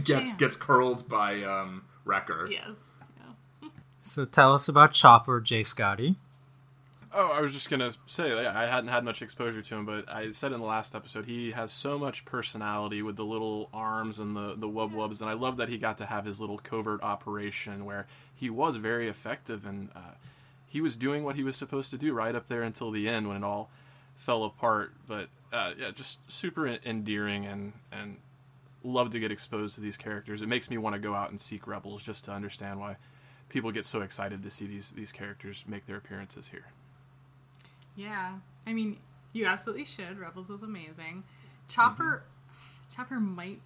gets 0.03 0.33
gets 0.37 0.55
curled 0.55 1.07
by 1.07 1.43
um, 1.43 1.83
Wrecker. 2.03 2.47
Yes. 2.49 2.71
So 4.01 4.25
tell 4.25 4.53
us 4.53 4.67
about 4.67 4.93
Chopper, 4.93 5.41
J. 5.41 5.63
Scotty. 5.63 6.15
Oh, 7.11 7.31
I 7.31 7.41
was 7.41 7.53
just 7.53 7.71
gonna 7.71 7.91
say 8.05 8.45
I 8.45 8.67
hadn't 8.67 8.91
had 8.91 9.03
much 9.03 9.23
exposure 9.23 9.63
to 9.63 9.75
him, 9.75 9.85
but 9.85 10.07
I 10.07 10.29
said 10.29 10.51
in 10.51 10.59
the 10.59 10.65
last 10.65 10.93
episode 10.93 11.25
he 11.25 11.51
has 11.51 11.71
so 11.71 11.97
much 11.97 12.23
personality 12.23 13.01
with 13.01 13.15
the 13.15 13.25
little 13.25 13.67
arms 13.73 14.19
and 14.19 14.35
the 14.35 14.53
the 14.55 14.67
wub 14.67 14.93
wubs, 14.93 15.19
and 15.19 15.29
I 15.29 15.33
love 15.33 15.57
that 15.57 15.69
he 15.69 15.79
got 15.79 15.97
to 15.97 16.05
have 16.05 16.25
his 16.25 16.39
little 16.39 16.59
covert 16.59 17.01
operation 17.01 17.83
where 17.83 18.05
he 18.35 18.49
was 18.51 18.75
very 18.77 19.07
effective 19.07 19.65
and 19.65 19.89
uh, 19.95 20.13
he 20.67 20.81
was 20.81 20.95
doing 20.95 21.23
what 21.23 21.35
he 21.35 21.43
was 21.43 21.55
supposed 21.55 21.89
to 21.89 21.97
do 21.97 22.13
right 22.13 22.35
up 22.35 22.47
there 22.47 22.61
until 22.61 22.91
the 22.91 23.09
end 23.09 23.27
when 23.27 23.37
it 23.37 23.43
all 23.43 23.71
fell 24.15 24.43
apart. 24.43 24.93
But 25.07 25.29
uh, 25.51 25.73
yeah, 25.79 25.89
just 25.89 26.19
super 26.31 26.67
endearing 26.67 27.45
and 27.47 27.73
and 27.91 28.17
love 28.83 29.09
to 29.11 29.19
get 29.19 29.31
exposed 29.31 29.75
to 29.75 29.81
these 29.81 29.97
characters. 29.97 30.43
It 30.43 30.47
makes 30.47 30.69
me 30.69 30.77
want 30.77 30.93
to 30.93 30.99
go 30.99 31.15
out 31.15 31.31
and 31.31 31.41
seek 31.41 31.65
Rebels 31.65 32.03
just 32.03 32.25
to 32.25 32.31
understand 32.31 32.79
why 32.79 32.97
people 33.49 33.71
get 33.71 33.85
so 33.85 34.01
excited 34.01 34.43
to 34.43 34.51
see 34.51 34.67
these 34.67 34.91
these 34.91 35.11
characters 35.11 35.65
make 35.67 35.85
their 35.85 35.97
appearances 35.97 36.49
here. 36.49 36.65
Yeah, 37.95 38.35
I 38.65 38.73
mean, 38.73 38.97
you 39.33 39.45
absolutely 39.45 39.85
should. 39.85 40.19
Rebels 40.19 40.49
was 40.49 40.63
amazing. 40.63 41.23
Chopper, 41.67 42.23
mm-hmm. 42.23 42.95
Chopper 42.95 43.19
might 43.19 43.59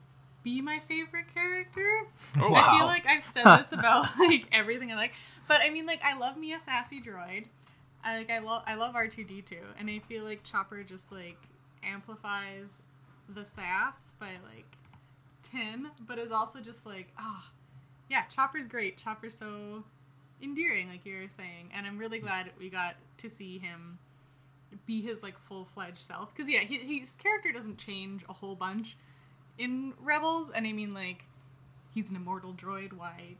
be 0.43 0.61
my 0.61 0.81
favorite 0.87 1.33
character. 1.33 2.07
Oh, 2.39 2.49
wow. 2.49 2.61
I 2.61 2.77
feel 2.77 2.87
like 2.87 3.05
I've 3.05 3.23
said 3.23 3.45
this 3.45 3.71
about 3.71 4.07
like 4.19 4.47
everything 4.51 4.91
I 4.91 4.95
like, 4.95 5.13
but 5.47 5.61
I 5.61 5.69
mean, 5.69 5.85
like 5.85 6.01
I 6.03 6.17
love 6.17 6.37
me 6.37 6.53
a 6.53 6.59
sassy 6.59 7.01
droid. 7.01 7.45
I 8.03 8.17
like 8.17 8.29
I 8.29 8.39
love 8.39 8.63
I 8.67 8.75
love 8.75 8.95
R 8.95 9.07
two 9.07 9.23
D 9.23 9.41
two, 9.41 9.63
and 9.79 9.89
I 9.89 9.99
feel 9.99 10.23
like 10.23 10.43
Chopper 10.43 10.83
just 10.83 11.11
like 11.11 11.37
amplifies 11.83 12.81
the 13.29 13.45
sass 13.45 13.95
by 14.19 14.31
like 14.43 14.77
ten, 15.41 15.91
but 16.05 16.19
is 16.19 16.31
also 16.31 16.59
just 16.59 16.85
like 16.85 17.07
ah, 17.17 17.45
oh, 17.45 17.51
yeah, 18.09 18.23
Chopper's 18.33 18.67
great. 18.67 18.97
Chopper's 18.97 19.35
so 19.35 19.83
endearing, 20.41 20.89
like 20.89 21.05
you 21.05 21.15
were 21.15 21.29
saying, 21.37 21.69
and 21.75 21.87
I'm 21.87 21.97
really 21.97 22.19
glad 22.19 22.51
we 22.59 22.69
got 22.69 22.95
to 23.17 23.29
see 23.29 23.57
him 23.59 23.97
be 24.85 25.01
his 25.01 25.23
like 25.23 25.37
full 25.39 25.65
fledged 25.73 25.99
self. 25.99 26.33
Because 26.33 26.49
yeah, 26.49 26.61
he, 26.61 26.99
his 26.99 27.15
character 27.15 27.51
doesn't 27.51 27.77
change 27.77 28.23
a 28.29 28.33
whole 28.33 28.55
bunch 28.55 28.97
in 29.57 29.93
Rebels, 30.01 30.49
and 30.53 30.67
I 30.67 30.73
mean 30.73 30.93
like 30.93 31.25
he's 31.93 32.09
an 32.09 32.15
immortal 32.15 32.53
droid. 32.53 32.93
Why? 32.93 33.35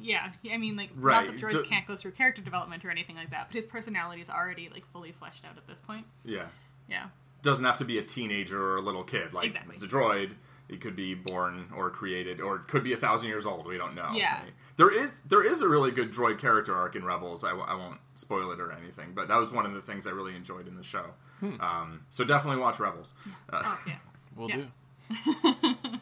Yeah, 0.00 0.32
I 0.50 0.58
mean 0.58 0.76
like 0.76 0.90
right. 0.96 1.26
not 1.26 1.34
that 1.34 1.40
droids 1.40 1.66
can't 1.66 1.86
go 1.86 1.96
through 1.96 2.12
character 2.12 2.42
development 2.42 2.84
or 2.84 2.90
anything 2.90 3.16
like 3.16 3.30
that, 3.30 3.48
but 3.48 3.54
his 3.54 3.66
personality 3.66 4.20
is 4.20 4.30
already 4.30 4.68
like 4.72 4.86
fully 4.92 5.12
fleshed 5.12 5.44
out 5.44 5.56
at 5.56 5.66
this 5.66 5.80
point. 5.80 6.06
Yeah. 6.24 6.46
Yeah. 6.88 7.06
Doesn't 7.42 7.64
have 7.64 7.78
to 7.78 7.84
be 7.84 7.98
a 7.98 8.02
teenager 8.02 8.60
or 8.60 8.76
a 8.76 8.80
little 8.80 9.04
kid. 9.04 9.32
Like 9.32 9.46
exactly. 9.46 9.74
it's 9.74 9.84
a 9.84 9.88
droid 9.88 10.32
it 10.68 10.80
could 10.80 10.96
be 10.96 11.14
born 11.14 11.66
or 11.76 11.90
created, 11.90 12.40
or 12.40 12.56
it 12.56 12.68
could 12.68 12.82
be 12.82 12.92
a 12.92 12.96
thousand 12.96 13.28
years 13.28 13.46
old. 13.46 13.66
We 13.66 13.78
don't 13.78 13.94
know. 13.94 14.10
Yeah. 14.14 14.42
There 14.76 14.92
is 14.92 15.20
there 15.20 15.44
is 15.44 15.62
a 15.62 15.68
really 15.68 15.90
good 15.90 16.12
droid 16.12 16.38
character 16.38 16.74
arc 16.74 16.96
in 16.96 17.04
Rebels. 17.04 17.44
I, 17.44 17.50
I 17.50 17.74
won't 17.74 17.98
spoil 18.14 18.50
it 18.50 18.60
or 18.60 18.72
anything, 18.72 19.12
but 19.14 19.28
that 19.28 19.36
was 19.36 19.50
one 19.50 19.64
of 19.64 19.74
the 19.74 19.80
things 19.80 20.06
I 20.06 20.10
really 20.10 20.34
enjoyed 20.34 20.66
in 20.66 20.76
the 20.76 20.82
show. 20.82 21.06
Hmm. 21.40 21.60
Um, 21.60 22.00
so 22.10 22.24
definitely 22.24 22.60
watch 22.60 22.80
Rebels. 22.80 23.14
Uh, 23.52 23.62
oh 23.64 23.80
yeah, 23.86 23.98
we'll 24.36 24.48
do. 24.48 24.66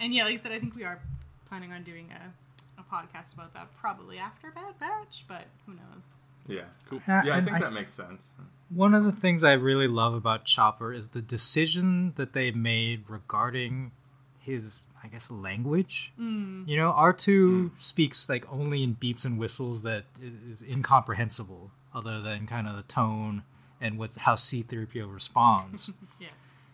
and 0.00 0.14
yeah, 0.14 0.24
like 0.24 0.38
I 0.38 0.42
said, 0.42 0.52
I 0.52 0.58
think 0.58 0.74
we 0.74 0.84
are 0.84 1.00
planning 1.46 1.72
on 1.72 1.82
doing 1.82 2.08
a, 2.10 2.80
a 2.80 2.84
podcast 2.84 3.34
about 3.34 3.52
that 3.54 3.68
probably 3.78 4.18
after 4.18 4.50
Bad 4.50 4.78
Batch, 4.78 5.24
but 5.28 5.44
who 5.66 5.72
knows? 5.72 6.04
Yeah, 6.50 6.64
cool. 6.88 7.00
Yeah, 7.06 7.22
I 7.36 7.40
think 7.40 7.56
I, 7.56 7.60
that 7.60 7.72
makes 7.72 7.92
sense. 7.92 8.30
One 8.68 8.94
of 8.94 9.04
the 9.04 9.12
things 9.12 9.42
I 9.42 9.52
really 9.52 9.88
love 9.88 10.14
about 10.14 10.44
Chopper 10.44 10.92
is 10.92 11.08
the 11.08 11.22
decision 11.22 12.12
that 12.16 12.32
they 12.32 12.50
made 12.50 13.04
regarding 13.08 13.92
his, 14.38 14.84
I 15.02 15.08
guess, 15.08 15.30
language. 15.30 16.12
Mm. 16.20 16.68
You 16.68 16.76
know, 16.76 16.90
R 16.90 17.12
two 17.12 17.72
mm. 17.74 17.82
speaks 17.82 18.28
like 18.28 18.50
only 18.52 18.82
in 18.82 18.96
beeps 18.96 19.24
and 19.24 19.38
whistles 19.38 19.82
that 19.82 20.04
is 20.50 20.62
incomprehensible, 20.62 21.70
other 21.94 22.20
than 22.20 22.46
kind 22.46 22.68
of 22.68 22.76
the 22.76 22.82
tone 22.82 23.42
and 23.80 23.98
what's 23.98 24.16
how 24.16 24.34
C 24.34 24.62
three 24.62 24.86
PO 24.86 25.06
responds. 25.06 25.90
yeah. 26.20 26.28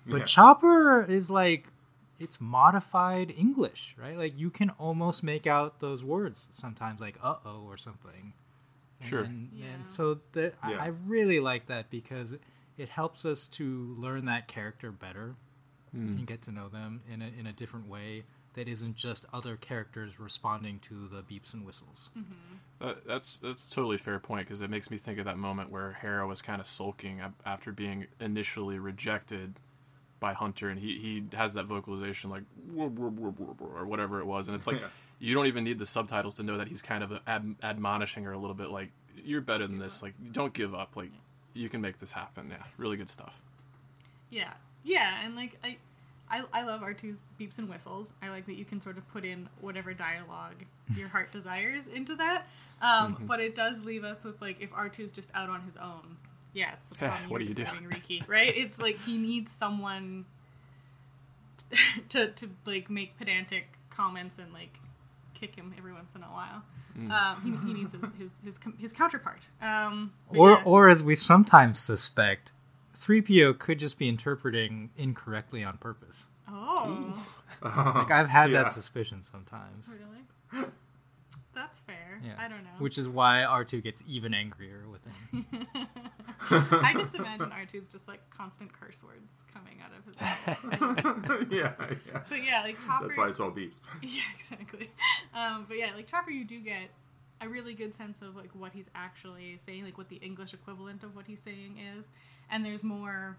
But 0.06 0.20
yeah. 0.20 0.24
Chopper 0.24 1.02
is 1.02 1.30
like 1.30 1.68
it's 2.18 2.40
modified 2.40 3.32
English, 3.36 3.94
right? 3.98 4.16
Like 4.16 4.38
you 4.38 4.50
can 4.50 4.70
almost 4.70 5.22
make 5.22 5.46
out 5.46 5.80
those 5.80 6.02
words 6.02 6.48
sometimes, 6.52 7.00
like 7.00 7.16
"uh 7.22 7.36
oh" 7.44 7.64
or 7.66 7.76
something. 7.76 8.32
Sure. 9.00 9.20
And, 9.20 9.50
yeah. 9.52 9.66
and 9.74 9.90
so 9.90 10.20
the, 10.32 10.52
yeah. 10.68 10.78
I, 10.78 10.86
I, 10.86 10.92
really 11.06 11.40
like 11.40 11.66
that 11.66 11.90
because 11.90 12.34
it 12.78 12.88
helps 12.88 13.24
us 13.24 13.46
to 13.48 13.94
learn 13.98 14.24
that 14.24 14.48
character 14.48 14.90
better 14.90 15.34
mm. 15.94 16.18
and 16.18 16.26
get 16.26 16.42
to 16.42 16.50
know 16.50 16.68
them 16.68 17.00
in 17.12 17.20
a, 17.22 17.30
in 17.38 17.46
a 17.46 17.52
different 17.52 17.88
way 17.88 18.24
that 18.54 18.68
isn't 18.68 18.96
just 18.96 19.26
other 19.32 19.56
characters 19.56 20.18
responding 20.18 20.80
to 20.80 21.08
the 21.08 21.22
beeps 21.22 21.52
and 21.52 21.64
whistles. 21.64 22.08
Mm-hmm. 22.18 22.32
Uh, 22.80 22.94
that's 23.06 23.36
that's 23.36 23.66
totally 23.66 23.98
fair 23.98 24.18
point 24.18 24.46
because 24.46 24.62
it 24.62 24.70
makes 24.70 24.90
me 24.90 24.96
think 24.98 25.18
of 25.18 25.26
that 25.26 25.38
moment 25.38 25.70
where 25.70 25.92
Hera 25.92 26.26
was 26.26 26.42
kind 26.42 26.60
of 26.60 26.66
sulking 26.66 27.20
after 27.44 27.70
being 27.70 28.06
initially 28.18 28.78
rejected 28.78 29.58
by 30.20 30.32
Hunter, 30.32 30.70
and 30.70 30.80
he, 30.80 30.98
he 30.98 31.36
has 31.36 31.54
that 31.54 31.66
vocalization 31.66 32.30
like 32.30 32.42
or 32.76 33.86
whatever 33.86 34.20
it 34.20 34.26
was, 34.26 34.48
and 34.48 34.54
it's 34.54 34.66
like 34.66 34.76
yeah. 34.80 34.88
You 35.18 35.34
don't 35.34 35.46
even 35.46 35.64
need 35.64 35.78
the 35.78 35.86
subtitles 35.86 36.36
to 36.36 36.42
know 36.42 36.58
that 36.58 36.68
he's 36.68 36.82
kind 36.82 37.02
of 37.02 37.12
ad- 37.26 37.56
admonishing 37.62 38.24
her 38.24 38.32
a 38.32 38.38
little 38.38 38.54
bit, 38.54 38.70
like 38.70 38.90
you're 39.24 39.40
better 39.40 39.66
than 39.66 39.78
this. 39.78 40.02
Like 40.02 40.14
don't 40.32 40.52
give 40.52 40.74
up. 40.74 40.96
Like 40.96 41.10
you 41.54 41.68
can 41.68 41.80
make 41.80 41.98
this 41.98 42.12
happen. 42.12 42.48
Yeah, 42.50 42.62
really 42.76 42.96
good 42.96 43.08
stuff. 43.08 43.34
Yeah, 44.30 44.52
yeah, 44.84 45.24
and 45.24 45.34
like 45.36 45.56
I, 45.64 45.76
I, 46.28 46.42
I 46.52 46.62
love 46.64 46.80
R2's 46.80 47.26
beeps 47.40 47.58
and 47.58 47.68
whistles. 47.68 48.08
I 48.20 48.28
like 48.28 48.46
that 48.46 48.56
you 48.56 48.64
can 48.64 48.80
sort 48.80 48.98
of 48.98 49.08
put 49.12 49.24
in 49.24 49.48
whatever 49.60 49.94
dialogue 49.94 50.64
your 50.96 51.08
heart 51.08 51.32
desires 51.32 51.86
into 51.86 52.16
that. 52.16 52.46
Um, 52.82 53.14
Mm-hmm. 53.14 53.26
But 53.26 53.40
it 53.40 53.54
does 53.54 53.80
leave 53.82 54.04
us 54.04 54.22
with 54.24 54.40
like 54.42 54.60
if 54.60 54.70
R2's 54.70 55.12
just 55.12 55.30
out 55.34 55.48
on 55.48 55.62
his 55.62 55.76
own. 55.76 56.16
Yeah, 56.52 56.72
it's 56.74 56.88
the 56.88 56.94
problem 56.96 57.30
What 57.30 57.40
you're 57.42 57.54
do 57.54 57.62
you 57.62 57.68
do? 57.82 57.88
Riki, 57.88 58.22
right? 58.26 58.52
It's 58.56 58.78
like 58.78 58.98
he 59.02 59.16
needs 59.16 59.50
someone 59.52 60.26
t- 61.70 62.00
to 62.10 62.28
to 62.32 62.50
like 62.66 62.90
make 62.90 63.16
pedantic 63.18 63.78
comments 63.90 64.38
and 64.38 64.52
like 64.52 64.74
kick 65.38 65.54
him 65.54 65.74
every 65.76 65.92
once 65.92 66.08
in 66.14 66.22
a 66.22 66.26
while. 66.26 66.62
Mm. 66.98 67.10
Um, 67.10 67.42
he, 67.42 67.66
he 67.68 67.72
needs 67.78 67.92
his 67.92 68.02
his, 68.18 68.30
his, 68.44 68.58
com- 68.58 68.76
his 68.78 68.92
counterpart. 68.92 69.48
Um, 69.60 70.12
Or, 70.28 70.50
yeah. 70.50 70.62
or 70.64 70.88
as 70.88 71.02
we 71.02 71.14
sometimes 71.14 71.78
suspect, 71.78 72.52
3PO 72.98 73.58
could 73.58 73.78
just 73.78 73.98
be 73.98 74.08
interpreting 74.08 74.90
incorrectly 74.96 75.62
on 75.62 75.76
purpose. 75.78 76.24
oh. 76.48 77.22
Like 77.62 78.10
I've 78.10 78.28
had 78.28 78.50
Yeah. 78.50 78.62
that 78.64 78.72
suspicion 78.72 79.22
sometimes. 79.22 79.88
Really? 79.88 80.66
That's 81.54 81.78
fair. 81.80 82.20
Yeah. 82.24 82.34
I 82.38 82.48
don't 82.48 82.64
know. 82.64 82.70
Which 82.78 82.98
is 82.98 83.08
why 83.08 83.44
R2 83.48 83.82
gets 83.82 84.02
even 84.06 84.32
angrier 84.34 84.82
with 84.90 85.00
him. 85.06 85.66
I 86.50 86.92
just 86.96 87.14
imagine 87.14 87.50
R2's 87.50 87.90
just 87.90 88.06
like 88.08 88.20
constant 88.30 88.72
curse 88.72 89.02
words 89.02 89.32
coming 89.52 89.78
out 89.82 89.92
of 89.96 90.04
his 90.04 90.20
mouth. 90.20 91.46
yeah, 91.52 91.72
yeah. 92.06 92.20
but 92.28 92.44
yeah, 92.44 92.62
like 92.62 92.78
Chopper. 92.84 93.06
That's 93.06 93.16
why 93.16 93.28
it's 93.28 93.40
all 93.40 93.50
beeps. 93.50 93.80
Yeah, 94.02 94.20
exactly. 94.36 94.90
Um, 95.34 95.66
but 95.68 95.78
yeah, 95.78 95.94
like 95.94 96.06
Chopper, 96.06 96.30
you 96.30 96.44
do 96.44 96.60
get 96.60 96.90
a 97.40 97.48
really 97.48 97.74
good 97.74 97.94
sense 97.94 98.22
of 98.22 98.36
like 98.36 98.50
what 98.54 98.72
he's 98.72 98.88
actually 98.94 99.58
saying, 99.64 99.84
like 99.84 99.98
what 99.98 100.08
the 100.08 100.16
English 100.16 100.54
equivalent 100.54 101.02
of 101.02 101.14
what 101.14 101.26
he's 101.26 101.40
saying 101.40 101.78
is, 101.96 102.04
and 102.50 102.64
there's 102.64 102.84
more. 102.84 103.36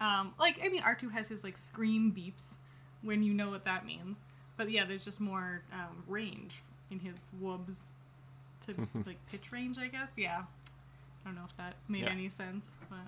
Um, 0.00 0.34
like 0.38 0.60
I 0.62 0.68
mean, 0.68 0.82
R2 0.82 1.12
has 1.12 1.28
his 1.28 1.42
like 1.42 1.56
scream 1.56 2.12
beeps 2.16 2.54
when 3.02 3.22
you 3.22 3.32
know 3.32 3.50
what 3.50 3.64
that 3.64 3.86
means, 3.86 4.24
but 4.56 4.70
yeah, 4.70 4.84
there's 4.84 5.04
just 5.04 5.20
more 5.20 5.62
um, 5.72 6.04
range 6.06 6.62
in 6.90 6.98
his 7.00 7.14
whoobs 7.42 7.78
to 8.66 8.74
like 9.06 9.18
pitch 9.30 9.52
range, 9.52 9.78
I 9.78 9.88
guess. 9.88 10.10
Yeah, 10.16 10.42
I 11.26 11.30
don't 11.30 11.38
know 11.38 11.44
if 11.50 11.56
that 11.56 11.74
made 11.88 12.04
Yeah. 12.04 12.10
any 12.10 12.28
sense, 12.28 12.66
but 12.88 12.98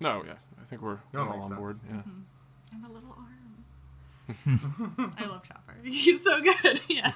No, 0.00 0.24
yeah, 0.24 0.36
I 0.58 0.64
think 0.64 0.80
we're, 0.80 1.00
No, 1.12 1.28
all 1.28 1.34
on 1.34 1.42
sense. 1.42 1.54
board. 1.54 1.78
I'm 1.90 2.26
mm-hmm. 2.72 2.84
a 2.84 2.92
little 2.92 3.10
arm. 3.10 5.14
I 5.18 5.26
love 5.26 5.46
Chopper. 5.46 5.74
He's 5.84 6.24
so 6.24 6.40
good. 6.40 6.80
Yeah. 6.88 7.12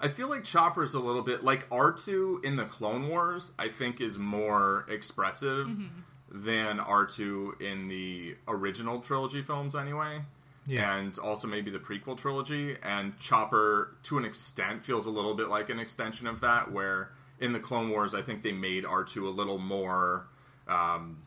I 0.00 0.08
feel 0.08 0.28
like 0.28 0.44
Chopper's 0.44 0.94
a 0.94 1.00
little 1.00 1.22
bit 1.22 1.42
like 1.42 1.68
R2 1.70 2.44
in 2.44 2.54
the 2.56 2.66
Clone 2.66 3.08
Wars, 3.08 3.50
I 3.58 3.68
think 3.68 4.00
is 4.00 4.16
more 4.16 4.86
expressive 4.88 5.66
mm-hmm. 5.66 5.86
than 6.30 6.78
R2 6.78 7.60
in 7.60 7.88
the 7.88 8.36
original 8.46 9.00
trilogy 9.00 9.42
films 9.42 9.74
anyway. 9.74 10.22
Yeah. 10.66 10.96
And 10.96 11.18
also 11.18 11.48
maybe 11.48 11.70
the 11.70 11.80
prequel 11.80 12.16
trilogy. 12.16 12.76
And 12.82 13.18
Chopper, 13.18 13.96
to 14.04 14.18
an 14.18 14.24
extent, 14.24 14.84
feels 14.84 15.06
a 15.06 15.10
little 15.10 15.34
bit 15.34 15.48
like 15.48 15.68
an 15.68 15.80
extension 15.80 16.26
of 16.26 16.40
that, 16.40 16.70
where 16.70 17.10
in 17.40 17.52
the 17.52 17.60
Clone 17.60 17.90
Wars, 17.90 18.14
I 18.14 18.22
think 18.22 18.42
they 18.42 18.52
made 18.52 18.84
R2 18.84 19.22
a 19.24 19.28
little 19.30 19.58
more 19.58 20.26
um, 20.68 21.18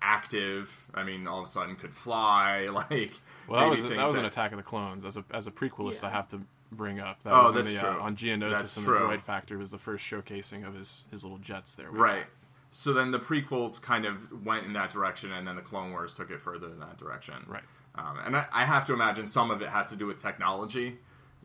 active. 0.00 0.86
I 0.94 1.04
mean, 1.04 1.26
all 1.26 1.38
of 1.40 1.44
a 1.44 1.48
sudden 1.50 1.76
could 1.76 1.94
fly. 1.94 2.68
Like, 2.72 3.20
Well, 3.48 3.60
that 3.60 3.68
was 3.70 3.82
that 3.84 4.08
was 4.08 4.16
an 4.16 4.24
Attack 4.24 4.52
of 4.52 4.56
the 4.58 4.62
Clones. 4.62 5.04
As 5.04 5.16
a 5.16 5.24
as 5.32 5.46
a 5.46 5.50
prequelist, 5.50 6.02
Yeah. 6.02 6.08
I 6.08 6.12
have 6.12 6.28
to 6.28 6.40
bring 6.70 7.00
up. 7.00 7.22
That 7.22 7.32
Oh, 7.34 7.52
was 7.52 7.68
in 7.68 7.74
the, 7.74 7.80
true. 7.80 7.88
Uh, 7.88 7.98
on 8.00 8.16
Geonosis 8.16 8.50
That's 8.52 8.76
and 8.76 8.86
true. 8.86 8.94
the 8.94 9.00
Droid 9.00 9.20
Factory 9.20 9.56
was 9.56 9.70
the 9.70 9.78
first 9.78 10.04
showcasing 10.10 10.66
of 10.66 10.74
his 10.74 11.04
his 11.10 11.22
little 11.22 11.38
jets 11.38 11.74
there. 11.74 11.90
We 11.92 11.98
Right. 11.98 12.24
So 12.70 12.94
then 12.94 13.10
the 13.10 13.18
prequels 13.20 13.80
kind 13.82 14.06
of 14.06 14.44
went 14.46 14.64
in 14.64 14.72
that 14.72 14.90
direction, 14.90 15.30
and 15.32 15.46
then 15.46 15.56
the 15.56 15.62
Clone 15.62 15.90
Wars 15.90 16.14
took 16.14 16.30
it 16.30 16.40
further 16.40 16.68
in 16.68 16.80
that 16.80 16.96
direction. 16.96 17.34
Right. 17.46 17.62
Um, 17.94 18.18
and 18.24 18.34
I, 18.34 18.46
I 18.50 18.64
have 18.64 18.86
to 18.86 18.94
imagine 18.94 19.26
some 19.26 19.50
of 19.50 19.60
it 19.60 19.68
has 19.68 19.88
to 19.88 19.96
do 19.96 20.06
with 20.06 20.22
technology, 20.22 20.96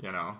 you 0.01 0.09
know, 0.13 0.38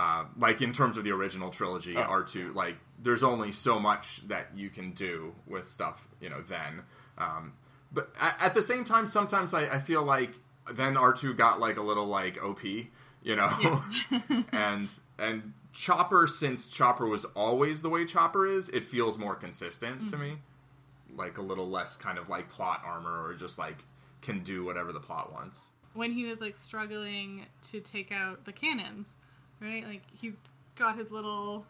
uh, 0.00 0.24
like 0.38 0.62
in 0.62 0.72
terms 0.72 0.96
of 0.96 1.04
the 1.04 1.10
original 1.12 1.50
trilogy, 1.50 1.96
Oh. 1.96 2.00
R 2.02 2.22
two. 2.22 2.52
Like, 2.54 2.76
there's 3.02 3.22
only 3.22 3.52
so 3.52 3.78
much 3.78 4.26
that 4.28 4.46
you 4.54 4.70
can 4.70 4.92
do 4.92 5.34
with 5.46 5.64
stuff, 5.64 6.06
you 6.20 6.28
know. 6.30 6.40
Then, 6.42 6.82
um, 7.18 7.52
but 7.92 8.10
at, 8.20 8.36
at 8.40 8.54
the 8.54 8.62
same 8.62 8.84
time, 8.84 9.04
sometimes 9.06 9.52
I, 9.54 9.62
I 9.66 9.78
feel 9.80 10.02
like 10.02 10.32
then 10.72 10.96
R 10.96 11.12
two 11.12 11.34
got 11.34 11.60
like 11.60 11.76
a 11.76 11.82
little 11.82 12.06
like 12.06 12.42
OP, 12.42 12.62
you 12.64 13.36
know, 13.36 13.82
and 14.52 14.88
and 15.18 15.52
Chopper, 15.72 16.26
since 16.26 16.68
Chopper 16.68 17.06
was 17.06 17.24
always 17.36 17.82
the 17.82 17.88
way 17.90 18.04
Chopper 18.04 18.46
is, 18.46 18.68
it 18.70 18.84
feels 18.84 19.16
more 19.18 19.34
consistent 19.36 20.08
to 20.10 20.16
me, 20.16 20.38
like 21.14 21.38
a 21.38 21.42
little 21.42 21.68
less 21.68 21.96
kind 21.96 22.18
of 22.18 22.28
like 22.28 22.48
plot 22.50 22.82
armor 22.84 23.24
or 23.24 23.34
just 23.34 23.58
like 23.58 23.84
can 24.22 24.42
do 24.42 24.64
whatever 24.64 24.92
the 24.92 25.00
plot 25.00 25.32
wants. 25.32 25.70
when 25.94 26.12
he 26.12 26.24
was 26.26 26.40
like 26.40 26.56
struggling 26.56 27.46
to 27.62 27.80
take 27.80 28.10
out 28.12 28.44
the 28.44 28.52
cannons, 28.52 29.14
right? 29.60 29.84
Like 29.86 30.02
he's 30.20 30.34
got 30.76 30.96
his 30.98 31.10
little 31.10 31.64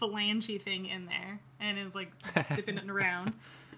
phalange 0.00 0.60
thing 0.62 0.86
in 0.86 1.06
there 1.06 1.40
and 1.60 1.78
is 1.78 1.94
like 1.94 2.10
zipping 2.54 2.78
it 2.78 2.88
around 2.90 3.32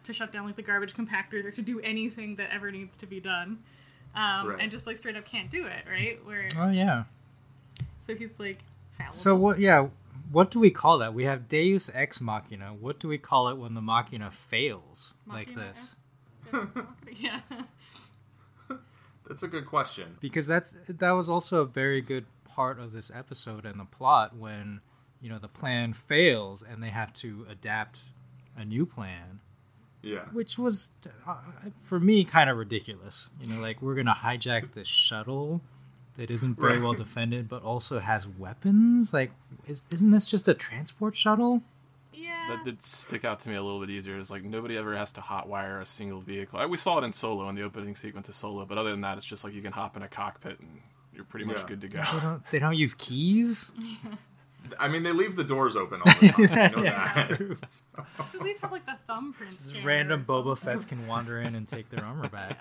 to 0.05 0.13
shut 0.13 0.33
down 0.33 0.45
like 0.47 0.57
the 0.57 0.63
garbage 0.63 0.95
compactors 0.95 1.45
or 1.45 1.51
to 1.51 1.63
do 1.63 1.81
anything 1.81 2.37
that 2.37 2.51
ever 2.53 2.71
needs 2.71 2.97
to 2.99 3.07
be 3.07 3.21
done. 3.21 3.59
Um, 4.15 4.49
Right. 4.49 4.59
And 4.61 4.71
just 4.71 4.87
like 4.87 4.99
straight 4.99 5.17
up 5.17 5.25
can't 5.25 5.51
do 5.51 5.67
it, 5.67 5.85
right? 5.91 6.25
Where 6.27 6.47
Oh 6.59 6.69
yeah. 6.71 7.05
so 8.07 8.15
he's 8.15 8.31
like 8.39 8.59
fallible. 8.99 9.17
So 9.17 9.35
what? 9.37 9.59
Yeah. 9.59 9.89
What 10.31 10.51
do 10.51 10.61
we 10.61 10.71
call 10.71 10.99
that? 10.99 11.13
We 11.13 11.25
have 11.25 11.49
Deus 11.49 11.91
Ex 11.93 12.21
Machina. 12.21 12.73
What 12.79 12.99
do 13.01 13.09
we 13.09 13.19
call 13.19 13.49
it 13.49 13.57
when 13.57 13.75
the 13.75 13.81
Machina 13.83 14.31
fails 14.31 15.15
like 15.27 15.55
this? 15.55 15.95
S- 16.53 16.67
yeah. 17.19 17.41
That's 19.29 19.43
a 19.43 19.49
good 19.49 19.67
question. 19.67 20.17
Because 20.21 20.47
that's 20.47 20.75
that 20.89 21.11
was 21.11 21.29
also 21.29 21.61
a 21.63 21.67
very 21.67 22.01
good 22.01 22.25
part 22.55 22.79
of 22.79 22.93
this 22.93 23.11
episode 23.15 23.65
and 23.65 23.79
the 23.81 23.85
plot 23.85 24.37
when 24.37 24.81
you 25.21 25.29
know 25.29 25.39
the 25.39 25.49
plan 25.49 25.93
fails 25.93 26.63
and 26.63 26.83
they 26.83 26.89
have 26.91 27.13
to 27.15 27.47
adapt 27.49 28.05
a 28.57 28.65
new 28.65 28.85
plan, 28.85 29.41
Yeah. 30.03 30.25
which 30.33 30.59
was 30.59 30.91
uh, 31.27 31.37
for 31.83 31.99
me 32.01 32.25
kind 32.25 32.51
of 32.51 32.57
ridiculous. 32.57 33.31
You 33.41 33.49
know, 33.55 33.61
like 33.61 33.81
we're 33.81 33.95
gonna 33.95 34.15
hijack 34.23 34.73
this 34.73 34.89
shuttle 34.89 35.61
that 36.17 36.31
isn't 36.31 36.59
very 36.59 36.75
Right. 36.75 36.83
well 36.83 36.93
defended, 36.93 37.49
but 37.49 37.63
also 37.63 37.99
has 38.01 38.27
weapons. 38.27 39.15
Like, 39.15 39.31
is, 39.67 39.87
isn't 39.91 40.11
this 40.11 40.27
just 40.27 40.47
a 40.49 40.53
transport 40.55 41.17
shuttle? 41.17 41.63
Yeah. 42.13 42.49
That 42.51 42.65
did 42.65 42.83
stick 42.83 43.25
out 43.25 43.41
to 43.41 43.49
me 43.49 43.55
a 43.55 43.63
little 43.63 43.81
bit 43.81 43.89
easier. 43.89 44.19
It's 44.19 44.31
like 44.31 44.45
nobody 44.45 44.77
ever 44.77 44.95
has 44.97 45.13
to 45.13 45.21
hotwire 45.23 45.81
a 45.81 45.87
single 45.87 46.21
vehicle. 46.21 46.69
We 46.69 46.77
saw 46.77 46.99
it 46.99 47.05
in 47.05 47.13
Solo 47.13 47.49
in 47.49 47.55
the 47.55 47.63
opening 47.63 47.95
sequence 47.97 48.29
of 48.29 48.35
Solo, 48.35 48.67
but 48.67 48.77
other 48.77 48.91
than 48.91 49.01
that, 49.01 49.17
it's 49.17 49.25
just 49.27 49.43
like 49.45 49.55
you 49.55 49.63
can 49.63 49.73
hop 49.73 49.97
in 49.97 50.03
a 50.03 50.09
cockpit 50.09 50.61
and 50.61 50.81
you're 51.15 51.25
pretty 51.25 51.45
much 51.47 51.59
Yeah. 51.61 51.67
good 51.69 51.81
to 51.83 51.89
go. 51.89 52.03
They 52.13 52.21
don't. 52.21 52.47
They 52.53 52.59
don't 52.59 52.77
use 52.77 52.95
keys. 52.95 53.71
I 54.79 54.89
mean, 54.89 55.03
they 55.03 55.13
leave 55.13 55.37
the 55.37 55.45
doors 55.45 55.77
open 55.77 56.01
all 56.05 56.13
the 56.21 56.29
time. 56.29 56.49
I 56.53 56.69
know 56.69 56.83
Yeah, 56.85 57.13
that. 57.15 57.37
true. 57.37 57.55
At 58.35 58.43
least 58.43 58.63
have 58.63 58.73
like 58.73 58.87
the 58.87 58.97
thumbprint. 59.07 59.53
Just 59.53 59.75
random 59.85 60.25
or 60.29 60.43
Boba 60.43 60.57
something. 60.57 60.73
Fett's 60.73 60.85
can 60.85 61.07
wander 61.07 61.41
in 61.41 61.55
and 61.55 61.69
take 61.69 61.91
their 61.91 62.05
armor 62.05 62.29
back. 62.29 62.59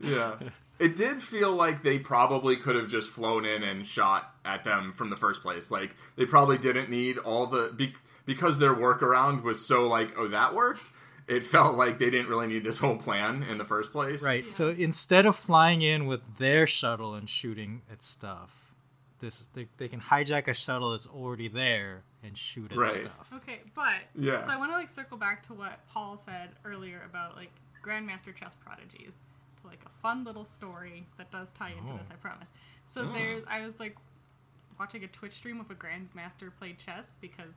yeah. 0.00 0.34
It 0.78 0.94
did 0.96 1.22
feel 1.22 1.52
like 1.54 1.82
they 1.82 1.98
probably 1.98 2.56
could 2.56 2.76
have 2.76 2.88
just 2.88 3.08
flown 3.10 3.46
in 3.46 3.62
and 3.62 3.86
shot 3.86 4.34
at 4.44 4.62
them 4.64 4.92
from 4.94 5.08
the 5.08 5.16
first 5.16 5.40
place. 5.40 5.70
Like 5.70 5.94
they 6.16 6.26
probably 6.26 6.58
didn't 6.58 6.90
need 6.90 7.16
all 7.16 7.46
the 7.46 7.72
be, 7.74 7.94
because 8.26 8.58
their 8.58 8.74
workaround 8.74 9.42
was 9.42 9.64
so 9.64 9.84
like, 9.88 10.12
oh, 10.18 10.28
that 10.28 10.54
worked. 10.54 10.90
It 11.28 11.42
felt 11.44 11.76
like 11.76 11.98
they 11.98 12.08
didn't 12.10 12.28
really 12.28 12.46
need 12.46 12.62
this 12.62 12.78
whole 12.78 12.96
plan 12.96 13.42
in 13.42 13.58
the 13.58 13.64
first 13.64 13.90
place. 13.92 14.22
Right. 14.22 14.50
So 14.52 14.68
instead 14.68 15.26
of 15.26 15.34
flying 15.36 15.82
in 15.82 16.06
with 16.06 16.20
their 16.38 16.66
shuttle 16.68 17.14
and 17.14 17.28
shooting 17.28 17.82
at 17.90 18.02
stuff, 18.02 18.50
this 19.20 19.48
they, 19.54 19.66
they 19.78 19.88
can 19.88 20.00
hijack 20.00 20.46
a 20.46 20.54
shuttle 20.54 20.92
that's 20.92 21.06
already 21.06 21.48
there 21.48 22.02
and 22.22 22.36
shoot 22.38 22.70
at 22.70 22.78
Right. 22.78 22.88
stuff. 22.88 23.30
Okay, 23.34 23.60
but 23.74 23.94
Yeah. 24.14 24.44
So 24.44 24.52
I 24.52 24.56
want 24.56 24.70
to 24.70 24.76
like 24.76 24.90
circle 24.90 25.16
back 25.16 25.42
to 25.48 25.54
what 25.54 25.80
Paul 25.88 26.16
said 26.16 26.50
earlier 26.64 27.02
about 27.10 27.34
like 27.34 27.50
Grandmaster 27.84 28.34
chess 28.34 28.54
prodigies 28.64 29.12
to 29.62 29.66
like 29.66 29.80
a 29.84 29.88
fun 30.02 30.22
little 30.24 30.44
story 30.44 31.06
that 31.18 31.30
does 31.32 31.48
tie 31.58 31.70
into 31.70 31.90
Oh. 31.92 31.96
this. 31.96 32.06
I 32.10 32.14
promise. 32.14 32.48
So 32.86 33.04
there's 33.12 33.42
I 33.48 33.66
was 33.66 33.80
like 33.80 33.96
watching 34.78 35.02
a 35.02 35.08
Twitch 35.08 35.32
stream 35.32 35.58
of 35.60 35.70
a 35.70 35.74
Grandmaster 35.74 36.50
played 36.58 36.78
chess 36.78 37.04
because 37.20 37.52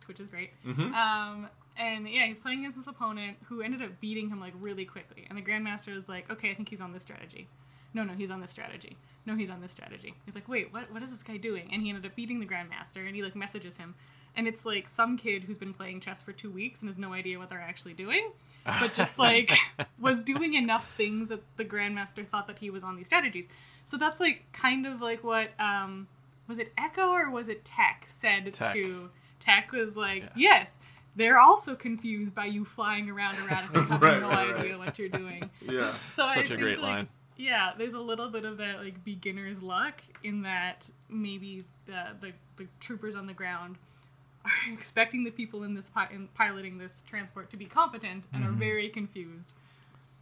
Twitch 0.00 0.20
is 0.20 0.28
great. 0.28 0.50
Um, 0.66 1.48
and 1.76 2.08
yeah, 2.08 2.26
he's 2.26 2.40
playing 2.40 2.60
against 2.60 2.78
this 2.78 2.86
opponent 2.86 3.36
who 3.46 3.62
ended 3.62 3.82
up 3.82 4.00
beating 4.00 4.28
him 4.30 4.40
like 4.40 4.52
really 4.60 4.84
quickly. 4.84 5.26
And 5.28 5.36
the 5.38 5.42
Grandmaster 5.42 5.96
is 5.96 6.08
like, 6.08 6.30
okay, 6.30 6.50
I 6.50 6.54
think 6.54 6.68
he's 6.68 6.80
on 6.80 6.92
this 6.92 7.02
strategy. 7.02 7.48
No, 7.92 8.02
no, 8.04 8.12
he's 8.14 8.30
on 8.30 8.40
this 8.40 8.50
strategy. 8.50 8.96
No, 9.26 9.36
he's 9.36 9.50
on 9.50 9.60
this 9.60 9.72
strategy. 9.72 10.14
He's 10.26 10.34
like, 10.34 10.48
wait, 10.48 10.72
what? 10.72 10.92
What 10.92 11.02
is 11.02 11.10
this 11.10 11.22
guy 11.22 11.36
doing? 11.36 11.70
And 11.72 11.82
he 11.82 11.88
ended 11.88 12.04
up 12.06 12.14
beating 12.16 12.40
the 12.40 12.46
Grandmaster, 12.46 13.06
and 13.06 13.14
he 13.16 13.22
like 13.22 13.34
messages 13.36 13.76
him, 13.78 13.94
and 14.36 14.46
it's 14.48 14.66
like 14.66 14.88
some 14.88 15.16
kid 15.16 15.44
who's 15.44 15.58
been 15.58 15.72
playing 15.72 16.00
chess 16.00 16.22
for 16.22 16.32
two 16.32 16.50
weeks 16.50 16.80
and 16.80 16.88
has 16.88 16.98
no 16.98 17.12
idea 17.12 17.38
what 17.38 17.48
they're 17.48 17.60
actually 17.60 17.94
doing, 17.94 18.30
but 18.66 18.92
just 18.92 19.18
like 19.18 19.52
was 20.00 20.20
doing 20.22 20.54
enough 20.54 20.92
things 20.96 21.28
that 21.28 21.40
the 21.56 21.64
Grandmaster 21.64 22.26
thought 22.26 22.46
that 22.48 22.58
he 22.58 22.68
was 22.68 22.84
on 22.84 22.96
these 22.96 23.06
strategies. 23.06 23.46
So 23.84 23.96
that's 23.96 24.20
like 24.20 24.44
kind 24.52 24.86
of 24.86 25.00
like 25.00 25.22
what 25.24 25.50
um 25.60 26.08
was 26.48 26.58
it 26.58 26.72
Echo 26.76 27.08
or 27.10 27.30
was 27.30 27.48
it 27.48 27.64
Tech 27.64 28.04
said 28.08 28.52
Tech. 28.52 28.72
to 28.74 29.08
Tech 29.40 29.72
was 29.72 29.96
like, 29.96 30.22
Yeah. 30.22 30.28
yes, 30.36 30.78
they're 31.16 31.38
also 31.38 31.74
confused 31.74 32.34
by 32.34 32.46
you 32.46 32.64
flying 32.64 33.08
around 33.10 33.36
erratically, 33.36 33.82
having 33.88 34.00
Right, 34.00 34.20
no 34.20 34.28
right, 34.28 34.54
idea 34.54 34.76
right. 34.76 34.78
what 34.78 34.98
you're 34.98 35.08
doing. 35.08 35.50
Yeah. 35.68 35.92
So 36.14 36.24
I 36.24 36.36
Such 36.36 36.44
a 36.44 36.48
think, 36.48 36.60
great 36.60 36.80
like, 36.80 36.90
line. 36.90 37.08
Yeah, 37.36 37.72
there's 37.76 37.94
a 37.94 38.00
little 38.00 38.28
bit 38.28 38.44
of 38.44 38.58
that 38.58 38.78
like 38.78 39.02
beginner's 39.04 39.62
luck 39.62 40.02
in 40.22 40.42
that 40.42 40.88
maybe 41.08 41.64
the 41.86 42.08
the, 42.20 42.32
the 42.56 42.66
troopers 42.80 43.14
on 43.16 43.26
the 43.26 43.32
ground 43.32 43.76
are 44.44 44.72
expecting 44.72 45.24
the 45.24 45.30
people 45.30 45.62
in 45.64 45.74
this 45.74 45.90
pi- 45.90 46.08
in 46.12 46.28
piloting 46.34 46.78
this 46.78 47.02
transport 47.08 47.50
to 47.50 47.56
be 47.56 47.64
competent 47.66 48.24
and 48.32 48.44
are 48.44 48.48
mm-hmm. 48.48 48.58
very 48.58 48.88
confused. 48.88 49.52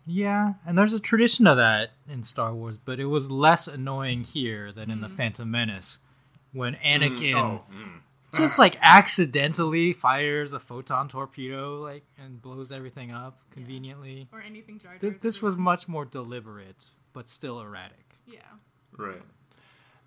Yeah, 0.07 0.55
and 0.67 0.77
there's 0.77 0.95
a 0.95 1.01
tradition 1.01 1.47
of 1.47 1.57
that 1.59 1.91
in 2.09 2.23
Star 2.23 2.53
Wars, 2.53 2.77
but 2.85 2.99
it 2.99 3.07
was 3.07 3.31
less 3.31 3.69
annoying 3.69 4.25
here 4.25 4.73
than 4.73 4.91
in 4.91 5.01
the 5.01 5.07
mm-hmm. 5.07 5.17
Phantom 5.17 5.51
Menace 5.51 5.99
when 6.53 6.75
mm, 6.75 6.85
Anakin 6.85 7.35
Oh, 7.35 7.63
mm. 7.73 8.01
Just 8.35 8.59
like 8.59 8.79
accidentally 8.81 9.93
fires 9.93 10.53
a 10.53 10.61
photon 10.61 11.09
torpedo 11.09 11.81
like 11.81 12.05
and 12.23 12.41
blows 12.41 12.73
everything 12.73 13.11
up 13.11 13.39
conveniently. 13.51 14.29
Or 14.33 14.41
anything 14.41 14.79
Jar 14.79 14.93
Jar. 14.93 15.11
Th- 15.11 15.21
this 15.21 15.43
was 15.43 15.57
much 15.57 15.89
more 15.89 16.05
deliberate, 16.05 16.87
but 17.13 17.29
still 17.29 17.61
erratic. 17.61 18.17
yeah. 18.27 18.39
right. 18.97 19.23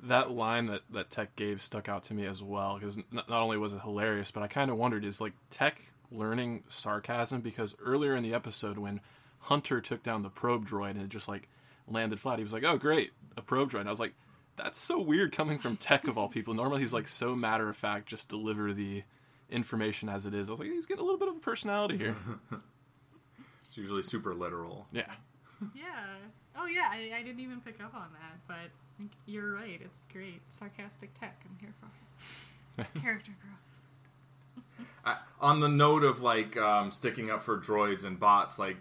that 0.03 0.31
line 0.31 0.67
that, 0.67 0.81
that 0.91 1.09
Tech 1.09 1.35
gave 1.35 1.61
stuck 1.61 1.87
out 1.89 2.03
to 2.05 2.13
me 2.13 2.25
as 2.25 2.41
well 2.43 2.75
because 2.79 2.97
n- 2.97 3.03
not 3.11 3.29
only 3.31 3.57
was 3.57 3.73
it 3.73 3.81
hilarious, 3.81 4.31
but 4.31 4.43
I 4.43 4.47
kind 4.47 4.69
of 4.69 4.77
wondered 4.77 5.05
is 5.05 5.21
like 5.21 5.33
Tech 5.49 5.81
learning 6.11 6.63
sarcasm 6.67 7.41
because 7.41 7.75
earlier 7.83 8.15
in 8.15 8.23
the 8.23 8.33
episode 8.33 8.77
when 8.77 9.01
Hunter 9.39 9.81
took 9.81 10.03
down 10.03 10.21
the 10.23 10.29
probe 10.29 10.67
droid 10.67 10.91
and 10.91 11.01
it 11.01 11.09
just 11.09 11.27
like 11.27 11.47
landed 11.87 12.19
flat, 12.19 12.39
he 12.39 12.43
was 12.43 12.53
like, 12.53 12.63
"Oh 12.63 12.77
great, 12.77 13.11
a 13.37 13.41
probe 13.41 13.69
droid." 13.71 13.81
And 13.81 13.89
I 13.89 13.91
was 13.91 13.99
like, 13.99 14.13
"That's 14.57 14.79
so 14.79 14.99
weird 14.99 15.31
coming 15.31 15.59
from 15.59 15.77
Tech 15.77 16.07
of 16.07 16.17
all 16.17 16.27
people." 16.29 16.53
Normally 16.53 16.81
he's 16.81 16.93
like 16.93 17.07
so 17.07 17.35
matter 17.35 17.67
of 17.69 17.75
fact, 17.75 18.07
just 18.07 18.29
deliver 18.29 18.73
the 18.73 19.03
information 19.49 20.09
as 20.09 20.25
it 20.25 20.33
is. 20.33 20.49
I 20.49 20.53
was 20.53 20.59
like, 20.59 20.69
he's 20.69 20.85
getting 20.85 21.01
a 21.01 21.05
little 21.05 21.19
bit 21.19 21.27
of 21.29 21.35
a 21.37 21.39
personality 21.39 21.97
here. 21.97 22.15
It's 23.65 23.77
usually 23.77 24.03
super 24.03 24.33
literal. 24.35 24.87
yeah. 24.91 25.11
Yeah. 25.73 25.83
Oh 26.57 26.65
yeah, 26.67 26.89
I, 26.91 27.17
I 27.17 27.23
didn't 27.23 27.39
even 27.39 27.61
pick 27.61 27.81
up 27.83 27.95
on 27.95 28.07
that, 28.13 28.39
but 28.47 29.07
you're 29.25 29.53
right. 29.53 29.79
It's 29.83 30.01
great. 30.11 30.41
Sarcastic 30.49 31.17
tech. 31.19 31.41
I'm 31.45 31.57
here 31.59 31.73
for 31.79 32.81
it. 32.81 32.87
Character 33.01 33.31
growth. 33.41 34.87
I, 35.05 35.17
on 35.39 35.61
the 35.61 35.69
note 35.69 36.03
of 36.03 36.21
like 36.21 36.57
um, 36.57 36.91
sticking 36.91 37.31
up 37.31 37.41
for 37.41 37.57
droids 37.57 38.03
and 38.05 38.19
bots, 38.19 38.59
like 38.59 38.77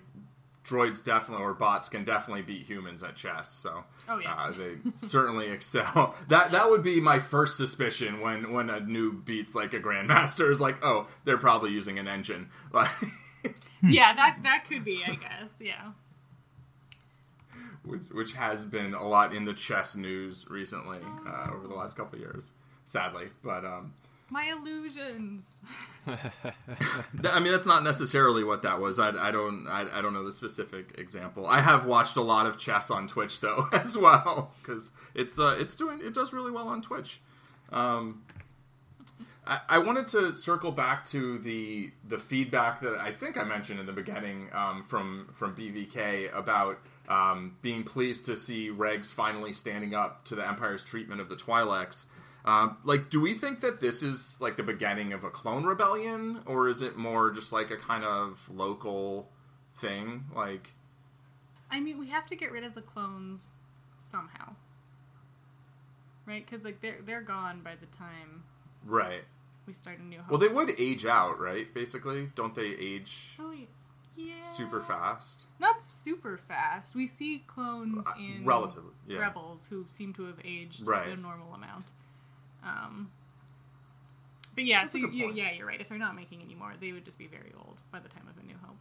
droids 0.65 1.05
definitely 1.05 1.45
or 1.45 1.53
bots 1.55 1.89
can 1.91 2.05
definitely 2.05 2.43
beat 2.43 2.62
humans 2.62 3.03
at 3.03 3.15
chess. 3.17 3.51
So 3.51 3.85
Oh, 4.09 4.19
yeah. 4.19 4.35
uh, 4.35 4.53
they 4.53 4.77
certainly 4.97 5.49
excel. 5.51 6.15
That 6.29 6.53
that 6.53 6.71
would 6.71 6.83
be 6.83 7.01
my 7.01 7.19
first 7.19 7.57
suspicion 7.57 8.21
when 8.21 8.53
when 8.53 8.71
a 8.71 8.81
noob 8.81 9.25
beats 9.25 9.55
like 9.55 9.75
a 9.75 9.81
grandmaster 9.81 10.51
is 10.51 10.61
like, 10.61 10.83
oh, 10.85 11.07
they're 11.25 11.39
probably 11.39 11.71
using 11.71 11.99
an 11.99 12.09
engine. 12.09 12.49
Like, 12.73 12.91
yeah, 13.83 14.15
that 14.15 14.39
that 14.45 14.65
could 14.69 14.83
be, 14.85 15.03
I 15.07 15.15
guess. 15.17 15.51
Yeah. 15.61 15.91
which, 17.85 18.01
which 18.12 18.33
has 18.35 18.65
been 18.65 18.95
a 18.95 19.07
lot 19.07 19.35
in 19.35 19.45
the 19.45 19.53
chess 19.53 19.95
news 19.95 20.47
recently 20.49 20.99
uh, 21.27 21.51
over 21.55 21.69
the 21.69 21.75
last 21.75 21.95
couple 21.97 22.15
of 22.17 22.21
years, 22.23 22.53
sadly. 22.87 23.27
But 23.43 23.65
um, 23.67 23.93
My 24.31 24.51
illusions. 24.51 25.61
I 26.07 27.41
mean, 27.41 27.53
that's 27.53 27.66
not 27.66 27.85
necessarily 27.85 28.43
what 28.43 28.62
that 28.62 28.81
was. 28.81 28.99
I, 28.99 29.11
I 29.11 29.31
don't. 29.31 29.66
I, 29.68 29.87
I 29.99 30.03
don't 30.03 30.14
know 30.14 30.25
the 30.25 30.33
specific 30.33 30.95
example. 30.99 31.47
I 31.47 31.61
have 31.61 31.85
watched 31.85 32.16
a 32.16 32.22
lot 32.22 32.47
of 32.47 32.59
chess 32.59 32.91
on 32.91 33.07
Twitch 33.07 33.41
though, 33.41 33.68
as 33.72 33.97
well, 33.97 34.53
because 34.61 34.93
it's 35.14 35.39
uh, 35.39 35.57
it's 35.59 35.75
doing 35.75 36.01
it 36.03 36.14
does 36.14 36.33
really 36.33 36.51
well 36.51 36.68
on 36.68 36.81
Twitch. 36.81 37.20
Um, 37.70 38.22
I, 39.47 39.61
I 39.68 39.79
wanted 39.79 40.09
to 40.09 40.33
circle 40.35 40.72
back 40.72 41.05
to 41.07 41.39
the 41.39 41.91
the 42.07 42.18
feedback 42.18 42.81
that 42.81 42.95
I 42.97 43.12
think 43.12 43.37
I 43.37 43.45
mentioned 43.45 43.79
in 43.79 43.87
the 43.87 43.93
beginning 43.93 44.49
um, 44.53 44.85
from 44.85 45.29
from 45.35 45.55
BVK 45.55 46.35
about 46.37 46.79
um, 47.09 47.57
being 47.61 47.85
pleased 47.85 48.27
to 48.27 48.37
see 48.37 48.70
Regs 48.70 49.12
finally 49.12 49.53
standing 49.53 49.95
up 49.95 50.25
to 50.27 50.35
the 50.35 50.47
Empire's 50.47 50.83
treatment 50.83 51.20
of 51.20 51.29
the 51.29 51.37
Twi'leks. 51.37 52.07
Um, 52.45 52.76
like, 52.84 53.09
do 53.09 53.20
we 53.20 53.32
think 53.34 53.61
that 53.62 53.80
this 53.80 54.03
is 54.03 54.38
like 54.40 54.57
the 54.57 54.62
beginning 54.62 55.12
of 55.14 55.24
a 55.24 55.30
clone 55.30 55.64
rebellion, 55.64 56.40
or 56.47 56.68
is 56.68 56.82
it 56.82 56.97
more 56.97 57.30
just 57.30 57.53
like 57.53 57.70
a 57.70 57.76
kind 57.76 58.05
of 58.05 58.49
local 58.53 59.30
thing? 59.76 60.24
Like, 60.34 60.70
I 61.70 61.80
mean, 61.80 61.99
we 61.99 62.09
have 62.11 62.26
to 62.26 62.36
get 62.36 62.53
rid 62.53 62.62
of 62.64 62.74
the 62.74 62.82
clones 62.82 63.49
somehow, 63.99 64.55
right? 66.26 66.45
Because 66.49 66.64
like 66.64 66.80
they're 66.80 66.99
they're 67.05 67.22
gone 67.22 67.61
by 67.62 67.74
the 67.76 67.86
time 67.86 68.45
right? 68.84 69.22
we 69.66 69.72
start 69.72 69.99
a 69.99 70.03
new 70.03 70.18
hope. 70.18 70.28
Well, 70.30 70.38
they 70.38 70.49
would 70.49 70.74
age 70.78 71.07
out, 71.07 71.40
right? 71.40 71.72
Basically, 71.72 72.30
don't 72.34 72.55
they 72.55 72.66
age 72.78 73.30
Oh, 73.40 73.55
yeah. 74.16 74.34
super 74.55 74.82
fast? 74.82 75.45
Not 75.59 75.82
super 75.82 76.36
fast. 76.36 76.95
We 76.95 77.07
see 77.07 77.42
clones 77.47 78.07
Uh, 78.07 78.12
in 78.18 78.45
relatively, 78.45 78.92
yeah. 79.09 79.20
rebels 79.20 79.68
who 79.70 79.86
seem 79.88 80.12
to 80.14 80.24
have 80.24 80.38
aged 80.45 80.86
Right. 80.86 81.09
a 81.09 81.16
normal 81.16 81.55
amount. 81.55 81.86
Um, 82.65 83.11
but 84.55 84.65
yeah, 84.65 84.81
That's 84.81 84.93
so 84.93 84.99
you, 84.99 85.11
you, 85.11 85.33
yeah, 85.35 85.53
you're 85.53 85.67
right. 85.67 85.81
If 85.81 85.89
they're 85.89 85.99
not 85.99 86.15
making 86.17 86.41
any 86.43 86.55
more, 86.55 86.73
they 86.81 86.93
would 86.93 87.05
just 87.05 87.19
be 87.19 87.27
very 87.27 87.53
old 87.59 87.81
by 87.93 87.99
the 88.01 88.09
time 88.09 88.27
of 88.29 88.43
A 88.43 88.47
New 88.47 88.55
Hope. 88.62 88.77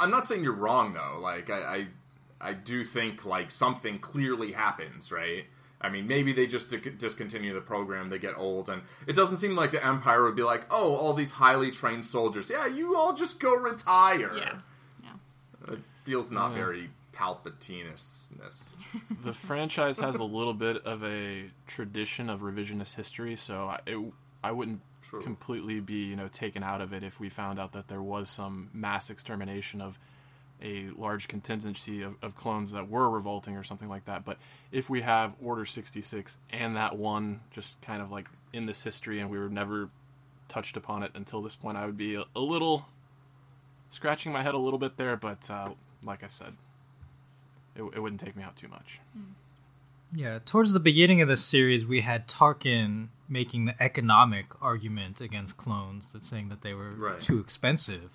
I'm 0.00 0.10
not 0.10 0.24
saying 0.26 0.44
you're 0.44 0.52
wrong 0.52 0.94
though. 0.94 1.18
Like 1.20 1.50
I, 1.50 1.86
I, 2.40 2.50
I 2.50 2.52
do 2.52 2.84
think 2.84 3.24
like 3.24 3.50
something 3.50 3.98
clearly 3.98 4.52
happens, 4.52 5.10
right? 5.10 5.44
I 5.80 5.90
mean, 5.90 6.06
maybe 6.08 6.32
they 6.32 6.46
just 6.48 6.74
discontinue 6.98 7.54
the 7.54 7.60
program. 7.60 8.08
They 8.08 8.18
get 8.18 8.36
old, 8.36 8.68
and 8.68 8.82
it 9.06 9.14
doesn't 9.14 9.36
seem 9.36 9.54
like 9.54 9.70
the 9.70 9.84
Empire 9.84 10.24
would 10.24 10.34
be 10.34 10.42
like, 10.42 10.64
"Oh, 10.72 10.96
all 10.96 11.14
these 11.14 11.30
highly 11.30 11.70
trained 11.70 12.04
soldiers, 12.04 12.50
yeah, 12.50 12.66
you 12.66 12.96
all 12.96 13.12
just 13.12 13.38
go 13.38 13.54
retire." 13.54 14.36
Yeah, 14.36 14.54
yeah. 15.04 15.72
It 15.74 15.78
feels 16.02 16.32
not 16.32 16.50
Yeah. 16.50 16.56
very 16.58 16.90
Palpatine-ness. 17.18 18.76
the 19.24 19.32
franchise 19.32 19.98
has 19.98 20.16
a 20.16 20.24
little 20.24 20.54
bit 20.54 20.84
of 20.86 21.02
a 21.02 21.50
tradition 21.66 22.30
of 22.30 22.42
revisionist 22.42 22.94
history, 22.94 23.34
so 23.34 23.66
I, 23.66 23.80
it, 23.86 24.12
I 24.42 24.52
wouldn't 24.52 24.80
True. 25.08 25.20
completely 25.20 25.80
be 25.80 26.04
you 26.04 26.16
know 26.16 26.28
taken 26.28 26.62
out 26.62 26.80
of 26.80 26.92
it 26.92 27.02
if 27.02 27.18
we 27.18 27.28
found 27.28 27.58
out 27.58 27.72
that 27.72 27.88
there 27.88 28.02
was 28.02 28.28
some 28.28 28.70
mass 28.72 29.10
extermination 29.10 29.80
of 29.80 29.98
a 30.62 30.88
large 30.96 31.28
contingency 31.28 32.02
of, 32.02 32.14
of 32.22 32.36
clones 32.36 32.72
that 32.72 32.88
were 32.88 33.08
revolting 33.08 33.56
or 33.56 33.62
something 33.62 33.88
like 33.88 34.04
that. 34.06 34.24
But 34.24 34.38
if 34.72 34.88
we 34.88 35.00
have 35.02 35.34
Order 35.42 35.64
sixty 35.64 36.02
six 36.02 36.38
and 36.50 36.76
that 36.76 36.96
one 36.96 37.40
just 37.50 37.80
kind 37.80 38.00
of 38.00 38.12
like 38.12 38.28
in 38.52 38.66
this 38.66 38.82
history 38.82 39.18
and 39.18 39.28
we 39.28 39.38
were 39.38 39.48
never 39.48 39.90
touched 40.48 40.76
upon 40.76 41.02
it 41.02 41.10
until 41.14 41.42
this 41.42 41.56
point, 41.56 41.76
I 41.76 41.86
would 41.86 41.96
be 41.96 42.14
a, 42.14 42.24
a 42.36 42.40
little 42.40 42.86
scratching 43.90 44.32
my 44.32 44.42
head 44.42 44.54
a 44.54 44.58
little 44.58 44.78
bit 44.78 44.96
there. 44.96 45.16
But 45.16 45.50
uh, 45.50 45.70
like 46.02 46.22
I 46.22 46.28
said, 46.28 46.54
it, 47.78 47.82
it 47.94 48.00
wouldn't 48.00 48.20
take 48.20 48.36
me 48.36 48.42
out 48.42 48.56
too 48.56 48.68
much. 48.68 49.00
Yeah, 50.12 50.38
towards 50.44 50.72
the 50.72 50.80
beginning 50.80 51.20
of 51.22 51.28
the 51.28 51.36
series, 51.36 51.84
we 51.84 52.00
had 52.00 52.26
Tarkin 52.28 53.08
making 53.28 53.66
the 53.66 53.82
economic 53.82 54.46
argument 54.62 55.20
against 55.20 55.56
clones, 55.58 56.12
that 56.12 56.24
saying 56.24 56.48
that 56.48 56.62
they 56.62 56.72
were 56.74 56.92
Right. 56.92 57.20
too 57.20 57.38
expensive. 57.38 58.10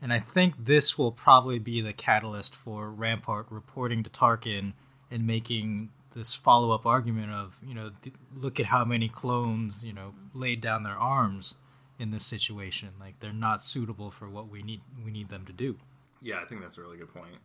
And 0.00 0.12
I 0.12 0.20
think 0.20 0.54
this 0.64 0.96
will 0.96 1.10
probably 1.12 1.58
be 1.58 1.80
the 1.80 1.92
catalyst 1.92 2.54
for 2.54 2.90
Rampart 2.90 3.46
reporting 3.50 4.02
to 4.04 4.10
Tarkin 4.10 4.74
and 5.10 5.26
making 5.26 5.90
this 6.14 6.34
follow-up 6.34 6.86
argument 6.86 7.32
of, 7.32 7.58
you 7.66 7.74
know, 7.74 7.90
th- 8.02 8.14
look 8.36 8.60
at 8.60 8.66
how 8.66 8.84
many 8.84 9.08
clones, 9.08 9.82
you 9.82 9.92
know, 9.92 10.14
laid 10.34 10.60
down 10.60 10.84
their 10.84 10.94
arms 10.94 11.56
in 11.98 12.10
this 12.12 12.24
situation. 12.24 12.90
Like 13.00 13.18
they're 13.18 13.32
not 13.32 13.60
suitable 13.62 14.12
for 14.12 14.28
what 14.28 14.48
we 14.48 14.62
need 14.62 14.82
we 15.04 15.10
need 15.10 15.28
them 15.30 15.44
to 15.46 15.52
do. 15.52 15.76
Yeah, 16.22 16.40
I 16.40 16.44
think 16.44 16.60
that's 16.60 16.78
a 16.78 16.82
really 16.82 16.96
good 16.98 17.12
point. 17.12 17.38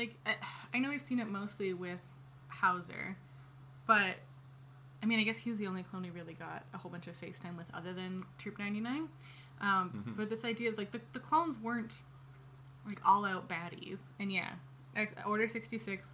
Like 0.00 0.14
I, 0.24 0.34
I 0.72 0.78
know 0.78 0.88
we've 0.88 1.02
seen 1.02 1.20
it 1.20 1.28
mostly 1.28 1.74
with 1.74 2.06
Howzer, 2.48 3.18
but 3.86 4.14
I 5.02 5.06
mean, 5.06 5.20
I 5.20 5.24
guess 5.24 5.36
he 5.36 5.50
was 5.50 5.58
the 5.58 5.66
only 5.66 5.82
clone 5.82 6.02
we 6.02 6.10
really 6.10 6.32
got 6.32 6.64
a 6.72 6.78
whole 6.78 6.90
bunch 6.90 7.06
of 7.06 7.20
FaceTime 7.20 7.56
with, 7.58 7.66
other 7.74 7.92
than 7.92 8.24
Troop 8.38 8.58
ninety 8.58 8.80
nine. 8.80 9.08
Um, 9.60 10.14
But 10.16 10.30
this 10.30 10.42
idea 10.42 10.70
of 10.70 10.78
like 10.78 10.92
the, 10.92 11.02
the 11.12 11.20
clones 11.20 11.56
weren't 11.66 12.00
like 12.86 13.00
all 13.04 13.26
out 13.26 13.46
baddies, 13.46 14.00
and 14.18 14.32
yeah, 14.32 14.52
Order 15.26 15.46
sixty 15.46 15.76
six 15.76 16.08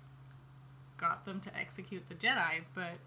got 0.96 1.24
them 1.24 1.38
to 1.40 1.56
execute 1.56 2.08
the 2.08 2.16
Jedi, 2.16 2.62
but 2.74 2.98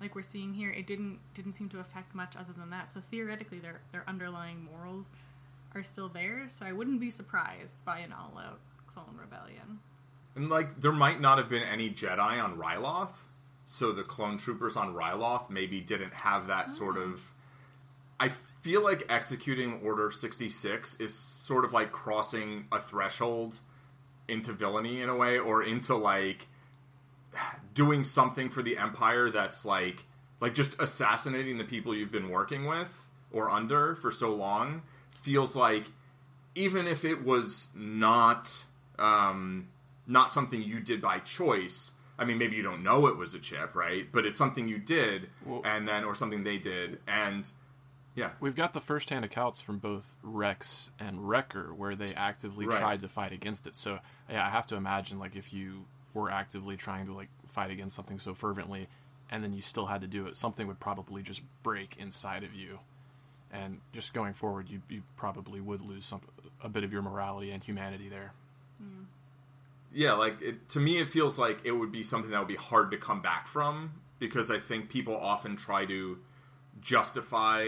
like 0.00 0.14
we're 0.14 0.22
seeing 0.22 0.54
here, 0.54 0.70
it 0.70 0.86
didn't 0.86 1.18
didn't 1.34 1.54
seem 1.54 1.68
to 1.70 1.80
affect 1.80 2.14
much 2.14 2.36
other 2.36 2.52
than 2.56 2.70
that. 2.70 2.90
So 2.92 3.02
theoretically, 3.10 3.58
their 3.58 3.80
their 3.90 4.04
underlying 4.06 4.64
morals 4.64 5.06
are 5.74 5.82
still 5.82 6.08
there. 6.08 6.46
So 6.48 6.66
I 6.66 6.72
wouldn't 6.72 7.00
be 7.00 7.10
surprised 7.10 7.76
by 7.84 7.98
an 7.98 8.12
all 8.12 8.38
out 8.38 8.60
clone 8.86 9.18
rebellion. 9.20 9.80
And 10.36 10.48
like, 10.48 10.80
there 10.80 10.92
might 10.92 11.20
not 11.20 11.38
have 11.38 11.48
been 11.48 11.62
any 11.62 11.90
Jedi 11.90 12.42
on 12.42 12.56
Ryloth, 12.56 13.14
so 13.64 13.92
the 13.92 14.02
clone 14.02 14.38
troopers 14.38 14.76
on 14.76 14.94
Ryloth 14.94 15.50
maybe 15.50 15.80
didn't 15.80 16.20
have 16.20 16.46
that 16.46 16.70
sort 16.70 16.96
of. 16.96 17.20
I 18.18 18.28
feel 18.28 18.82
like 18.82 19.06
executing 19.08 19.80
Order 19.82 20.10
sixty 20.10 20.48
six 20.48 20.94
is 20.96 21.14
sort 21.14 21.64
of 21.64 21.72
like 21.72 21.90
crossing 21.90 22.66
a 22.70 22.80
threshold 22.80 23.58
into 24.28 24.52
villainy 24.52 25.00
in 25.00 25.08
a 25.08 25.16
way, 25.16 25.38
or 25.38 25.62
into 25.62 25.96
like 25.96 26.46
doing 27.74 28.04
something 28.04 28.48
for 28.50 28.62
the 28.62 28.76
empire 28.76 29.30
that's 29.30 29.64
like 29.64 30.04
like 30.40 30.54
just 30.54 30.80
assassinating 30.80 31.58
the 31.58 31.64
people 31.64 31.94
you've 31.94 32.10
been 32.10 32.28
working 32.28 32.66
with 32.66 33.08
or 33.32 33.50
under 33.50 33.94
for 33.94 34.10
so 34.10 34.34
long 34.34 34.82
feels 35.16 35.54
like 35.54 35.84
even 36.54 36.86
if 36.86 37.04
it 37.04 37.24
was 37.24 37.68
not 37.74 38.64
um, 38.98 39.68
not 40.10 40.30
something 40.30 40.62
you 40.62 40.80
did 40.80 41.00
by 41.00 41.18
choice. 41.20 41.94
I 42.18 42.24
mean, 42.24 42.36
maybe 42.36 42.56
you 42.56 42.62
don't 42.62 42.82
know 42.82 43.06
it 43.06 43.16
was 43.16 43.34
a 43.34 43.38
chip, 43.38 43.74
right? 43.74 44.06
But 44.10 44.26
it's 44.26 44.36
something 44.36 44.68
you 44.68 44.78
did, 44.78 45.30
well, 45.46 45.62
and 45.64 45.88
then 45.88 46.04
or 46.04 46.14
something 46.14 46.42
they 46.42 46.58
did, 46.58 46.98
and 47.08 47.50
yeah, 48.14 48.30
we've 48.40 48.56
got 48.56 48.74
the 48.74 48.80
first-hand 48.80 49.24
accounts 49.24 49.60
from 49.60 49.78
both 49.78 50.16
Rex 50.22 50.90
and 50.98 51.28
Wrecker 51.28 51.72
where 51.72 51.94
they 51.94 52.12
actively 52.12 52.66
right. 52.66 52.78
tried 52.78 53.00
to 53.00 53.08
fight 53.08 53.32
against 53.32 53.66
it. 53.66 53.76
So 53.76 54.00
yeah, 54.28 54.44
I 54.44 54.50
have 54.50 54.66
to 54.66 54.76
imagine 54.76 55.18
like 55.18 55.36
if 55.36 55.52
you 55.52 55.86
were 56.12 56.30
actively 56.30 56.76
trying 56.76 57.06
to 57.06 57.14
like 57.14 57.28
fight 57.46 57.70
against 57.70 57.94
something 57.96 58.18
so 58.18 58.34
fervently, 58.34 58.88
and 59.30 59.42
then 59.42 59.52
you 59.52 59.62
still 59.62 59.86
had 59.86 60.00
to 60.02 60.06
do 60.06 60.26
it, 60.26 60.36
something 60.36 60.66
would 60.66 60.80
probably 60.80 61.22
just 61.22 61.40
break 61.62 61.96
inside 61.98 62.42
of 62.42 62.54
you 62.54 62.80
and 63.52 63.80
just 63.92 64.14
going 64.14 64.32
forward, 64.32 64.68
you, 64.68 64.80
you 64.88 65.02
probably 65.16 65.60
would 65.60 65.80
lose 65.80 66.04
some 66.04 66.20
a 66.62 66.68
bit 66.68 66.84
of 66.84 66.92
your 66.92 67.02
morality 67.02 67.50
and 67.50 67.64
humanity 67.64 68.08
there. 68.08 68.32
Mm. 68.82 69.06
Yeah, 69.92 70.12
like 70.12 70.40
it, 70.40 70.68
to 70.70 70.80
me, 70.80 70.98
it 70.98 71.08
feels 71.08 71.38
like 71.38 71.60
it 71.64 71.72
would 71.72 71.90
be 71.90 72.02
something 72.02 72.30
that 72.30 72.38
would 72.38 72.48
be 72.48 72.56
hard 72.56 72.90
to 72.92 72.96
come 72.96 73.20
back 73.20 73.48
from 73.48 73.92
because 74.18 74.50
I 74.50 74.58
think 74.58 74.88
people 74.88 75.16
often 75.16 75.56
try 75.56 75.84
to 75.86 76.18
justify 76.80 77.64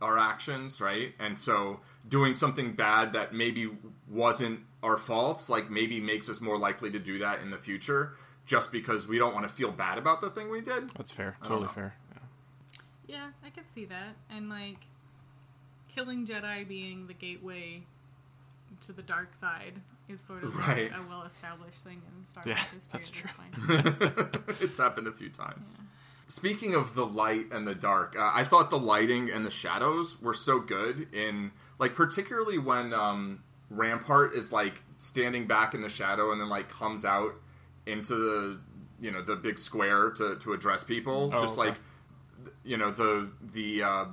our 0.00 0.18
actions, 0.18 0.80
right? 0.80 1.12
And 1.18 1.36
so 1.36 1.80
doing 2.08 2.34
something 2.34 2.72
bad 2.72 3.12
that 3.12 3.34
maybe 3.34 3.70
wasn't 4.08 4.60
our 4.82 4.96
faults, 4.96 5.48
like 5.48 5.70
maybe 5.70 6.00
makes 6.00 6.28
us 6.30 6.40
more 6.40 6.58
likely 6.58 6.90
to 6.90 6.98
do 6.98 7.18
that 7.18 7.40
in 7.40 7.50
the 7.50 7.58
future 7.58 8.14
just 8.46 8.72
because 8.72 9.06
we 9.06 9.18
don't 9.18 9.34
want 9.34 9.46
to 9.46 9.52
feel 9.54 9.70
bad 9.70 9.98
about 9.98 10.20
the 10.20 10.30
thing 10.30 10.50
we 10.50 10.60
did. 10.60 10.90
That's 10.90 11.12
fair. 11.12 11.36
Totally 11.44 11.68
fair. 11.68 11.94
Yeah, 13.06 13.30
I 13.44 13.50
could 13.50 13.68
see 13.68 13.84
that. 13.86 14.16
And 14.30 14.48
like 14.48 14.78
killing 15.94 16.26
Jedi 16.26 16.66
being 16.66 17.06
the 17.06 17.14
gateway 17.14 17.82
to 18.80 18.92
the 18.92 19.02
dark 19.02 19.30
side 19.40 19.80
is 20.10 20.20
sort 20.20 20.44
of 20.44 20.54
right. 20.56 20.90
like 20.90 21.00
a 21.00 21.08
well 21.08 21.22
established 21.22 21.82
thing 21.82 22.02
in 22.06 22.26
Star 22.26 22.42
Wars 22.44 22.56
yeah, 22.56 22.64
history. 22.72 22.90
That's 22.92 23.10
true. 23.10 24.56
it's 24.66 24.78
happened 24.78 25.06
a 25.06 25.12
few 25.12 25.30
times. 25.30 25.80
Yeah. 25.80 25.88
Speaking 26.28 26.74
of 26.74 26.94
the 26.94 27.06
light 27.06 27.46
and 27.50 27.66
the 27.66 27.74
dark, 27.74 28.14
uh, 28.16 28.30
I 28.32 28.44
thought 28.44 28.70
the 28.70 28.78
lighting 28.78 29.30
and 29.30 29.44
the 29.44 29.50
shadows 29.50 30.20
were 30.20 30.34
so 30.34 30.60
good 30.60 31.12
in 31.12 31.50
like 31.78 31.94
particularly 31.94 32.58
when 32.58 32.94
um, 32.94 33.42
Rampart 33.68 34.34
is 34.34 34.52
like 34.52 34.82
standing 34.98 35.46
back 35.46 35.74
in 35.74 35.82
the 35.82 35.88
shadow 35.88 36.30
and 36.30 36.40
then 36.40 36.48
like 36.48 36.70
comes 36.70 37.04
out 37.04 37.34
into 37.86 38.14
the 38.14 38.60
you 39.00 39.10
know 39.10 39.22
the 39.22 39.34
big 39.34 39.58
square 39.58 40.10
to 40.10 40.36
to 40.36 40.52
address 40.52 40.84
people. 40.84 41.30
Oh, 41.34 41.40
just 41.40 41.58
okay. 41.58 41.70
like 41.70 41.78
you 42.64 42.76
know 42.76 42.90
the 42.90 43.30
the 43.52 43.82
uh, 43.82 44.04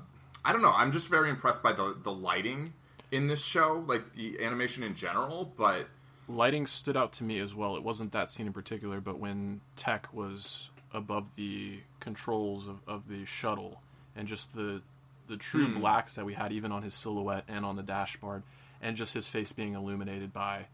I 0.43 0.53
don't 0.53 0.61
know. 0.61 0.73
I'm 0.73 0.91
just 0.91 1.09
very 1.09 1.29
impressed 1.29 1.61
by 1.61 1.73
the 1.73 1.95
the 2.01 2.11
lighting 2.11 2.73
in 3.11 3.27
this 3.27 3.43
show, 3.43 3.83
like 3.87 4.13
the 4.13 4.43
animation 4.43 4.83
in 4.83 4.95
general. 4.95 5.51
But 5.57 5.87
lighting 6.27 6.65
stood 6.65 6.97
out 6.97 7.13
to 7.13 7.23
me 7.23 7.39
as 7.39 7.55
well. 7.55 7.75
It 7.75 7.83
wasn't 7.83 8.11
that 8.11 8.29
scene 8.29 8.47
in 8.47 8.53
particular, 8.53 9.01
but 9.01 9.19
when 9.19 9.61
Tech 9.75 10.13
was 10.13 10.69
above 10.93 11.35
the 11.35 11.79
controls 11.99 12.67
of, 12.67 12.79
of 12.87 13.07
the 13.07 13.25
shuttle 13.25 13.81
and 14.15 14.27
just 14.27 14.53
the 14.53 14.81
the 15.27 15.37
true 15.37 15.67
mm. 15.67 15.79
blacks 15.79 16.15
that 16.15 16.25
we 16.25 16.33
had 16.33 16.53
even 16.53 16.71
on 16.71 16.81
his 16.81 16.93
silhouette 16.93 17.43
and 17.49 17.65
on 17.65 17.75
the 17.75 17.83
dashboard 17.83 18.43
and 18.81 18.95
just 18.95 19.13
his 19.13 19.27
face 19.27 19.51
being 19.51 19.73
illuminated 19.73 20.31
by 20.31 20.65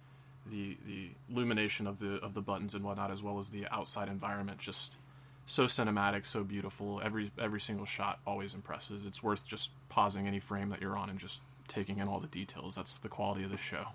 the 0.51 0.77
the 0.85 1.09
illumination 1.31 1.87
of 1.87 1.99
the 1.99 2.15
of 2.17 2.33
the 2.33 2.41
buttons 2.41 2.75
and 2.75 2.83
whatnot 2.83 3.09
as 3.09 3.23
well 3.23 3.39
as 3.39 3.49
the 3.49 3.65
outside 3.71 4.07
environment 4.07 4.59
just 4.59 4.97
so 5.45 5.65
cinematic, 5.65 6.25
so 6.25 6.43
beautiful. 6.43 7.01
Every 7.03 7.31
every 7.39 7.59
single 7.59 7.85
shot 7.85 8.19
always 8.25 8.53
impresses. 8.53 9.05
It's 9.05 9.21
worth 9.21 9.45
just 9.45 9.71
pausing 9.89 10.27
any 10.27 10.39
frame 10.39 10.69
that 10.69 10.81
you're 10.81 10.97
on 10.97 11.09
and 11.09 11.19
just 11.19 11.41
taking 11.73 11.99
in 11.99 12.07
all 12.07 12.19
the 12.19 12.27
details. 12.27 12.75
That's 12.75 12.99
the 12.99 13.09
quality 13.09 13.43
of 13.43 13.51
the 13.51 13.57
show. 13.57 13.87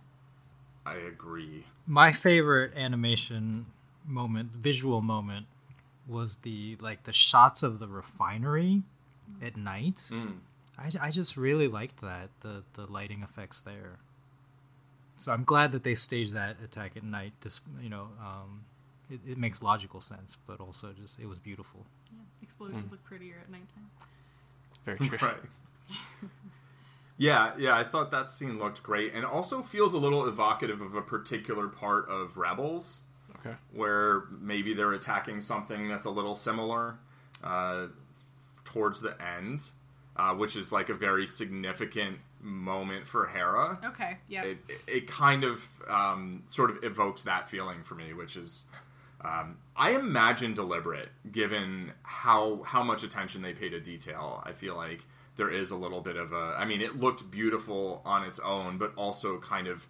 I 0.84 0.94
agree. 0.94 1.66
My 1.86 2.12
favorite 2.12 2.72
animation 2.76 3.66
moment, 4.06 4.52
visual 4.52 5.00
moment, 5.00 5.46
was 6.06 6.38
the 6.38 6.76
like 6.80 7.04
the 7.04 7.12
shots 7.12 7.62
of 7.62 7.78
the 7.78 7.86
refinery 7.86 8.82
at 9.42 9.56
night. 9.56 10.08
Mm. 10.10 10.38
I, 10.78 11.08
I 11.08 11.10
just 11.10 11.36
really 11.36 11.68
liked 11.68 12.00
that 12.00 12.30
the 12.40 12.62
the 12.74 12.86
lighting 12.86 13.22
effects 13.22 13.60
there. 13.60 13.98
So 15.18 15.32
I'm 15.32 15.44
glad 15.44 15.72
that 15.72 15.82
they 15.82 15.94
staged 15.94 16.32
that 16.34 16.56
attack 16.64 16.96
at 16.96 17.02
night. 17.02 17.32
Just 17.42 17.62
you 17.82 17.90
know, 17.90 18.08
um, 18.20 18.64
it, 19.10 19.20
it 19.32 19.38
makes 19.38 19.62
logical 19.62 20.00
sense, 20.00 20.38
but 20.46 20.60
also 20.60 20.92
just 20.98 21.18
it 21.20 21.26
was 21.26 21.38
beautiful. 21.38 21.84
Yeah. 22.10 22.18
Explosions 22.42 22.86
mm. 22.86 22.90
look 22.92 23.04
prettier 23.04 23.36
at 23.42 23.50
nighttime. 23.50 23.90
Very 24.86 24.98
true. 24.98 25.18
right. 25.28 25.36
yeah, 27.18 27.52
yeah, 27.58 27.76
I 27.76 27.84
thought 27.84 28.12
that 28.12 28.30
scene 28.30 28.58
looked 28.58 28.82
great, 28.82 29.12
and 29.12 29.26
also 29.26 29.60
feels 29.62 29.92
a 29.92 29.98
little 29.98 30.26
evocative 30.26 30.80
of 30.80 30.94
a 30.94 31.02
particular 31.02 31.68
part 31.68 32.08
of 32.08 32.36
Rebels. 32.36 33.02
Okay. 33.40 33.54
Where 33.72 34.24
maybe 34.40 34.74
they're 34.74 34.92
attacking 34.92 35.40
something 35.42 35.88
that's 35.88 36.06
a 36.06 36.10
little 36.10 36.34
similar 36.34 36.98
uh, 37.44 37.86
towards 38.64 39.00
the 39.00 39.16
end, 39.22 39.62
uh, 40.16 40.34
which 40.34 40.56
is 40.56 40.72
like 40.72 40.88
a 40.88 40.94
very 40.94 41.26
significant 41.26 42.18
moment 42.40 43.06
for 43.06 43.26
Hera. 43.26 43.78
Okay, 43.84 44.18
yeah. 44.28 44.42
It, 44.42 44.58
it, 44.68 44.80
it 44.86 45.06
kind 45.06 45.44
of 45.44 45.62
um, 45.88 46.42
sort 46.48 46.70
of 46.70 46.82
evokes 46.82 47.22
that 47.22 47.48
feeling 47.48 47.82
for 47.82 47.94
me, 47.94 48.12
which 48.12 48.36
is 48.36 48.64
um, 49.20 49.58
I 49.76 49.92
imagine 49.92 50.54
deliberate, 50.54 51.08
given 51.30 51.92
how 52.02 52.62
how 52.64 52.82
much 52.82 53.02
attention 53.02 53.42
they 53.42 53.52
pay 53.52 53.68
to 53.68 53.80
detail. 53.80 54.42
I 54.44 54.52
feel 54.52 54.76
like 54.76 55.04
there 55.38 55.50
is 55.50 55.70
a 55.70 55.76
little 55.76 56.02
bit 56.02 56.16
of 56.16 56.32
a. 56.32 56.54
I 56.58 56.66
mean, 56.66 56.82
it 56.82 57.00
looked 57.00 57.30
beautiful 57.30 58.02
on 58.04 58.24
its 58.24 58.38
own, 58.38 58.76
but 58.76 58.92
also 58.96 59.38
kind 59.38 59.66
of 59.66 59.86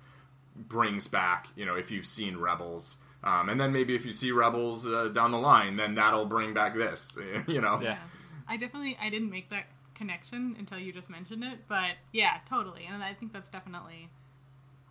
brings 0.55 1.09
back. 1.09 1.49
You 1.57 1.67
know, 1.67 1.75
if 1.75 1.91
you've 1.91 2.07
seen 2.07 2.37
Rebels, 2.37 2.97
um, 3.25 3.49
and 3.49 3.61
then 3.61 3.73
maybe 3.73 3.97
if 3.97 4.07
you 4.07 4.13
see 4.13 4.31
Rebels 4.31 4.87
uh, 4.87 5.09
down 5.09 5.33
the 5.33 5.39
line, 5.39 5.77
then 5.77 5.97
that'll 5.97 6.27
bring 6.27 6.55
back 6.55 6.77
this. 6.77 7.19
You 7.49 7.61
know. 7.61 7.81
Yeah. 7.83 7.99
I 8.47 8.57
definitely 8.57 8.97
I 9.01 9.11
didn't 9.11 9.31
make 9.31 9.51
that 9.51 9.67
connection 9.95 10.55
until 10.59 10.79
you 10.79 10.93
just 10.93 11.11
mentioned 11.11 11.43
it, 11.43 11.61
but 11.69 11.97
yeah, 12.13 12.39
totally, 12.49 12.87
and 12.89 13.03
I 13.03 13.15
think 13.15 13.33
that's 13.33 13.51
definitely 13.51 14.09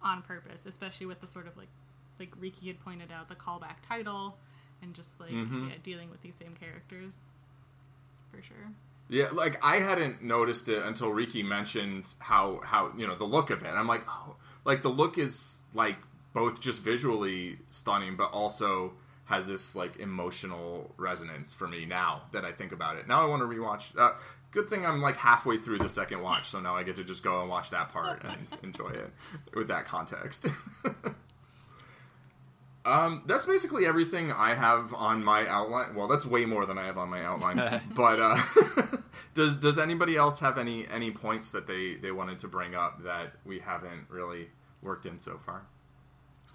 on 0.03 0.21
purpose, 0.21 0.65
especially 0.65 1.05
with 1.05 1.21
the 1.21 1.27
sort 1.27 1.47
of 1.47 1.55
like 1.55 1.69
like 2.19 2.33
Riki 2.39 2.67
had 2.67 2.79
pointed 2.83 3.11
out, 3.11 3.29
the 3.29 3.35
callback 3.35 3.77
title 3.87 4.37
and 4.81 4.93
just 4.93 5.19
like 5.19 5.31
mm-hmm. 5.31 5.69
yeah, 5.69 5.75
dealing 5.83 6.09
with 6.09 6.21
these 6.21 6.35
same 6.39 6.55
characters 6.59 7.13
for 8.31 8.41
sure. 8.41 8.71
Yeah, 9.09 9.29
like 9.31 9.63
I 9.63 9.77
hadn't 9.77 10.21
noticed 10.21 10.67
it 10.67 10.83
until 10.83 11.11
Riki 11.11 11.43
mentioned 11.43 12.13
how 12.19 12.59
how 12.63 12.91
you 12.97 13.07
know 13.07 13.15
the 13.15 13.25
look 13.25 13.49
of 13.49 13.63
it. 13.63 13.69
I'm 13.69 13.87
like, 13.87 14.03
oh, 14.07 14.35
like 14.65 14.81
the 14.81 14.89
look 14.89 15.17
is 15.17 15.61
like 15.73 15.97
both 16.33 16.59
just 16.59 16.83
visually 16.83 17.57
stunning, 17.69 18.17
but 18.17 18.31
also 18.31 18.93
has 19.25 19.47
this 19.47 19.75
like 19.75 19.97
emotional 19.97 20.93
resonance 20.97 21.53
for 21.53 21.67
me 21.67 21.85
now 21.85 22.23
that 22.31 22.45
I 22.45 22.51
think 22.51 22.71
about 22.71 22.97
it. 22.97 23.07
Now 23.07 23.21
I 23.21 23.25
want 23.25 23.41
to 23.41 23.47
rewatch. 23.47 23.97
Uh, 23.97 24.13
good 24.51 24.69
thing 24.69 24.85
I'm 24.85 25.01
like 25.01 25.17
halfway 25.17 25.57
through 25.57 25.79
the 25.79 25.89
second 25.89 26.21
watch, 26.21 26.49
so 26.49 26.59
now 26.59 26.75
I 26.75 26.83
get 26.83 26.95
to 26.97 27.03
just 27.03 27.23
go 27.23 27.41
and 27.41 27.49
watch 27.49 27.69
that 27.71 27.89
part 27.89 28.23
and 28.25 28.45
enjoy 28.63 28.89
it 28.89 29.11
with 29.53 29.69
that 29.69 29.85
context. 29.85 30.47
Um, 32.87 33.23
that's 33.25 33.45
basically 33.45 33.85
everything 33.85 34.31
I 34.31 34.55
have 34.55 34.93
on 34.93 35.21
my 35.21 35.45
outline. 35.45 35.93
Well, 35.93 36.07
that's 36.07 36.25
way 36.25 36.45
more 36.45 36.65
than 36.65 36.77
I 36.77 36.85
have 36.85 36.97
on 36.97 37.09
my 37.09 37.21
outline. 37.21 37.81
but 37.95 38.19
uh, 38.19 38.37
does 39.33 39.57
does 39.57 39.77
anybody 39.77 40.15
else 40.15 40.39
have 40.39 40.57
any 40.57 40.87
any 40.87 41.11
points 41.11 41.51
that 41.51 41.67
they 41.67 41.95
they 41.95 42.11
wanted 42.11 42.39
to 42.39 42.47
bring 42.47 42.75
up 42.75 43.03
that 43.03 43.33
we 43.45 43.59
haven't 43.59 44.05
really 44.09 44.47
worked 44.81 45.05
in 45.05 45.19
so 45.19 45.37
far? 45.37 45.63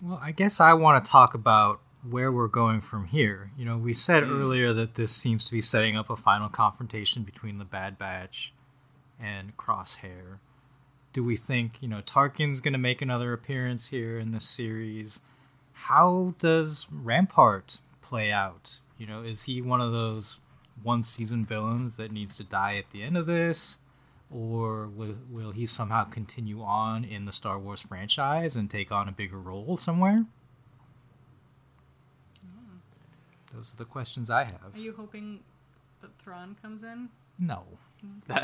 Well, 0.00 0.18
I 0.22 0.32
guess 0.32 0.58
I 0.58 0.72
want 0.72 1.04
to 1.04 1.10
talk 1.10 1.34
about 1.34 1.80
where 2.08 2.32
we're 2.32 2.48
going 2.48 2.80
from 2.80 3.04
here. 3.06 3.50
You 3.56 3.66
know, 3.66 3.76
we 3.76 3.92
said 3.92 4.24
mm. 4.24 4.30
earlier 4.30 4.72
that 4.72 4.94
this 4.94 5.12
seems 5.12 5.46
to 5.46 5.52
be 5.52 5.60
setting 5.60 5.98
up 5.98 6.08
a 6.08 6.16
final 6.16 6.48
confrontation 6.48 7.24
between 7.24 7.58
the 7.58 7.64
Bad 7.66 7.98
Batch 7.98 8.54
and 9.20 9.56
Crosshair. 9.58 10.38
Do 11.12 11.22
we 11.22 11.36
think, 11.36 11.82
you 11.82 11.88
know, 11.88 12.00
Tarkin's 12.00 12.60
going 12.60 12.72
to 12.72 12.78
make 12.78 13.02
another 13.02 13.34
appearance 13.34 13.88
here 13.88 14.18
in 14.18 14.32
this 14.32 14.48
series? 14.48 15.20
How 15.86 16.34
does 16.38 16.86
Rampart 16.92 17.78
play 18.02 18.30
out? 18.30 18.78
You 18.98 19.06
know, 19.06 19.22
is 19.22 19.44
he 19.44 19.60
one 19.60 19.80
of 19.80 19.90
those 19.90 20.38
one 20.82 21.02
season 21.02 21.44
villains 21.44 21.96
that 21.96 22.12
needs 22.12 22.36
to 22.36 22.44
die 22.44 22.76
at 22.76 22.90
the 22.92 23.02
end 23.02 23.16
of 23.16 23.26
this? 23.26 23.78
Or 24.30 24.86
will, 24.86 25.16
will 25.28 25.50
he 25.50 25.66
somehow 25.66 26.04
continue 26.04 26.62
on 26.62 27.04
in 27.04 27.24
the 27.24 27.32
Star 27.32 27.58
Wars 27.58 27.82
franchise 27.82 28.54
and 28.54 28.70
take 28.70 28.92
on 28.92 29.08
a 29.08 29.12
bigger 29.12 29.38
role 29.38 29.76
somewhere? 29.76 30.24
Those 33.52 33.74
are 33.74 33.78
the 33.78 33.84
questions 33.84 34.30
I 34.30 34.44
have. 34.44 34.74
Are 34.74 34.78
you 34.78 34.94
hoping 34.96 35.40
that 36.00 36.10
Thrawn 36.22 36.56
comes 36.62 36.84
in? 36.84 37.08
No. 37.38 37.64
we 38.28 38.34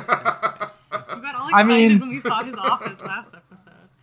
got 0.00 0.72
all 0.90 1.48
excited 1.48 1.54
I 1.54 1.62
mean... 1.62 2.00
when 2.00 2.08
we 2.10 2.20
saw 2.20 2.42
his 2.42 2.54
office 2.54 3.00
last. 3.00 3.34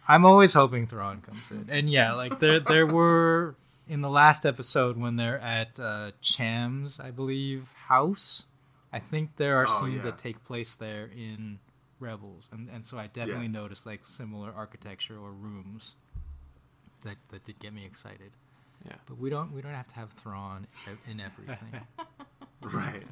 I'm 0.08 0.26
always 0.26 0.54
hoping 0.54 0.88
Thrawn 0.88 1.22
comes 1.22 1.50
in, 1.52 1.68
and 1.70 1.90
yeah, 1.90 2.14
like 2.14 2.40
there 2.40 2.60
there 2.60 2.86
were 2.86 3.56
in 3.88 4.02
the 4.02 4.10
last 4.10 4.46
episode 4.46 4.98
when 4.98 5.16
they're 5.16 5.40
at 5.40 5.80
uh, 5.80 6.12
Cham's, 6.22 7.00
I 7.00 7.12
believe, 7.12 7.70
house. 7.88 8.46
I 8.94 9.00
think 9.00 9.36
there 9.38 9.58
are 9.58 9.66
Oh, 9.68 9.80
scenes 9.82 10.04
yeah. 10.06 10.12
that 10.12 10.18
take 10.18 10.44
place 10.46 10.76
there 10.76 11.06
in 11.16 11.60
Rebels, 12.00 12.50
and 12.52 12.70
and 12.70 12.86
so 12.86 12.98
I 12.98 13.08
definitely 13.08 13.46
Yeah. 13.48 13.52
noticed 13.62 13.86
like 13.86 14.06
similar 14.06 14.52
architecture 14.56 15.18
or 15.18 15.32
rooms 15.32 15.96
that 17.04 17.18
that 17.30 17.44
did 17.44 17.60
get 17.60 17.74
me 17.74 17.86
excited. 17.86 18.32
Yeah. 18.86 18.94
But 19.08 19.18
we 19.18 19.30
don't 19.30 19.52
we 19.54 19.62
don't 19.62 19.74
have 19.74 19.88
to 19.90 19.96
have 19.96 20.12
Thrawn 20.12 20.68
in 21.10 21.20
everything. 21.20 21.82
Right. 22.62 23.04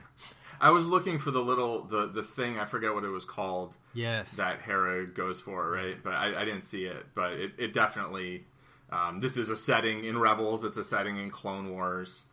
I 0.61 0.69
was 0.71 0.87
looking 0.87 1.19
for 1.19 1.31
the 1.31 1.41
little 1.41 1.83
the 1.83 2.07
the 2.07 2.23
thing. 2.23 2.57
I 2.59 2.65
forget 2.65 2.93
what 2.93 3.03
it 3.03 3.09
was 3.09 3.25
called 3.25 3.75
yes. 3.93 4.37
that 4.37 4.61
Hera 4.61 5.05
goes 5.05 5.41
for, 5.41 5.69
right? 5.69 5.97
But 6.01 6.13
I, 6.13 6.41
I 6.41 6.45
didn't 6.45 6.61
see 6.61 6.85
it. 6.85 7.05
But 7.13 7.33
it, 7.33 7.51
it 7.57 7.73
definitely. 7.73 8.45
Um, 8.89 9.19
this 9.19 9.37
is 9.37 9.49
a 9.49 9.57
setting 9.57 10.05
in 10.05 10.17
Rebels. 10.17 10.63
It's 10.63 10.77
a 10.77 10.83
setting 10.83 11.17
in 11.17 11.31
Clone 11.31 11.71
Wars, 11.71 12.25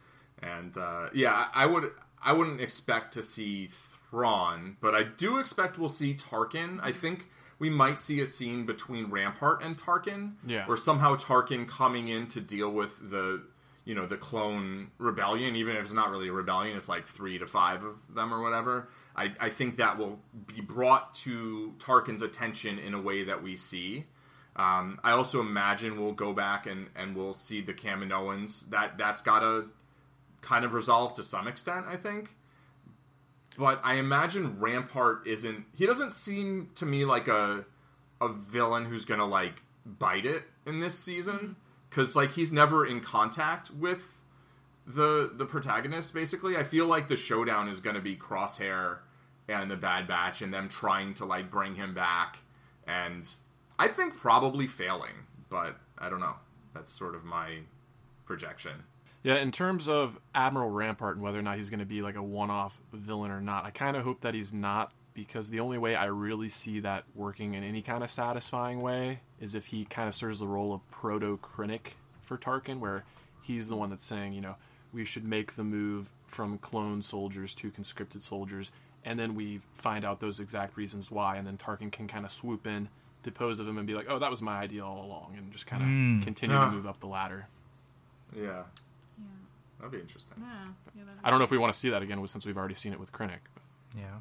and 0.42 0.76
uh, 0.76 1.08
yeah, 1.12 1.32
I 1.54 1.64
I 1.64 1.66
would 1.66 1.90
I 2.22 2.32
wouldn't 2.32 2.60
expect 2.60 3.14
to 3.14 3.22
see 3.22 3.68
Thrawn, 4.10 4.76
but 4.80 4.94
I 4.94 5.02
do 5.04 5.38
expect 5.38 5.78
we'll 5.78 5.88
see 5.88 6.14
Tarkin. 6.14 6.78
I 6.82 6.92
think 6.92 7.26
we 7.58 7.70
might 7.70 7.98
see 7.98 8.20
a 8.20 8.26
scene 8.26 8.64
between 8.66 9.10
Rampart 9.10 9.62
and 9.62 9.76
Tarkin, 9.76 10.32
Yeah. 10.46 10.64
or 10.66 10.76
somehow 10.76 11.16
Tarkin 11.16 11.68
coming 11.68 12.08
in 12.08 12.26
to 12.28 12.40
deal 12.40 12.70
with 12.70 13.10
the 13.10 13.42
you 13.84 13.94
know 13.94 14.06
the 14.06 14.16
clone 14.16 14.90
rebellion 14.98 15.56
even 15.56 15.74
if 15.76 15.82
it's 15.82 15.92
not 15.92 16.10
really 16.10 16.28
a 16.28 16.32
rebellion 16.32 16.76
it's 16.76 16.88
like 16.88 17.06
three 17.08 17.38
to 17.38 17.46
five 17.46 17.82
of 17.82 17.96
them 18.14 18.32
or 18.32 18.42
whatever 18.42 18.88
i, 19.16 19.32
I 19.40 19.48
think 19.48 19.76
that 19.76 19.98
will 19.98 20.18
be 20.46 20.60
brought 20.60 21.14
to 21.16 21.74
tarkin's 21.78 22.22
attention 22.22 22.78
in 22.78 22.94
a 22.94 23.00
way 23.00 23.24
that 23.24 23.42
we 23.42 23.56
see. 23.56 24.06
Um, 24.56 24.98
i 25.02 25.12
also 25.12 25.40
imagine 25.40 26.00
we'll 26.00 26.12
go 26.12 26.32
back 26.32 26.66
and, 26.66 26.88
and 26.96 27.16
we'll 27.16 27.32
see 27.32 27.60
the 27.60 27.72
kaminoans. 27.72 28.68
That 28.70 28.98
that's 28.98 29.22
got 29.22 29.40
to 29.40 29.70
kind 30.40 30.64
of 30.64 30.72
resolve 30.72 31.14
to 31.14 31.22
some 31.22 31.46
extent 31.46 31.86
i 31.88 31.96
think. 31.96 32.34
But 33.58 33.80
i 33.84 33.94
imagine 33.94 34.58
rampart 34.60 35.26
isn't 35.26 35.64
he 35.74 35.86
doesn't 35.86 36.12
seem 36.12 36.70
to 36.76 36.86
me 36.86 37.04
like 37.04 37.28
a 37.28 37.64
a 38.20 38.28
villain 38.28 38.84
who's 38.84 39.04
gonna 39.04 39.26
like 39.26 39.62
bite 39.86 40.26
it 40.26 40.44
in 40.66 40.80
this 40.80 40.98
season 40.98 41.56
because 41.90 42.16
like 42.16 42.32
he's 42.32 42.52
never 42.52 42.86
in 42.86 43.00
contact 43.00 43.70
with 43.70 44.00
the 44.86 45.30
the 45.34 45.44
protagonist 45.44 46.14
basically. 46.14 46.56
I 46.56 46.64
feel 46.64 46.86
like 46.86 47.08
the 47.08 47.16
showdown 47.16 47.68
is 47.68 47.80
gonna 47.80 48.00
be 48.00 48.16
crosshair 48.16 48.98
and 49.48 49.70
the 49.70 49.76
bad 49.76 50.06
batch 50.08 50.40
and 50.40 50.54
them 50.54 50.68
trying 50.68 51.12
to 51.14 51.24
like 51.24 51.50
bring 51.50 51.74
him 51.74 51.92
back 51.92 52.38
and 52.86 53.28
i 53.80 53.88
think 53.88 54.16
probably 54.16 54.66
failing 54.68 55.26
but 55.48 55.76
i 55.98 56.08
don't 56.08 56.20
know. 56.20 56.36
That's 56.74 56.92
sort 56.92 57.14
of 57.14 57.24
my 57.24 57.58
projection. 58.26 58.84
Yeah, 59.22 59.36
in 59.36 59.50
terms 59.50 59.88
of 59.88 60.18
Admiral 60.34 60.70
Rampart 60.70 61.16
and 61.16 61.24
whether 61.24 61.38
or 61.38 61.42
not 61.42 61.58
he's 61.58 61.68
going 61.68 61.80
to 61.80 61.86
be 61.86 62.00
like 62.00 62.14
a 62.14 62.22
one-off 62.22 62.80
villain 62.92 63.30
or 63.30 63.40
not, 63.40 63.66
I 63.66 63.70
kind 63.70 63.96
of 63.96 64.04
hope 64.04 64.22
that 64.22 64.34
he's 64.34 64.52
not 64.52 64.92
because 65.14 65.50
the 65.50 65.60
only 65.60 65.78
way 65.78 65.94
I 65.94 66.06
really 66.06 66.48
see 66.48 66.80
that 66.80 67.04
working 67.14 67.54
in 67.54 67.62
any 67.64 67.82
kind 67.82 68.02
of 68.04 68.10
satisfying 68.10 68.80
way 68.80 69.20
is 69.40 69.54
if 69.54 69.66
he 69.66 69.84
kind 69.84 70.08
of 70.08 70.14
serves 70.14 70.38
the 70.38 70.46
role 70.46 70.72
of 70.72 70.88
proto-Krennic 70.90 71.94
for 72.22 72.38
Tarkin, 72.38 72.78
where 72.78 73.04
he's 73.42 73.68
the 73.68 73.76
one 73.76 73.90
that's 73.90 74.04
saying, 74.04 74.32
you 74.32 74.40
know, 74.40 74.56
we 74.92 75.04
should 75.04 75.24
make 75.24 75.54
the 75.56 75.64
move 75.64 76.10
from 76.26 76.58
clone 76.58 77.02
soldiers 77.02 77.54
to 77.54 77.70
conscripted 77.70 78.22
soldiers, 78.22 78.70
and 79.04 79.18
then 79.18 79.34
we 79.34 79.60
find 79.74 80.04
out 80.04 80.20
those 80.20 80.40
exact 80.40 80.76
reasons 80.76 81.10
why, 81.10 81.36
and 81.36 81.46
then 81.46 81.56
Tarkin 81.56 81.90
can 81.90 82.06
kind 82.06 82.24
of 82.24 82.30
swoop 82.30 82.66
in, 82.66 82.88
depose 83.22 83.58
of 83.60 83.66
him, 83.68 83.78
and 83.78 83.86
be 83.86 83.94
like, 83.94 84.06
oh, 84.08 84.18
that 84.18 84.30
was 84.30 84.40
my 84.42 84.58
idea 84.58 84.84
all 84.84 85.04
along, 85.04 85.34
and 85.36 85.50
just 85.52 85.66
kind 85.66 85.82
of 85.82 85.88
Mm. 85.88 86.22
continue 86.24 86.56
Ah. 86.56 86.66
to 86.70 86.72
move 86.76 86.86
up 86.86 87.00
the 87.00 87.06
ladder. 87.08 87.48
yeah 88.36 88.42
Yeah. 89.18 89.24
that'd 89.78 89.90
be 89.92 89.98
interesting 89.98 90.34
Yeah. 90.38 90.66
yeah 90.94 91.04
that- 91.04 91.16
I 91.24 91.30
don't 91.30 91.40
know 91.40 91.44
if 91.44 91.50
we 91.50 91.58
want 91.58 91.72
to 91.72 91.78
see 91.78 91.90
that 91.90 92.00
again 92.02 92.24
since 92.28 92.46
we've 92.46 92.56
already 92.56 92.76
seen 92.76 92.92
it 92.92 93.00
with 93.00 93.10
Krennic. 93.12 93.40
But 93.54 93.62
Yeah. 93.98 94.18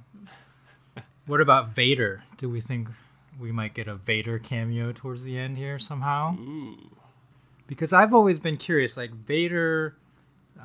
What 1.29 1.41
about 1.41 1.69
Vader? 1.75 2.23
Do 2.37 2.49
we 2.49 2.59
think 2.61 2.89
we 3.39 3.51
might 3.51 3.73
get 3.73 3.87
a 3.87 3.95
Vader 3.95 4.39
cameo 4.39 4.91
towards 4.91 5.23
the 5.23 5.37
end 5.37 5.57
here 5.57 5.79
somehow? 5.79 6.35
Ooh. 6.37 6.77
Because 7.67 7.93
I've 7.93 8.13
always 8.13 8.39
been 8.39 8.57
curious. 8.57 8.97
Like 8.97 9.11
Vader 9.11 9.95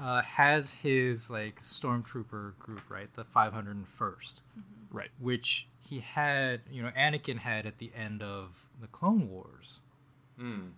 uh, 0.00 0.22
has 0.22 0.72
his 0.72 1.30
like 1.30 1.62
stormtrooper 1.62 2.58
group, 2.58 2.82
right? 2.88 3.08
The 3.14 3.24
501st, 3.24 4.34
Right. 4.90 5.10
which 5.20 5.68
he 5.82 6.00
had, 6.00 6.62
you 6.70 6.82
know, 6.82 6.90
Anakin 6.98 7.38
had 7.38 7.66
at 7.66 7.78
the 7.78 7.92
end 7.94 8.22
of 8.22 8.64
the 8.80 8.86
Clone 8.86 9.28
Wars. 9.30 9.80
Hmm. 10.38 10.68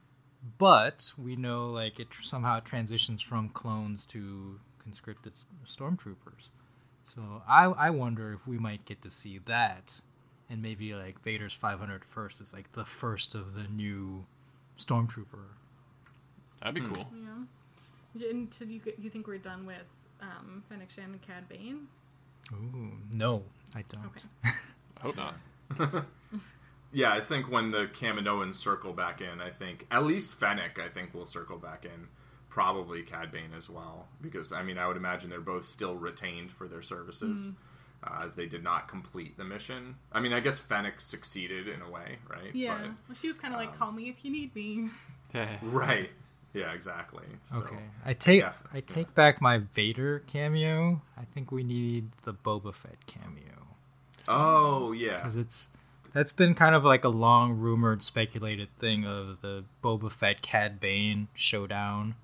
But 0.58 1.12
we 1.16 1.36
know 1.36 1.70
like 1.70 1.98
it 2.00 2.10
tr- 2.10 2.22
somehow 2.22 2.60
transitions 2.60 3.22
from 3.22 3.48
clones 3.50 4.04
to 4.06 4.58
conscripted 4.82 5.32
stormtroopers. 5.66 6.50
So 7.14 7.42
I 7.48 7.64
I 7.64 7.90
wonder 7.90 8.32
if 8.32 8.46
we 8.46 8.58
might 8.58 8.84
get 8.84 9.00
to 9.02 9.10
see 9.10 9.38
that, 9.46 10.00
and 10.50 10.60
maybe 10.62 10.94
like 10.94 11.22
Vader's 11.22 11.56
501st 11.58 12.40
is 12.42 12.52
like 12.52 12.72
the 12.72 12.84
first 12.84 13.34
of 13.34 13.54
the 13.54 13.64
new 13.64 14.26
stormtrooper. 14.78 15.46
That'd 16.60 16.74
be 16.74 16.80
Hmm. 16.80 16.92
cool. 16.94 17.12
Yeah. 18.14 18.30
And 18.30 18.52
so 18.52 18.64
you 18.64 18.80
you 18.98 19.10
think 19.10 19.26
we're 19.26 19.38
done 19.38 19.66
with 19.66 19.86
um, 20.20 20.62
Fennec 20.68 20.90
Shan 20.90 21.04
and 21.12 21.22
Cad 21.22 21.48
Bane? 21.48 21.88
Ooh, 22.52 22.92
no, 23.12 23.42
I 23.74 23.82
don't. 23.88 24.06
Okay. 24.06 24.26
I 24.96 25.00
hope 25.00 25.16
not. 25.16 26.06
Yeah, 26.92 27.12
I 27.12 27.20
think 27.20 27.50
when 27.50 27.72
the 27.72 27.88
Kaminoans 27.88 28.54
circle 28.54 28.92
back 28.94 29.20
in, 29.20 29.40
I 29.40 29.50
think 29.50 29.86
at 29.90 30.04
least 30.04 30.32
Fennec, 30.32 30.78
I 30.78 30.88
think 30.88 31.12
will 31.12 31.26
circle 31.26 31.58
back 31.58 31.84
in. 31.84 32.08
Probably 32.56 33.02
Cad 33.02 33.30
Bane 33.30 33.52
as 33.54 33.68
well, 33.68 34.08
because 34.22 34.50
I 34.50 34.62
mean, 34.62 34.78
I 34.78 34.86
would 34.88 34.96
imagine 34.96 35.28
they're 35.28 35.40
both 35.40 35.66
still 35.66 35.94
retained 35.94 36.50
for 36.50 36.66
their 36.66 36.80
services, 36.80 37.50
uh, 38.02 38.20
as 38.24 38.32
they 38.34 38.46
did 38.46 38.64
not 38.64 38.88
complete 38.88 39.36
the 39.36 39.44
mission. 39.44 39.96
I 40.10 40.20
mean, 40.20 40.32
I 40.32 40.40
guess 40.40 40.58
Fennec 40.58 40.98
succeeded 41.02 41.68
in 41.68 41.82
a 41.82 41.90
way, 41.90 42.16
right? 42.30 42.54
Yeah. 42.54 42.78
well, 42.80 43.14
she 43.14 43.28
was 43.28 43.36
kind 43.36 43.52
of 43.52 43.60
like, 43.60 43.72
um, 43.72 43.74
"Call 43.74 43.92
me 43.92 44.08
if 44.08 44.24
you 44.24 44.30
need 44.32 44.54
me." 44.54 44.88
Right. 45.62 46.08
Yeah, 46.54 46.72
exactly. 46.72 47.26
So, 47.44 47.58
Okay, 47.58 47.76
I 48.06 48.14
take 48.14 48.40
Def- 48.40 48.62
I 48.72 48.80
take 48.80 49.14
back 49.14 49.42
my 49.42 49.58
Vader 49.58 50.20
cameo. 50.26 51.02
I 51.18 51.24
think 51.34 51.52
we 51.52 51.62
need 51.62 52.08
the 52.22 52.32
Boba 52.32 52.72
Fett 52.74 53.06
cameo 53.06 53.66
Oh 54.28 54.92
yeah. 54.92 55.16
because 55.16 55.36
it's 55.36 55.68
that's 56.14 56.32
been 56.32 56.54
kind 56.54 56.74
of 56.74 56.84
like 56.84 57.04
a 57.04 57.10
long 57.10 57.52
rumored, 57.58 58.02
speculated 58.02 58.68
thing 58.78 59.04
of 59.04 59.42
the 59.42 59.64
Boba 59.84 60.10
Fett 60.10 60.40
Cad 60.40 60.80
Bane 60.80 61.28
showdown, 61.34 62.14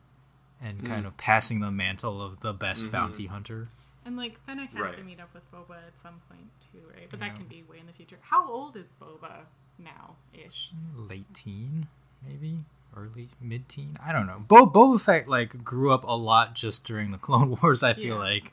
and 0.62 0.82
mm. 0.82 0.86
kind 0.86 1.06
of 1.06 1.16
passing 1.16 1.60
the 1.60 1.70
mantle 1.70 2.22
of 2.22 2.40
the 2.40 2.52
best 2.52 2.82
mm-hmm. 2.84 2.92
bounty 2.92 3.26
hunter. 3.26 3.68
And 4.04 4.16
like 4.16 4.38
Fennec 4.46 4.70
has 4.72 4.80
Right. 4.80 4.96
to 4.96 5.04
meet 5.04 5.20
up 5.20 5.32
with 5.34 5.50
Boba 5.52 5.76
at 5.76 6.00
some 6.00 6.20
point 6.28 6.48
too, 6.72 6.80
right? 6.94 7.08
But 7.10 7.20
Yeah. 7.20 7.28
that 7.28 7.36
can 7.36 7.46
be 7.46 7.62
way 7.68 7.78
in 7.78 7.86
the 7.86 7.92
future. 7.92 8.18
How 8.22 8.48
old 8.48 8.76
is 8.76 8.92
Boba 9.00 9.44
now, 9.78 10.16
ish? 10.32 10.70
late 10.94 11.32
teen, 11.34 11.88
maybe 12.26 12.64
early 12.96 13.28
mid 13.40 13.68
teen. 13.68 13.96
I 14.04 14.12
don't 14.12 14.26
know. 14.26 14.44
Bo- 14.46 14.66
Boba 14.66 15.00
Fett 15.00 15.28
like 15.28 15.64
grew 15.64 15.92
up 15.92 16.04
a 16.04 16.16
lot 16.16 16.54
just 16.54 16.84
during 16.84 17.10
the 17.10 17.18
Clone 17.26 17.58
Wars. 17.62 17.82
I 17.82 17.94
feel 17.94 18.16
Yeah. 18.16 18.32
like 18.32 18.52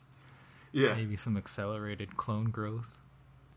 Yeah. 0.72 0.94
maybe 0.94 1.16
some 1.16 1.36
accelerated 1.36 2.16
clone 2.16 2.50
growth. 2.50 3.00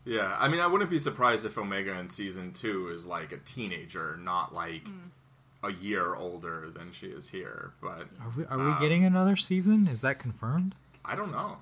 Yeah, 0.06 0.36
I 0.38 0.48
mean, 0.48 0.60
I 0.60 0.66
wouldn't 0.66 0.90
be 0.90 0.98
surprised 0.98 1.46
if 1.46 1.56
Omega 1.56 1.98
in 1.98 2.08
season 2.08 2.52
two 2.52 2.88
is 2.90 3.06
like 3.06 3.32
a 3.32 3.38
teenager, 3.38 4.18
not 4.20 4.52
like 4.52 4.84
mm. 4.84 5.08
A 5.64 5.72
year 5.72 6.14
older 6.14 6.70
than 6.70 6.92
she 6.92 7.06
is 7.06 7.28
here. 7.28 7.72
But 7.80 8.06
Are 8.20 8.32
we 8.36 8.44
are 8.46 8.60
Um, 8.60 8.74
we 8.74 8.80
getting 8.80 9.04
another 9.04 9.36
season? 9.36 9.86
Is 9.86 10.00
that 10.02 10.18
confirmed? 10.18 10.74
I 11.04 11.14
don't 11.16 11.32
know. 11.32 11.58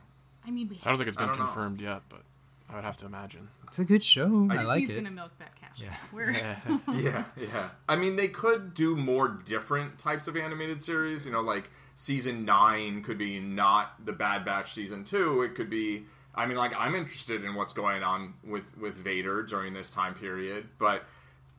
I 0.47 0.51
mean, 0.51 0.69
we 0.69 0.81
I 0.85 0.89
don't 0.89 0.99
think 0.99 1.09
it's 1.09 1.17
been 1.17 1.29
don't 1.29 1.39
know. 1.39 1.45
confirmed 1.47 1.81
yet, 1.81 2.03
but 2.09 2.23
I 2.69 2.75
would 2.75 2.85
have 2.85 2.97
to 2.99 3.07
imagine. 3.07 3.49
It's 3.69 3.79
a 3.79 3.85
good 3.85 4.03
show. 4.05 4.49
I, 4.51 4.57
I- 4.59 4.63
like 4.65 4.81
Disney's 4.81 4.91
it. 4.99 5.03
gonna 5.05 5.15
milk 5.15 5.33
that 5.39 5.55
cash. 5.61 5.79
Yeah. 5.81 5.95
We're 6.13 6.31
yeah, 6.95 7.25
yeah. 7.37 7.71
I 7.89 7.97
mean, 7.97 8.17
they 8.17 8.29
could 8.29 8.75
do 8.75 8.97
more 8.97 9.29
different 9.29 9.99
types 9.99 10.27
of 10.27 10.37
animated 10.37 10.81
series. 10.83 11.25
You 11.27 11.33
know, 11.33 11.41
like 11.43 11.71
season 11.95 12.45
nine 12.45 13.03
could 13.03 13.19
be 13.19 13.39
not 13.41 14.05
the 14.05 14.13
Bad 14.13 14.45
Batch 14.45 14.73
season 14.73 15.05
two. 15.05 15.43
It 15.43 15.55
could 15.55 15.71
be. 15.71 16.07
I 16.35 16.47
mean, 16.47 16.57
like 16.57 16.73
I'm 16.79 16.95
interested 16.95 17.45
in 17.45 17.55
what's 17.55 17.73
going 17.75 18.03
on 18.03 18.35
with 18.45 18.77
with 18.79 18.97
Vader 18.97 19.43
during 19.43 19.75
this 19.75 19.91
time 19.91 20.15
period, 20.15 20.67
but 20.79 21.05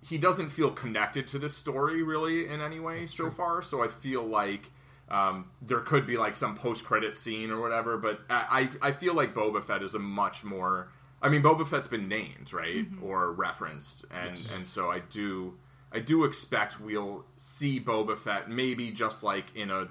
he 0.07 0.17
doesn't 0.17 0.49
feel 0.49 0.71
connected 0.71 1.27
to 1.27 1.39
this 1.39 1.55
story 1.55 2.03
really 2.03 2.47
in 2.47 2.61
any 2.61 2.79
way 2.79 3.05
so 3.05 3.29
far. 3.29 3.61
So 3.61 3.83
I 3.83 3.87
feel 3.87 4.23
like. 4.23 4.71
Um, 5.09 5.51
there 5.61 5.81
could 5.81 6.07
be 6.07 6.17
like 6.17 6.35
some 6.35 6.55
post 6.55 6.85
credit 6.85 7.13
scene 7.13 7.51
or 7.51 7.59
whatever, 7.59 7.97
but 7.97 8.21
I, 8.29 8.69
I 8.81 8.89
I 8.89 8.91
feel 8.93 9.13
like 9.13 9.33
Boba 9.33 9.61
Fett 9.61 9.83
is 9.83 9.93
a 9.93 9.99
much 9.99 10.45
more. 10.45 10.91
I 11.21 11.27
mean, 11.29 11.43
Boba 11.43 11.67
Fett's 11.67 11.87
been 11.87 12.07
named 12.07 12.51
right 12.53 12.87
or 13.01 13.31
referenced, 13.31 14.05
and 14.09 14.39
and 14.55 14.65
so 14.65 14.89
I 14.89 14.99
do 14.99 15.57
I 15.91 15.99
do 15.99 16.23
expect 16.23 16.79
we'll 16.79 17.25
see 17.35 17.79
Boba 17.79 18.17
Fett 18.17 18.49
maybe 18.49 18.91
just 18.91 19.23
like 19.23 19.55
in 19.55 19.69
a 19.69 19.89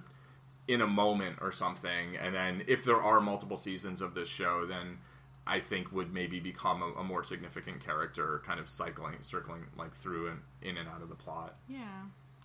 in 0.67 0.81
a 0.81 0.87
moment 0.87 1.39
or 1.41 1.53
something, 1.53 2.17
and 2.17 2.35
then 2.35 2.65
if 2.67 2.85
there 2.85 3.01
are 3.01 3.21
multiple 3.21 3.57
seasons 3.57 4.01
of 4.01 4.15
this 4.15 4.29
show, 4.29 4.67
then 4.67 4.99
I 5.47 5.59
think 5.61 5.91
would 5.93 6.13
maybe 6.13 6.39
become 6.41 6.83
a, 6.83 7.01
a 7.01 7.05
more 7.05 7.25
significant 7.25 7.85
character, 7.85 8.43
kind 8.47 8.61
of 8.61 8.69
cycling, 8.69 9.17
circling 9.23 9.65
like 9.77 9.95
through 9.95 10.29
and 10.29 10.41
in 10.63 10.77
and 10.77 10.89
out 10.89 11.03
of 11.03 11.09
the 11.09 11.15
plot. 11.17 11.57
yeah. 11.69 12.03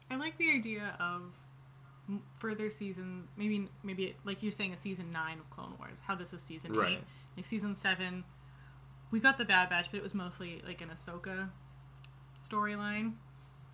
I 0.09 0.15
like 0.15 0.37
the 0.37 0.49
idea 0.51 0.95
of 1.01 1.21
further 2.39 2.69
seasons, 2.69 3.27
maybe 3.35 3.67
maybe 3.83 4.15
like 4.23 4.41
you're 4.41 4.53
saying 4.53 4.71
a 4.71 4.77
season 4.77 5.11
nine 5.11 5.37
of 5.39 5.49
Clone 5.49 5.73
Wars, 5.77 5.99
how 6.07 6.15
this 6.15 6.31
is 6.31 6.41
season 6.41 6.71
Right. 6.73 6.93
eight, 6.93 7.03
like 7.35 7.45
season 7.45 7.75
seven, 7.75 8.23
we 9.11 9.19
got 9.19 9.37
the 9.37 9.43
Bad 9.45 9.69
Batch, 9.69 9.91
but 9.91 9.97
it 9.97 10.03
was 10.03 10.13
mostly 10.15 10.61
like 10.65 10.79
an 10.81 10.87
Ahsoka 10.89 11.49
storyline, 12.39 13.13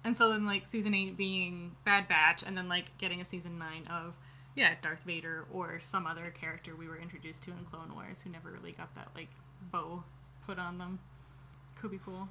and 0.03 0.15
so 0.17 0.29
then 0.29 0.45
like 0.45 0.65
season 0.65 0.93
eight 0.93 1.15
being 1.17 1.75
Bad 1.85 2.07
Batch, 2.07 2.43
and 2.43 2.57
then 2.57 2.67
like 2.67 2.97
getting 2.97 3.21
a 3.21 3.25
season 3.25 3.57
nine 3.59 3.85
of 3.87 4.15
yeah 4.55 4.73
Darth 4.81 5.03
Vader 5.03 5.45
or 5.51 5.79
some 5.79 6.05
other 6.05 6.33
character 6.39 6.75
we 6.75 6.87
were 6.87 6.97
introduced 6.97 7.43
to 7.43 7.51
in 7.51 7.65
Clone 7.71 7.93
Wars 7.93 8.21
who 8.23 8.29
never 8.29 8.51
really 8.51 8.71
got 8.71 8.93
that 8.95 9.09
like 9.15 9.29
bow 9.71 10.03
put 10.45 10.59
on 10.59 10.77
them, 10.77 10.99
could 11.75 11.91
be 11.91 11.99
cool. 12.03 12.27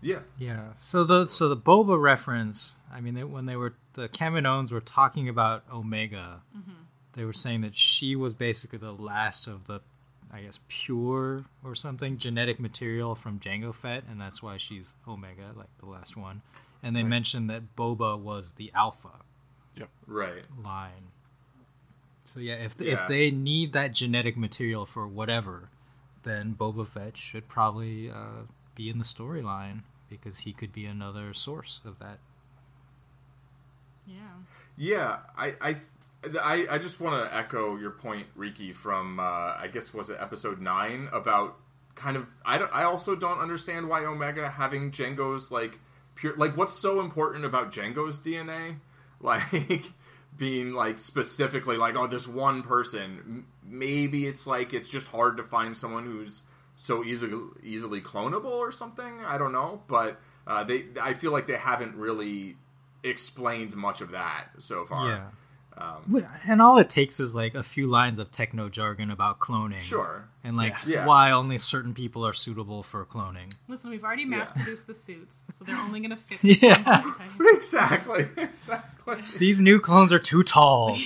Yeah. 0.00 0.20
Yeah. 0.38 0.72
So 0.76 1.04
the 1.04 1.24
so 1.26 1.48
the 1.48 1.56
Boba 1.56 2.00
reference. 2.00 2.74
I 2.92 3.00
mean, 3.00 3.14
they, 3.14 3.24
when 3.24 3.46
they 3.46 3.56
were 3.56 3.74
the 3.94 4.08
Kaminoans 4.08 4.72
were 4.72 4.80
talking 4.80 5.28
about 5.28 5.64
Omega, 5.72 6.42
mm-hmm. 6.56 6.72
they 7.14 7.24
were 7.24 7.32
saying 7.32 7.60
that 7.62 7.76
she 7.76 8.16
was 8.16 8.34
basically 8.34 8.78
the 8.78 8.92
last 8.92 9.46
of 9.46 9.66
the, 9.66 9.80
I 10.32 10.40
guess, 10.42 10.58
pure 10.68 11.44
or 11.64 11.74
something 11.74 12.18
genetic 12.18 12.58
material 12.58 13.14
from 13.14 13.38
Jango 13.38 13.74
Fett, 13.74 14.04
and 14.10 14.20
that's 14.20 14.42
why 14.42 14.56
she's 14.56 14.94
Omega, 15.06 15.52
like 15.56 15.68
the 15.78 15.86
last 15.86 16.16
one. 16.16 16.42
And 16.82 16.96
they 16.96 17.04
mentioned 17.04 17.48
that 17.50 17.76
Boba 17.76 18.18
was 18.18 18.54
the 18.54 18.72
Alpha 18.74 19.20
Yeah. 19.76 19.84
Right. 20.08 20.42
line. 20.64 21.11
So 22.32 22.40
yeah, 22.40 22.54
if 22.54 22.80
Yeah. 22.80 22.94
if 22.94 23.08
they 23.08 23.30
need 23.30 23.74
that 23.74 23.92
genetic 23.92 24.36
material 24.38 24.86
for 24.86 25.06
whatever, 25.06 25.68
then 26.22 26.54
Boba 26.58 26.86
Fett 26.86 27.16
should 27.16 27.46
probably 27.46 28.10
uh, 28.10 28.46
be 28.74 28.88
in 28.88 28.96
the 28.98 29.04
storyline 29.04 29.82
because 30.08 30.38
he 30.38 30.52
could 30.52 30.72
be 30.72 30.86
another 30.86 31.34
source 31.34 31.80
of 31.84 31.98
that. 31.98 32.18
Yeah. 34.06 34.16
Yeah, 34.76 35.18
I 35.36 35.54
I 35.60 35.76
I, 36.40 36.66
I 36.70 36.78
just 36.78 37.00
want 37.00 37.22
to 37.28 37.36
echo 37.36 37.76
your 37.76 37.90
point, 37.90 38.28
Riki, 38.34 38.72
from 38.72 39.20
uh, 39.20 39.22
I 39.22 39.68
guess 39.70 39.92
was 39.92 40.08
it 40.08 40.16
episode 40.18 40.58
nine 40.60 41.10
about 41.12 41.58
kind 41.96 42.16
of 42.16 42.26
I 42.46 42.56
don't 42.56 42.72
I 42.72 42.84
also 42.84 43.14
don't 43.14 43.40
understand 43.40 43.88
why 43.90 44.06
Omega 44.06 44.48
having 44.48 44.90
Jango's 44.90 45.50
like 45.50 45.78
pure 46.14 46.34
like 46.36 46.56
what's 46.56 46.72
so 46.72 47.00
important 47.00 47.44
about 47.44 47.72
Jango's 47.72 48.18
DNA 48.18 48.76
like 49.20 49.92
being 50.36 50.72
like 50.72 50.98
specifically 50.98 51.76
like 51.76 51.96
oh 51.96 52.06
this 52.06 52.26
one 52.26 52.62
person. 52.62 53.46
Maybe 53.64 54.26
it's 54.26 54.46
like 54.46 54.72
it's 54.72 54.88
just 54.88 55.08
hard 55.08 55.36
to 55.36 55.42
find 55.42 55.76
someone 55.76 56.04
who's 56.04 56.44
so 56.76 57.04
easily 57.04 57.38
easily 57.62 58.00
clonable 58.00 58.46
or 58.46 58.72
something. 58.72 59.20
I 59.24 59.38
don't 59.38 59.52
know. 59.52 59.82
But 59.88 60.20
uh, 60.46 60.64
they 60.64 60.86
I 61.00 61.14
feel 61.14 61.32
like 61.32 61.46
they 61.46 61.56
haven't 61.56 61.96
really 61.96 62.56
explained 63.02 63.74
much 63.76 64.00
of 64.00 64.12
that 64.12 64.48
so 64.58 64.84
far. 64.84 65.08
Yeah. 65.08 65.24
Um, 65.78 66.26
And 66.48 66.60
all 66.60 66.78
it 66.78 66.88
takes 66.88 67.18
is 67.18 67.34
like 67.34 67.54
a 67.54 67.62
few 67.62 67.86
lines 67.86 68.18
of 68.18 68.30
techno 68.30 68.68
jargon 68.68 69.10
about 69.10 69.38
cloning. 69.38 69.80
sure 69.80 70.28
And 70.44 70.56
like 70.56 70.74
Yeah. 70.86 71.06
why 71.06 71.30
only 71.30 71.56
certain 71.58 71.94
people 71.94 72.26
are 72.26 72.32
suitable 72.34 72.82
for 72.82 73.04
cloning. 73.06 73.52
Listen, 73.68 73.90
we've 73.90 74.04
already 74.04 74.22
Yeah. 74.22 74.28
mass 74.38 74.50
produced 74.52 74.86
the 74.86 74.94
suits, 74.94 75.44
so 75.52 75.64
they're 75.64 75.76
only 75.76 76.00
gonna 76.00 76.16
fit. 76.16 76.38
Yeah. 76.62 77.02
some 77.02 77.36
exactly 77.54 78.28
exactly 78.36 79.22
These 79.38 79.60
new 79.60 79.80
clones 79.80 80.12
are 80.12 80.18
too 80.18 80.42
tall. 80.42 80.96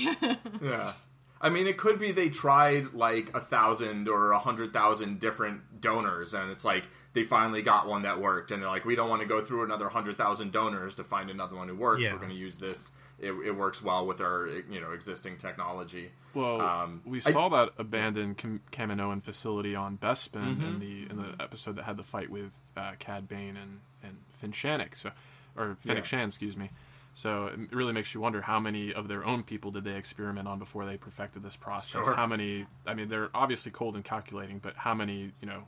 Yeah. 0.60 0.92
I 1.40 1.50
mean, 1.50 1.66
it 1.66 1.76
could 1.76 2.00
be 2.00 2.12
they 2.12 2.28
tried 2.30 2.94
like 2.94 3.30
a 3.36 3.40
thousand 3.40 4.08
or 4.08 4.32
a 4.32 4.38
hundred 4.38 4.72
thousand 4.72 5.20
different 5.20 5.80
donors, 5.80 6.34
and 6.34 6.50
it's 6.50 6.64
like 6.64 6.84
they 7.12 7.24
finally 7.24 7.62
got 7.62 7.86
one 7.86 8.02
that 8.02 8.20
worked, 8.20 8.50
and 8.50 8.62
they're 8.62 8.68
like, 8.70 8.84
we 8.84 8.94
don't 8.96 9.08
want 9.08 9.22
to 9.22 9.28
go 9.28 9.42
through 9.44 9.62
another 9.64 9.88
hundred 9.88 10.16
thousand 10.18 10.50
donors 10.52 10.94
to 10.96 11.04
find 11.04 11.30
another 11.30 11.54
one 11.56 11.68
who 11.68 11.74
works. 11.76 12.02
Yeah. 12.02 12.12
We're 12.12 12.18
going 12.18 12.30
to 12.30 12.36
use 12.36 12.56
this. 12.58 12.90
It, 13.18 13.32
it 13.32 13.52
works 13.56 13.82
well 13.82 14.06
with 14.06 14.20
our 14.20 14.46
you 14.70 14.80
know 14.80 14.90
existing 14.92 15.38
technology. 15.38 16.10
Well, 16.34 16.60
Um, 16.60 17.00
we 17.06 17.16
I- 17.18 17.30
saw 17.32 17.48
that 17.48 17.70
abandoned 17.78 18.36
Cam- 18.36 18.60
Kaminoan 18.70 19.22
facility 19.22 19.74
on 19.74 19.96
Bespin 19.96 20.56
Mm-hmm. 20.56 20.64
in 20.64 20.78
the 20.80 21.10
in 21.10 21.16
the 21.16 21.42
episode 21.42 21.76
that 21.76 21.84
had 21.84 21.96
the 21.96 22.02
fight 22.02 22.28
with 22.30 22.60
uh, 22.76 22.92
Cad 22.98 23.26
Bane 23.26 23.56
and 23.56 23.80
and 24.02 24.18
Finn 24.32 24.52
Shannick, 24.52 24.94
so 24.96 25.12
or 25.56 25.76
Finnick 25.82 25.96
Yeah. 25.96 26.02
Shan, 26.02 26.28
excuse 26.28 26.56
me. 26.56 26.70
So 27.14 27.46
it 27.46 27.72
really 27.74 27.94
makes 27.94 28.12
you 28.14 28.20
wonder 28.20 28.42
how 28.42 28.60
many 28.60 28.92
of 28.92 29.08
their 29.08 29.24
own 29.24 29.42
people 29.42 29.70
did 29.70 29.84
they 29.84 29.94
experiment 29.96 30.46
on 30.46 30.58
before 30.58 30.84
they 30.84 30.98
perfected 30.98 31.42
this 31.42 31.56
process? 31.56 32.04
Sure. 32.04 32.14
How 32.14 32.26
many? 32.26 32.66
I 32.86 32.92
mean, 32.92 33.08
they're 33.08 33.30
obviously 33.34 33.72
cold 33.72 33.94
and 33.94 34.04
calculating, 34.04 34.58
but 34.58 34.76
how 34.76 34.92
many 34.92 35.32
you 35.40 35.46
know 35.46 35.62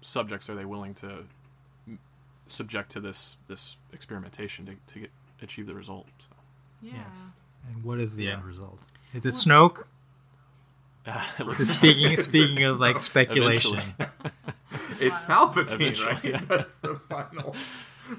subjects 0.00 0.50
are 0.50 0.56
they 0.56 0.64
willing 0.64 0.94
to 0.94 1.24
subject 2.46 2.90
to 2.90 3.00
this 3.00 3.36
this 3.46 3.76
experimentation 3.92 4.66
to, 4.66 4.74
to 4.94 4.98
get 5.00 5.10
achieve 5.40 5.66
the 5.66 5.74
result? 5.74 6.08
So. 6.18 6.33
Yeah. 6.84 6.92
Yes. 7.08 7.30
And 7.68 7.82
what 7.84 7.98
is 8.00 8.16
the 8.16 8.24
Yeah. 8.24 8.34
end 8.34 8.44
result? 8.44 8.78
Is 9.14 9.24
it 9.24 9.30
Snoke? 9.34 9.84
it 11.06 11.46
looks- 11.46 11.68
Speaking 11.68 12.16
speaking 12.16 12.64
of 12.64 12.80
like 12.80 12.98
speculation. 12.98 13.80
It's 15.00 15.18
Palpatine, 15.20 15.92
Eventually, 15.92 16.32
right? 16.32 16.48
That's 16.48 16.76
the 16.76 17.00
final. 17.08 17.54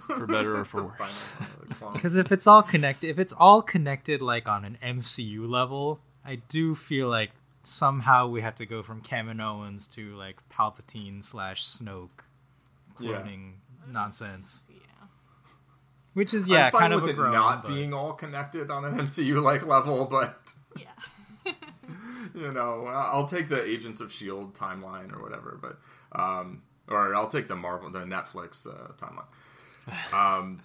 for 0.07 0.25
better 0.27 0.57
or 0.57 0.65
for 0.65 0.83
worse. 0.85 0.97
final 0.97 1.13
uh, 1.39 1.73
clone. 1.75 1.93
Because 1.93 2.15
if 2.15 2.31
it's 2.31 2.47
all 2.47 2.61
connected, 2.63 3.09
if 3.09 3.19
it's 3.19 3.33
all 3.33 3.61
connected 3.61 4.21
like 4.21 4.47
on 4.47 4.63
an 4.65 4.77
MCU 4.83 5.49
level, 5.49 5.99
I 6.25 6.35
do 6.49 6.73
feel 6.75 7.07
like 7.09 7.31
somehow 7.63 8.27
we 8.27 8.41
have 8.41 8.55
to 8.55 8.65
go 8.65 8.83
from 8.83 9.01
Kaminoans 9.01 9.89
to 9.95 10.15
like 10.15 10.37
Palpatine 10.49 11.23
slash 11.23 11.65
Snoke 11.65 12.09
Yeah. 12.99 13.21
cloning 13.21 13.53
nonsense, 13.89 14.63
Yeah. 14.69 14.74
Which 16.15 16.33
is 16.33 16.47
yeah 16.47 16.65
I'm 16.65 16.71
fine 16.71 16.81
kind 16.81 16.93
of 16.93 17.01
with 17.03 17.11
a 17.11 17.13
it 17.13 17.17
groan, 17.17 17.33
not 17.33 17.61
but- 17.63 17.69
being 17.71 17.93
all 17.93 18.13
connected 18.13 18.71
on 18.71 18.83
an 18.83 18.97
MCU 19.05 19.41
like 19.43 19.65
level, 19.65 20.05
but 20.05 20.51
Yeah. 20.77 20.87
you 22.33 22.51
know, 22.51 22.87
I'll 22.87 23.27
take 23.27 23.47
the 23.49 23.63
Agents 23.63 24.01
of 24.01 24.11
Shield 24.11 24.53
timeline 24.55 25.15
or 25.15 25.21
whatever, 25.21 25.59
but 25.61 25.77
um, 26.19 26.63
or 26.87 27.13
I'll 27.15 27.27
take 27.27 27.47
the 27.47 27.55
Marvel, 27.55 27.89
the 27.91 27.99
Netflix 27.99 28.65
uh, 28.67 28.91
timeline. 28.97 30.13
Um, 30.13 30.61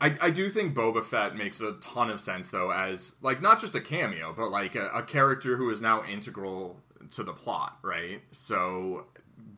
I, 0.00 0.16
I 0.20 0.30
do 0.30 0.48
think 0.50 0.74
Boba 0.74 1.04
Fett 1.04 1.36
makes 1.36 1.60
a 1.60 1.72
ton 1.74 2.10
of 2.10 2.20
sense 2.20 2.50
though, 2.50 2.70
as 2.72 3.14
like 3.22 3.40
not 3.40 3.60
just 3.60 3.74
a 3.74 3.80
cameo, 3.80 4.32
but 4.36 4.50
like 4.50 4.74
a, 4.74 4.88
a 4.88 5.02
character 5.02 5.56
who 5.56 5.70
is 5.70 5.80
now 5.80 6.02
integral 6.04 6.80
to 7.12 7.22
the 7.22 7.32
plot, 7.32 7.78
right? 7.82 8.20
So 8.32 9.06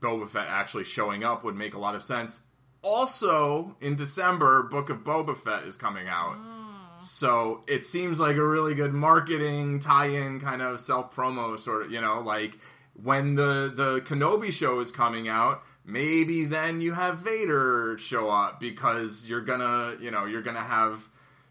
Boba 0.00 0.28
Fett 0.28 0.46
actually 0.48 0.84
showing 0.84 1.24
up 1.24 1.44
would 1.44 1.54
make 1.56 1.74
a 1.74 1.78
lot 1.78 1.94
of 1.94 2.02
sense. 2.02 2.40
Also, 2.84 3.74
in 3.80 3.96
December, 3.96 4.62
Book 4.62 4.90
of 4.90 4.98
Boba 4.98 5.36
Fett 5.36 5.64
is 5.64 5.76
coming 5.76 6.06
out. 6.06 6.36
So 6.98 7.64
it 7.66 7.84
seems 7.84 8.20
like 8.20 8.36
a 8.36 8.46
really 8.46 8.74
good 8.74 8.92
marketing 8.94 9.80
tie-in 9.80 10.38
kind 10.40 10.62
of 10.62 10.80
self-promo 10.80 11.58
sort 11.58 11.86
of, 11.86 11.90
you 11.90 12.00
know, 12.00 12.20
like 12.20 12.58
when 13.02 13.34
the 13.34 13.72
the 13.74 14.00
Kenobi 14.02 14.52
show 14.52 14.78
is 14.80 14.92
coming 14.92 15.28
out, 15.28 15.62
maybe 15.84 16.44
then 16.44 16.80
you 16.80 16.92
have 16.92 17.18
Vader 17.18 17.96
show 17.98 18.30
up 18.30 18.60
because 18.60 19.28
you're 19.28 19.40
gonna, 19.40 19.96
you 20.00 20.10
know, 20.10 20.26
you're 20.26 20.42
gonna 20.42 20.60
have 20.60 21.08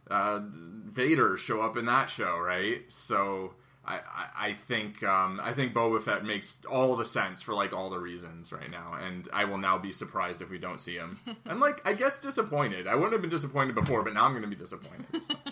uh, 0.10 0.40
Vader 0.44 1.36
show 1.38 1.62
up 1.62 1.76
in 1.76 1.86
that 1.86 2.10
show, 2.10 2.38
right? 2.38 2.84
So 2.88 3.56
I, 3.86 3.96
I, 3.96 4.28
I 4.50 4.54
think 4.54 5.04
um, 5.04 5.42
I 5.44 5.54
think 5.54 5.74
Boba 5.74 6.02
Fett 6.02 6.24
makes 6.24 6.58
all 6.70 6.96
the 6.96 7.04
sense 7.06 7.42
for 7.42 7.54
like 7.54 7.74
all 7.74 7.90
the 7.90 8.00
reasons 8.00 8.52
right 8.54 8.72
now, 8.72 8.94
and 8.94 9.28
I 9.34 9.44
will 9.46 9.58
now 9.58 9.78
be 9.78 9.92
surprised 9.92 10.42
if 10.42 10.50
we 10.50 10.58
don't 10.58 10.80
see 10.80 10.96
him. 10.96 11.20
and 11.46 11.60
like 11.60 11.86
I 11.88 11.94
guess 11.94 12.20
disappointed. 12.20 12.88
I 12.88 12.96
wouldn't 12.96 13.12
have 13.14 13.22
been 13.22 13.30
disappointed 13.30 13.76
before, 13.76 14.02
but 14.04 14.14
now 14.14 14.24
I'm 14.26 14.32
going 14.32 14.44
to 14.44 14.48
be 14.48 14.56
disappointed. 14.56 15.06
So. 15.22 15.36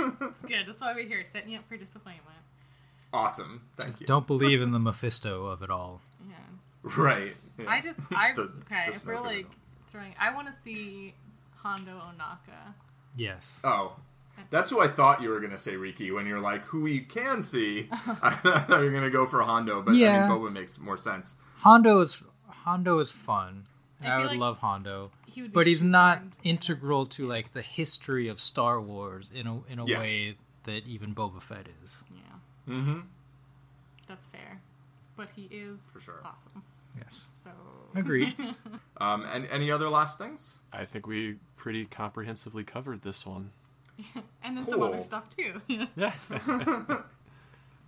It's 0.00 0.40
good. 0.42 0.66
That's 0.66 0.80
why 0.80 0.92
we're 0.94 1.06
here, 1.06 1.24
setting 1.24 1.50
you 1.50 1.58
up 1.58 1.66
for 1.66 1.76
disappointment. 1.76 2.24
Awesome, 3.12 3.62
thank 3.76 3.90
Just 3.90 4.00
you. 4.02 4.06
don't 4.06 4.26
believe 4.26 4.60
in 4.60 4.72
the 4.72 4.78
Mephisto 4.80 5.46
of 5.46 5.62
it 5.62 5.70
all. 5.70 6.00
Yeah. 6.28 6.34
Right. 6.96 7.36
yeah. 7.58 7.68
I 7.68 7.80
just, 7.80 8.00
I 8.14 8.32
The- 8.34 8.42
okay. 8.66 8.86
the 8.90 8.96
if 8.96 9.06
we're 9.06 9.20
like 9.20 9.46
throwing, 9.90 10.14
I 10.20 10.34
want 10.34 10.48
to 10.48 10.54
see 10.64 11.14
Hondo 11.56 11.92
Ohnaka. 11.92 12.74
Yes. 13.16 13.60
Oh. 13.64 13.96
That's 14.50 14.70
who 14.70 14.80
I 14.80 14.88
thought 14.88 15.22
you 15.22 15.28
were 15.30 15.40
going 15.40 15.52
to 15.52 15.58
say, 15.58 15.76
Riki, 15.76 16.10
when 16.10 16.26
you're 16.26 16.40
like, 16.40 16.62
who 16.64 16.82
we 16.82 17.00
can 17.00 17.42
see. 17.42 17.88
I 17.92 18.30
thought 18.30 18.68
you 18.80 18.84
were 18.86 18.90
going 18.90 19.02
to 19.04 19.10
go 19.10 19.26
for 19.26 19.42
Hondo, 19.42 19.82
but 19.82 19.94
Yeah. 19.94 20.24
I 20.24 20.28
mean, 20.28 20.38
Boba 20.38 20.52
makes 20.52 20.78
more 20.78 20.96
sense. 20.96 21.36
Hondo 21.60 22.00
is 22.00 22.22
Hondo 22.48 22.98
is 22.98 23.10
fun. 23.10 23.66
I 24.02 24.08
I, 24.08 24.18
would 24.18 24.26
like 24.28 24.38
love 24.38 24.58
Hondo, 24.58 25.10
He 25.26 25.42
would 25.42 25.52
but 25.52 25.66
he's 25.66 25.82
not 25.82 26.22
integral 26.44 27.04
to 27.06 27.26
like 27.26 27.52
the 27.52 27.62
history 27.62 28.28
of 28.28 28.38
Star 28.38 28.80
Wars 28.80 29.28
in 29.34 29.46
a 29.48 29.60
in 29.68 29.78
a 29.80 29.84
Yeah. 29.86 29.98
way 29.98 30.36
that 30.64 30.86
even 30.86 31.14
Boba 31.14 31.42
Fett 31.42 31.66
is. 31.82 31.98
Yeah, 32.12 32.72
Mm-hmm. 32.74 33.00
that's 34.06 34.26
fair. 34.28 34.60
But 35.16 35.30
he 35.34 35.48
is 35.50 35.80
For 35.92 36.00
sure. 36.00 36.20
awesome. 36.24 36.62
Yes. 36.96 37.26
So 37.44 37.50
Agreed. 37.94 38.34
Um, 39.00 39.24
and 39.32 39.46
any 39.50 39.70
other 39.70 39.88
last 39.88 40.18
things? 40.18 40.58
I 40.72 40.84
think 40.84 41.06
we 41.06 41.36
pretty 41.56 41.84
comprehensively 41.84 42.64
covered 42.64 43.02
this 43.02 43.24
one. 43.24 43.50
and 44.42 44.56
then 44.56 44.66
some 44.66 44.82
other 44.82 45.00
stuff 45.00 45.24
too. 45.34 45.60
Yeah. 45.96 46.12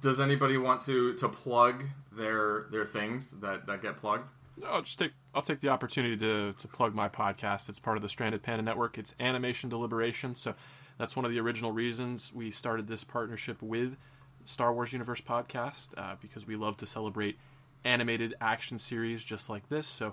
Does 0.03 0.19
anybody 0.19 0.57
want 0.57 0.81
to 0.83 1.15
to 1.15 1.29
plug 1.29 1.85
their 2.13 2.67
their 2.71 2.87
things 2.87 3.33
that 3.41 3.67
that 3.67 3.83
get 3.83 3.97
plugged? 3.99 4.31
No, 4.57 4.69
I'll 4.69 4.83
just 4.83 4.99
take 4.99 5.13
I'll 5.35 5.43
take 5.43 5.61
the 5.61 5.69
opportunity 5.69 6.17
to 6.17 6.53
to 6.55 6.69
plug 6.69 6.95
my 6.95 7.09
podcast. 7.09 7.69
It's 7.69 7.79
part 7.79 7.97
of 7.97 8.03
the 8.03 8.09
Stranded 8.09 8.43
Panda 8.43 8.63
Network. 8.63 8.97
It's 8.99 9.15
Animation 9.21 9.69
Deliberation. 9.69 10.35
So 10.35 10.55
That's 11.01 11.17
one 11.17 11.25
of 11.25 11.31
the 11.31 11.41
original 11.41 11.73
reasons 11.73 12.31
we 12.31 12.51
started 12.51 12.87
this 12.87 13.05
partnership 13.05 13.63
with 13.63 13.97
Star 14.45 14.71
Wars 14.75 14.93
Universe 14.93 15.23
Podcast 15.23 15.89
uh, 15.97 16.17
because 16.21 16.47
we 16.47 16.57
love 16.57 16.77
to 16.79 16.87
celebrate 16.87 17.39
animated 17.85 18.35
action 18.39 18.79
series 18.79 19.25
just 19.25 19.49
like 19.49 19.67
this. 19.71 19.87
So 19.87 20.13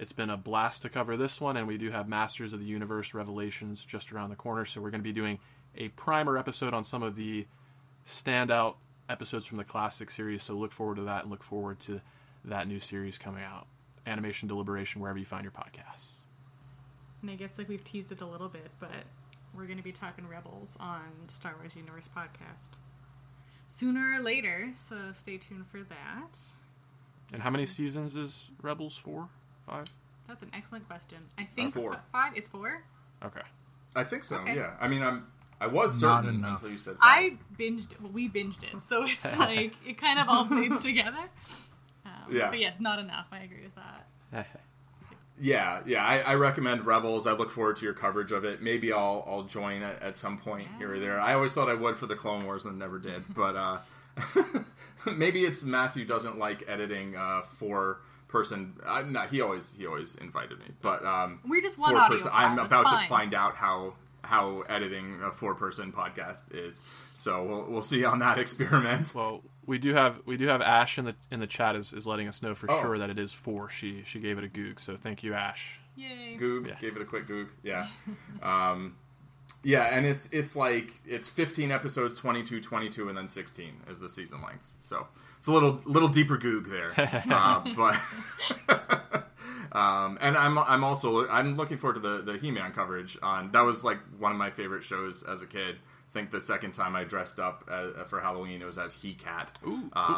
it's 0.00 0.12
been 0.12 0.30
a 0.30 0.36
blast 0.36 0.80
to 0.82 0.88
cover 0.88 1.18
this 1.18 1.42
one, 1.42 1.58
and 1.58 1.68
we 1.68 1.76
do 1.76 1.90
have 1.90 2.08
Masters 2.08 2.54
of 2.54 2.58
the 2.58 2.64
Universe 2.64 3.12
Revelations 3.12 3.84
just 3.84 4.12
around 4.12 4.30
the 4.30 4.36
corner. 4.36 4.64
So 4.64 4.80
we're 4.80 4.90
going 4.90 5.02
to 5.02 5.04
be 5.04 5.12
doing 5.12 5.38
a 5.76 5.88
primer 5.88 6.38
episode 6.38 6.72
on 6.72 6.84
some 6.84 7.02
of 7.02 7.16
the 7.16 7.46
standout 8.06 8.76
episodes 9.10 9.44
from 9.44 9.58
the 9.58 9.64
classic 9.64 10.10
series. 10.10 10.42
So 10.42 10.54
look 10.54 10.72
forward 10.72 10.96
to 10.96 11.02
that 11.02 11.22
and 11.22 11.30
look 11.30 11.42
forward 11.42 11.80
to 11.80 12.00
that 12.46 12.66
new 12.66 12.80
series 12.80 13.18
coming 13.18 13.44
out. 13.44 13.66
Animation 14.06 14.48
Deliberation, 14.48 15.02
wherever 15.02 15.18
you 15.18 15.26
find 15.26 15.44
your 15.44 15.52
podcasts. 15.52 16.20
And 17.20 17.30
I 17.30 17.34
guess 17.34 17.50
like 17.58 17.68
we've 17.68 17.84
teased 17.84 18.10
it 18.10 18.22
a 18.22 18.26
little 18.26 18.48
bit, 18.48 18.70
but 18.80 19.04
we're 19.54 19.66
going 19.66 19.76
to 19.76 19.84
be 19.84 19.92
talking 19.92 20.26
Rebels 20.26 20.78
on 20.80 21.02
Star 21.26 21.54
Wars 21.60 21.76
Universe 21.76 22.08
podcast 22.16 22.78
sooner 23.66 24.14
or 24.14 24.22
later. 24.22 24.72
So 24.76 24.96
stay 25.12 25.36
tuned 25.36 25.66
for 25.66 25.82
that. 25.82 26.38
And 27.34 27.42
how 27.42 27.50
many 27.50 27.66
seasons 27.66 28.16
is 28.16 28.50
Rebels? 28.62 28.96
Four, 28.96 29.28
five? 29.66 29.86
That's 30.28 30.42
an 30.42 30.50
excellent 30.54 30.86
question. 30.86 31.18
I 31.38 31.44
think 31.56 31.74
four. 31.74 31.96
five. 32.12 32.32
It's 32.36 32.48
four. 32.48 32.82
Okay. 33.24 33.40
I 33.96 34.04
think 34.04 34.24
so. 34.24 34.36
Okay. 34.36 34.56
Yeah. 34.56 34.72
I 34.80 34.88
mean, 34.88 35.02
I'm. 35.02 35.26
I 35.60 35.66
was 35.66 36.00
Not 36.00 36.24
certain 36.24 36.38
enough. 36.38 36.58
until 36.60 36.70
you 36.70 36.78
said. 36.78 36.94
Five. 36.94 37.02
I 37.02 37.32
binged. 37.58 37.88
Well, 38.00 38.12
we 38.12 38.28
binged 38.28 38.62
it, 38.62 38.82
so 38.82 39.02
it's 39.04 39.36
like 39.38 39.74
it 39.86 39.98
kind 39.98 40.18
of 40.18 40.28
all 40.28 40.46
fades 40.46 40.82
together. 40.84 41.28
Um, 42.06 42.12
Yeah. 42.30 42.50
But 42.50 42.60
yes, 42.60 42.76
not 42.80 42.98
enough. 42.98 43.28
I 43.32 43.40
agree 43.40 43.62
with 43.64 43.74
that. 43.74 44.46
Yeah, 45.42 45.80
yeah. 45.86 46.04
I, 46.04 46.18
I 46.18 46.34
recommend 46.34 46.84
Rebels. 46.84 47.26
I 47.26 47.32
look 47.32 47.50
forward 47.50 47.76
to 47.76 47.84
your 47.86 47.94
coverage 47.94 48.30
of 48.30 48.44
it. 48.44 48.60
Maybe 48.60 48.92
I'll 48.92 49.24
I'll 49.26 49.44
join 49.44 49.82
at, 49.82 50.02
at 50.02 50.16
some 50.18 50.36
point 50.36 50.68
here 50.76 50.92
or 50.92 50.98
there. 50.98 51.18
I 51.18 51.32
always 51.32 51.54
thought 51.54 51.70
I 51.70 51.72
would 51.72 51.96
for 51.96 52.06
the 52.06 52.14
Clone 52.14 52.44
Wars 52.44 52.66
and 52.66 52.78
never 52.78 52.98
did. 52.98 53.24
But 53.34 53.56
uh, 53.56 53.78
maybe 55.16 55.46
it's 55.46 55.62
Matthew 55.62 56.04
doesn't 56.04 56.38
like 56.38 56.64
editing 56.68 57.16
uh, 57.16 57.40
four 57.40 58.00
person. 58.30 58.74
Uh, 58.84 59.02
no, 59.02 59.20
he 59.22 59.40
always 59.40 59.74
he 59.76 59.86
always 59.86 60.14
invited 60.16 60.58
me. 60.58 60.66
But 60.80 61.04
um, 61.04 61.40
We're 61.46 61.60
just 61.60 61.78
one 61.78 61.90
four 61.90 62.00
audio 62.00 62.16
person. 62.16 62.30
I'm 62.32 62.58
it's 62.58 62.66
about 62.66 62.90
to 62.90 63.06
find 63.08 63.34
out 63.34 63.56
how 63.56 63.94
how 64.22 64.60
editing 64.68 65.20
a 65.22 65.32
four 65.32 65.54
person 65.54 65.92
podcast 65.92 66.54
is. 66.54 66.80
So 67.12 67.42
we'll 67.44 67.66
we'll 67.70 67.82
see 67.82 68.04
on 68.04 68.20
that 68.20 68.38
experiment. 68.44 69.12
Well, 69.14 69.42
we 69.66 69.78
do 69.78 69.92
have 69.94 70.20
we 70.26 70.36
do 70.36 70.46
have 70.46 70.62
Ash 70.62 70.98
in 70.98 71.04
the 71.04 71.14
in 71.30 71.40
the 71.40 71.46
chat 71.46 71.76
is, 71.76 71.92
is 71.92 72.06
letting 72.06 72.28
us 72.28 72.42
know 72.42 72.54
for 72.54 72.70
Oh. 72.70 72.80
sure 72.80 72.98
that 72.98 73.10
it 73.10 73.18
is 73.18 73.32
four. 73.32 73.68
She 73.70 74.02
she 74.04 74.20
gave 74.20 74.38
it 74.38 74.44
a 74.44 74.48
goog, 74.48 74.78
so 74.80 74.96
thank 74.96 75.22
you, 75.22 75.34
Ash. 75.34 75.78
Yay! 75.96 76.36
Goog 76.38 76.66
Yeah. 76.68 76.74
gave 76.80 76.96
it 76.96 77.02
a 77.02 77.04
quick 77.04 77.26
goog. 77.26 77.48
Yeah. 77.62 77.88
um, 78.42 78.96
yeah, 79.62 79.84
and 79.94 80.06
it's 80.06 80.28
it's 80.32 80.56
like 80.56 81.00
it's 81.06 81.28
15 81.28 81.70
episodes, 81.70 82.18
22, 82.18 82.60
22, 82.62 83.08
and 83.08 83.18
then 83.18 83.28
16 83.28 83.72
is 83.90 83.98
the 83.98 84.08
season 84.08 84.40
lengths. 84.42 84.76
So 84.80 85.06
it's 85.40 85.48
a 85.48 85.52
little 85.52 85.80
little 85.86 86.08
deeper 86.08 86.36
goog 86.36 86.68
there, 86.68 86.92
uh, 87.30 87.64
but. 87.74 87.98
Um, 89.72 90.18
and 90.20 90.36
I'm 90.36 90.58
I'm 90.58 90.82
also 90.82 91.28
I'm 91.28 91.56
looking 91.56 91.78
forward 91.78 91.94
to 91.94 92.00
the 92.00 92.32
the 92.32 92.38
He-Man 92.38 92.72
coverage 92.72 93.16
on 93.22 93.52
that 93.52 93.60
was 93.60 93.84
like 93.84 93.98
one 94.18 94.32
of 94.32 94.36
my 94.36 94.50
favorite 94.50 94.82
shows 94.82 95.22
as 95.22 95.42
a 95.42 95.46
kid. 95.46 95.76
I 95.76 96.12
think 96.12 96.32
the 96.32 96.40
second 96.40 96.72
time 96.72 96.96
I 96.96 97.04
dressed 97.04 97.38
up 97.38 97.68
uh, 97.70 98.02
for 98.08 98.20
Halloween 98.20 98.62
it 98.62 98.64
was 98.64 98.78
as 98.78 98.92
He 98.92 99.14
Cat. 99.14 99.52
Ooh, 99.64 99.88
cool. 99.94 100.16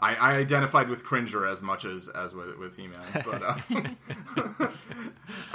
I, 0.00 0.14
I 0.14 0.32
identified 0.36 0.88
with 0.88 1.04
Cringer 1.04 1.46
as 1.46 1.60
much 1.60 1.84
as 1.84 2.08
as 2.08 2.34
with 2.34 2.56
with 2.58 2.76
He-Man, 2.76 3.00
but 3.24 3.42
uh, 3.42 4.68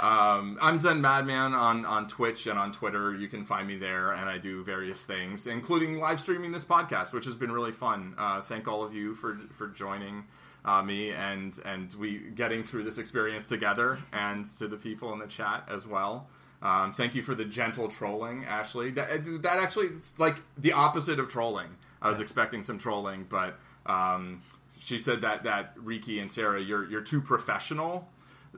um, 0.00 0.58
I'm 0.60 0.78
Zen 0.78 1.00
Madman 1.00 1.52
on 1.52 1.84
on 1.84 2.06
Twitch 2.06 2.46
and 2.46 2.58
on 2.58 2.70
Twitter. 2.72 3.14
You 3.14 3.28
can 3.28 3.44
find 3.44 3.66
me 3.66 3.76
there, 3.76 4.12
and 4.12 4.30
I 4.30 4.38
do 4.38 4.62
various 4.62 5.04
things, 5.04 5.46
including 5.46 5.98
live 5.98 6.20
streaming 6.20 6.52
this 6.52 6.64
podcast, 6.64 7.12
which 7.12 7.24
has 7.24 7.34
been 7.34 7.50
really 7.50 7.72
fun. 7.72 8.14
Uh, 8.16 8.40
thank 8.40 8.68
all 8.68 8.84
of 8.84 8.94
you 8.94 9.14
for 9.14 9.38
for 9.52 9.68
joining. 9.68 10.24
Uh, 10.64 10.82
me 10.82 11.10
and 11.10 11.60
and 11.64 11.94
we 11.94 12.18
getting 12.18 12.64
through 12.64 12.82
this 12.82 12.98
experience 12.98 13.48
together, 13.48 13.98
and 14.12 14.44
to 14.44 14.66
the 14.66 14.76
people 14.76 15.12
in 15.12 15.18
the 15.18 15.26
chat 15.26 15.64
as 15.68 15.86
well. 15.86 16.28
Um, 16.62 16.92
thank 16.92 17.14
you 17.14 17.22
for 17.22 17.34
the 17.34 17.44
gentle 17.44 17.88
trolling, 17.88 18.44
Ashley. 18.44 18.90
That, 18.90 19.42
that 19.42 19.58
actually 19.58 19.88
is 19.88 20.18
like 20.18 20.36
the 20.56 20.72
opposite 20.72 21.20
of 21.20 21.28
trolling. 21.28 21.68
I 22.00 22.08
was 22.08 22.18
expecting 22.18 22.62
some 22.62 22.78
trolling, 22.78 23.26
but 23.28 23.58
um, 23.86 24.42
she 24.78 24.98
said 24.98 25.20
that 25.22 25.44
that 25.44 25.72
Riki 25.76 26.18
and 26.20 26.30
Sarah, 26.30 26.60
you're 26.60 26.88
you're 26.88 27.00
too 27.02 27.20
professional. 27.20 28.08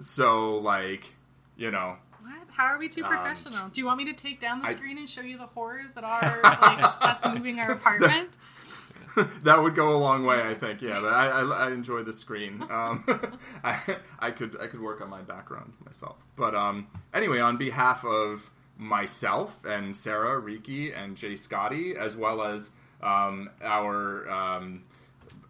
So 0.01 0.57
like, 0.59 1.13
you 1.57 1.71
know, 1.71 1.97
What? 2.23 2.35
How 2.51 2.65
are 2.67 2.79
we 2.79 2.89
too 2.89 3.03
professional? 3.05 3.69
Do 3.69 3.81
you 3.81 3.87
want 3.87 3.99
me 3.99 4.05
to 4.07 4.13
take 4.15 4.41
down 4.41 4.61
the 4.61 4.67
Um, 4.67 4.71
I- 4.73 4.77
screen 4.77 4.99
and 4.99 5.09
show 5.09 5.23
you 5.23 5.39
the 5.39 5.47
horrors 5.47 5.93
that 5.93 6.05
are 6.05 6.21
like 6.43 6.85
us 7.03 7.25
moving 7.35 7.59
our 7.61 7.71
apartment? 7.73 8.31
that 9.43 9.61
would 9.63 9.75
go 9.75 9.97
a 9.97 9.99
long 9.99 10.25
way, 10.25 10.41
I 10.43 10.55
think. 10.55 10.81
Yeah, 10.83 11.01
but 11.01 11.13
I, 11.13 11.29
I, 11.29 11.43
I 11.69 11.71
enjoy 11.73 12.03
the 12.05 12.13
screen. 12.13 12.63
Um, 12.71 13.05
I, 13.65 13.97
I 14.21 14.31
could 14.31 14.57
I 14.61 14.67
could 14.69 14.81
work 14.81 15.01
on 15.01 15.09
my 15.11 15.23
background 15.23 15.73
myself. 15.85 16.17
But 16.37 16.55
um, 16.55 16.87
anyway, 17.13 17.41
on 17.41 17.57
behalf 17.57 18.05
of 18.05 18.51
myself 18.77 19.59
and 19.65 19.97
Sarah, 19.97 20.39
Riki, 20.39 20.93
and 20.93 21.17
Jay 21.17 21.35
Scotty, 21.35 21.97
as 21.97 22.17
well 22.17 22.43
as 22.43 22.71
um, 23.03 23.51
our 23.63 24.31
um, 24.31 24.85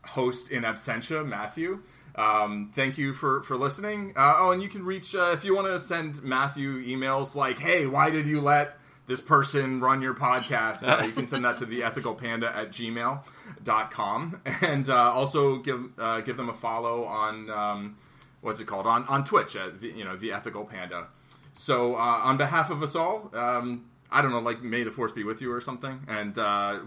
host 0.09 0.51
in 0.51 0.63
absentia, 0.63 1.27
Matthew. 1.27 1.81
Um, 2.19 2.73
thank 2.75 2.99
you 2.99 3.15
for 3.15 3.43
for 3.45 3.57
listening. 3.57 4.13
Uh, 4.17 4.35
oh, 4.39 4.51
and 4.51 4.61
you 4.61 4.69
can 4.69 4.85
reach 4.85 5.15
uh, 5.15 5.31
if 5.35 5.45
you 5.45 5.55
want 5.55 5.69
to 5.69 5.79
send 5.79 6.23
Matthew 6.25 6.83
emails 6.85 7.37
like, 7.37 7.61
"Hey, 7.61 7.87
why 7.87 8.11
did 8.11 8.27
you 8.27 8.41
let 8.41 8.77
this 9.07 9.21
person 9.21 9.81
run 9.81 10.03
your 10.03 10.15
podcast?" 10.15 10.87
Uh, 10.87 11.05
you 11.05 11.13
can 11.13 11.29
send 11.29 11.45
that 11.45 11.59
to 11.59 11.67
the 11.67 11.83
ethicalpanda 11.83 12.53
at 12.53 12.73
gmail.com. 12.73 14.41
and 14.63 14.91
uh, 14.91 15.13
also 15.13 15.59
give 15.59 15.91
uh, 15.97 16.21
give 16.23 16.37
them 16.37 16.49
a 16.49 16.55
follow 16.55 17.05
on 17.05 17.51
um, 17.51 17.97
what's 18.41 18.59
it 18.59 18.67
called 18.67 18.89
on 18.89 19.05
on 19.07 19.23
Twitch 19.23 19.55
at 19.55 19.81
the, 19.81 19.89
you 19.89 20.05
know 20.05 20.17
the 20.17 20.33
Ethical 20.33 20.65
Panda. 20.65 21.07
So 21.53 21.95
uh, 21.95 21.99
on 21.99 22.37
behalf 22.37 22.71
of 22.71 22.83
us 22.83 22.97
all, 22.97 23.31
um, 23.33 23.85
I 24.11 24.23
don't 24.23 24.33
know, 24.33 24.41
like 24.41 24.61
may 24.61 24.83
the 24.83 24.91
force 24.91 25.13
be 25.13 25.23
with 25.23 25.41
you 25.41 25.53
or 25.53 25.61
something, 25.61 26.01
and 26.09 26.35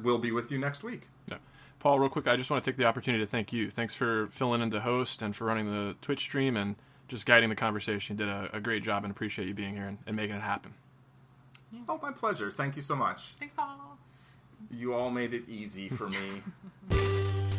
we'll 0.04 0.18
be 0.18 0.34
with 0.34 0.52
you 0.52 0.58
next 0.58 0.84
week. 0.84 1.04
Yeah. 1.82 1.84
Paul, 1.84 2.00
real 2.00 2.10
quick, 2.10 2.28
I 2.28 2.36
just 2.36 2.50
want 2.50 2.64
to 2.64 2.70
take 2.70 2.78
the 2.78 2.86
opportunity 2.86 3.24
to 3.24 3.28
thank 3.28 3.52
you. 3.52 3.72
Thanks 3.72 3.96
for 3.96 4.28
filling 4.28 4.62
in 4.62 4.72
to 4.72 4.82
host 4.82 5.22
and 5.22 5.36
for 5.36 5.46
running 5.46 5.66
the 5.66 5.96
Twitch 6.02 6.20
stream 6.20 6.56
and 6.56 6.76
just 7.08 7.26
guiding 7.26 7.50
the 7.50 7.56
conversation. 7.56 8.18
You 8.18 8.26
did 8.26 8.30
a, 8.30 8.50
a 8.54 8.60
great 8.60 8.84
job 8.84 9.04
and 9.04 9.12
appreciate 9.12 9.48
you 9.48 9.54
being 9.54 9.76
here 9.76 9.88
and, 9.88 9.98
and 10.06 10.16
making 10.16 10.36
it 10.36 10.42
happen. 10.42 10.74
Oh, 11.88 12.00
my 12.02 12.12
pleasure. 12.12 12.52
Thank 12.52 12.76
you 12.76 12.82
so 12.82 12.96
much. 12.96 13.34
Thanks, 13.40 13.54
Paul. 13.54 13.98
You 14.70 14.94
all 14.94 15.10
made 15.10 15.34
it 15.34 15.44
easy 15.50 15.90
for 15.90 16.08
me. 16.08 16.42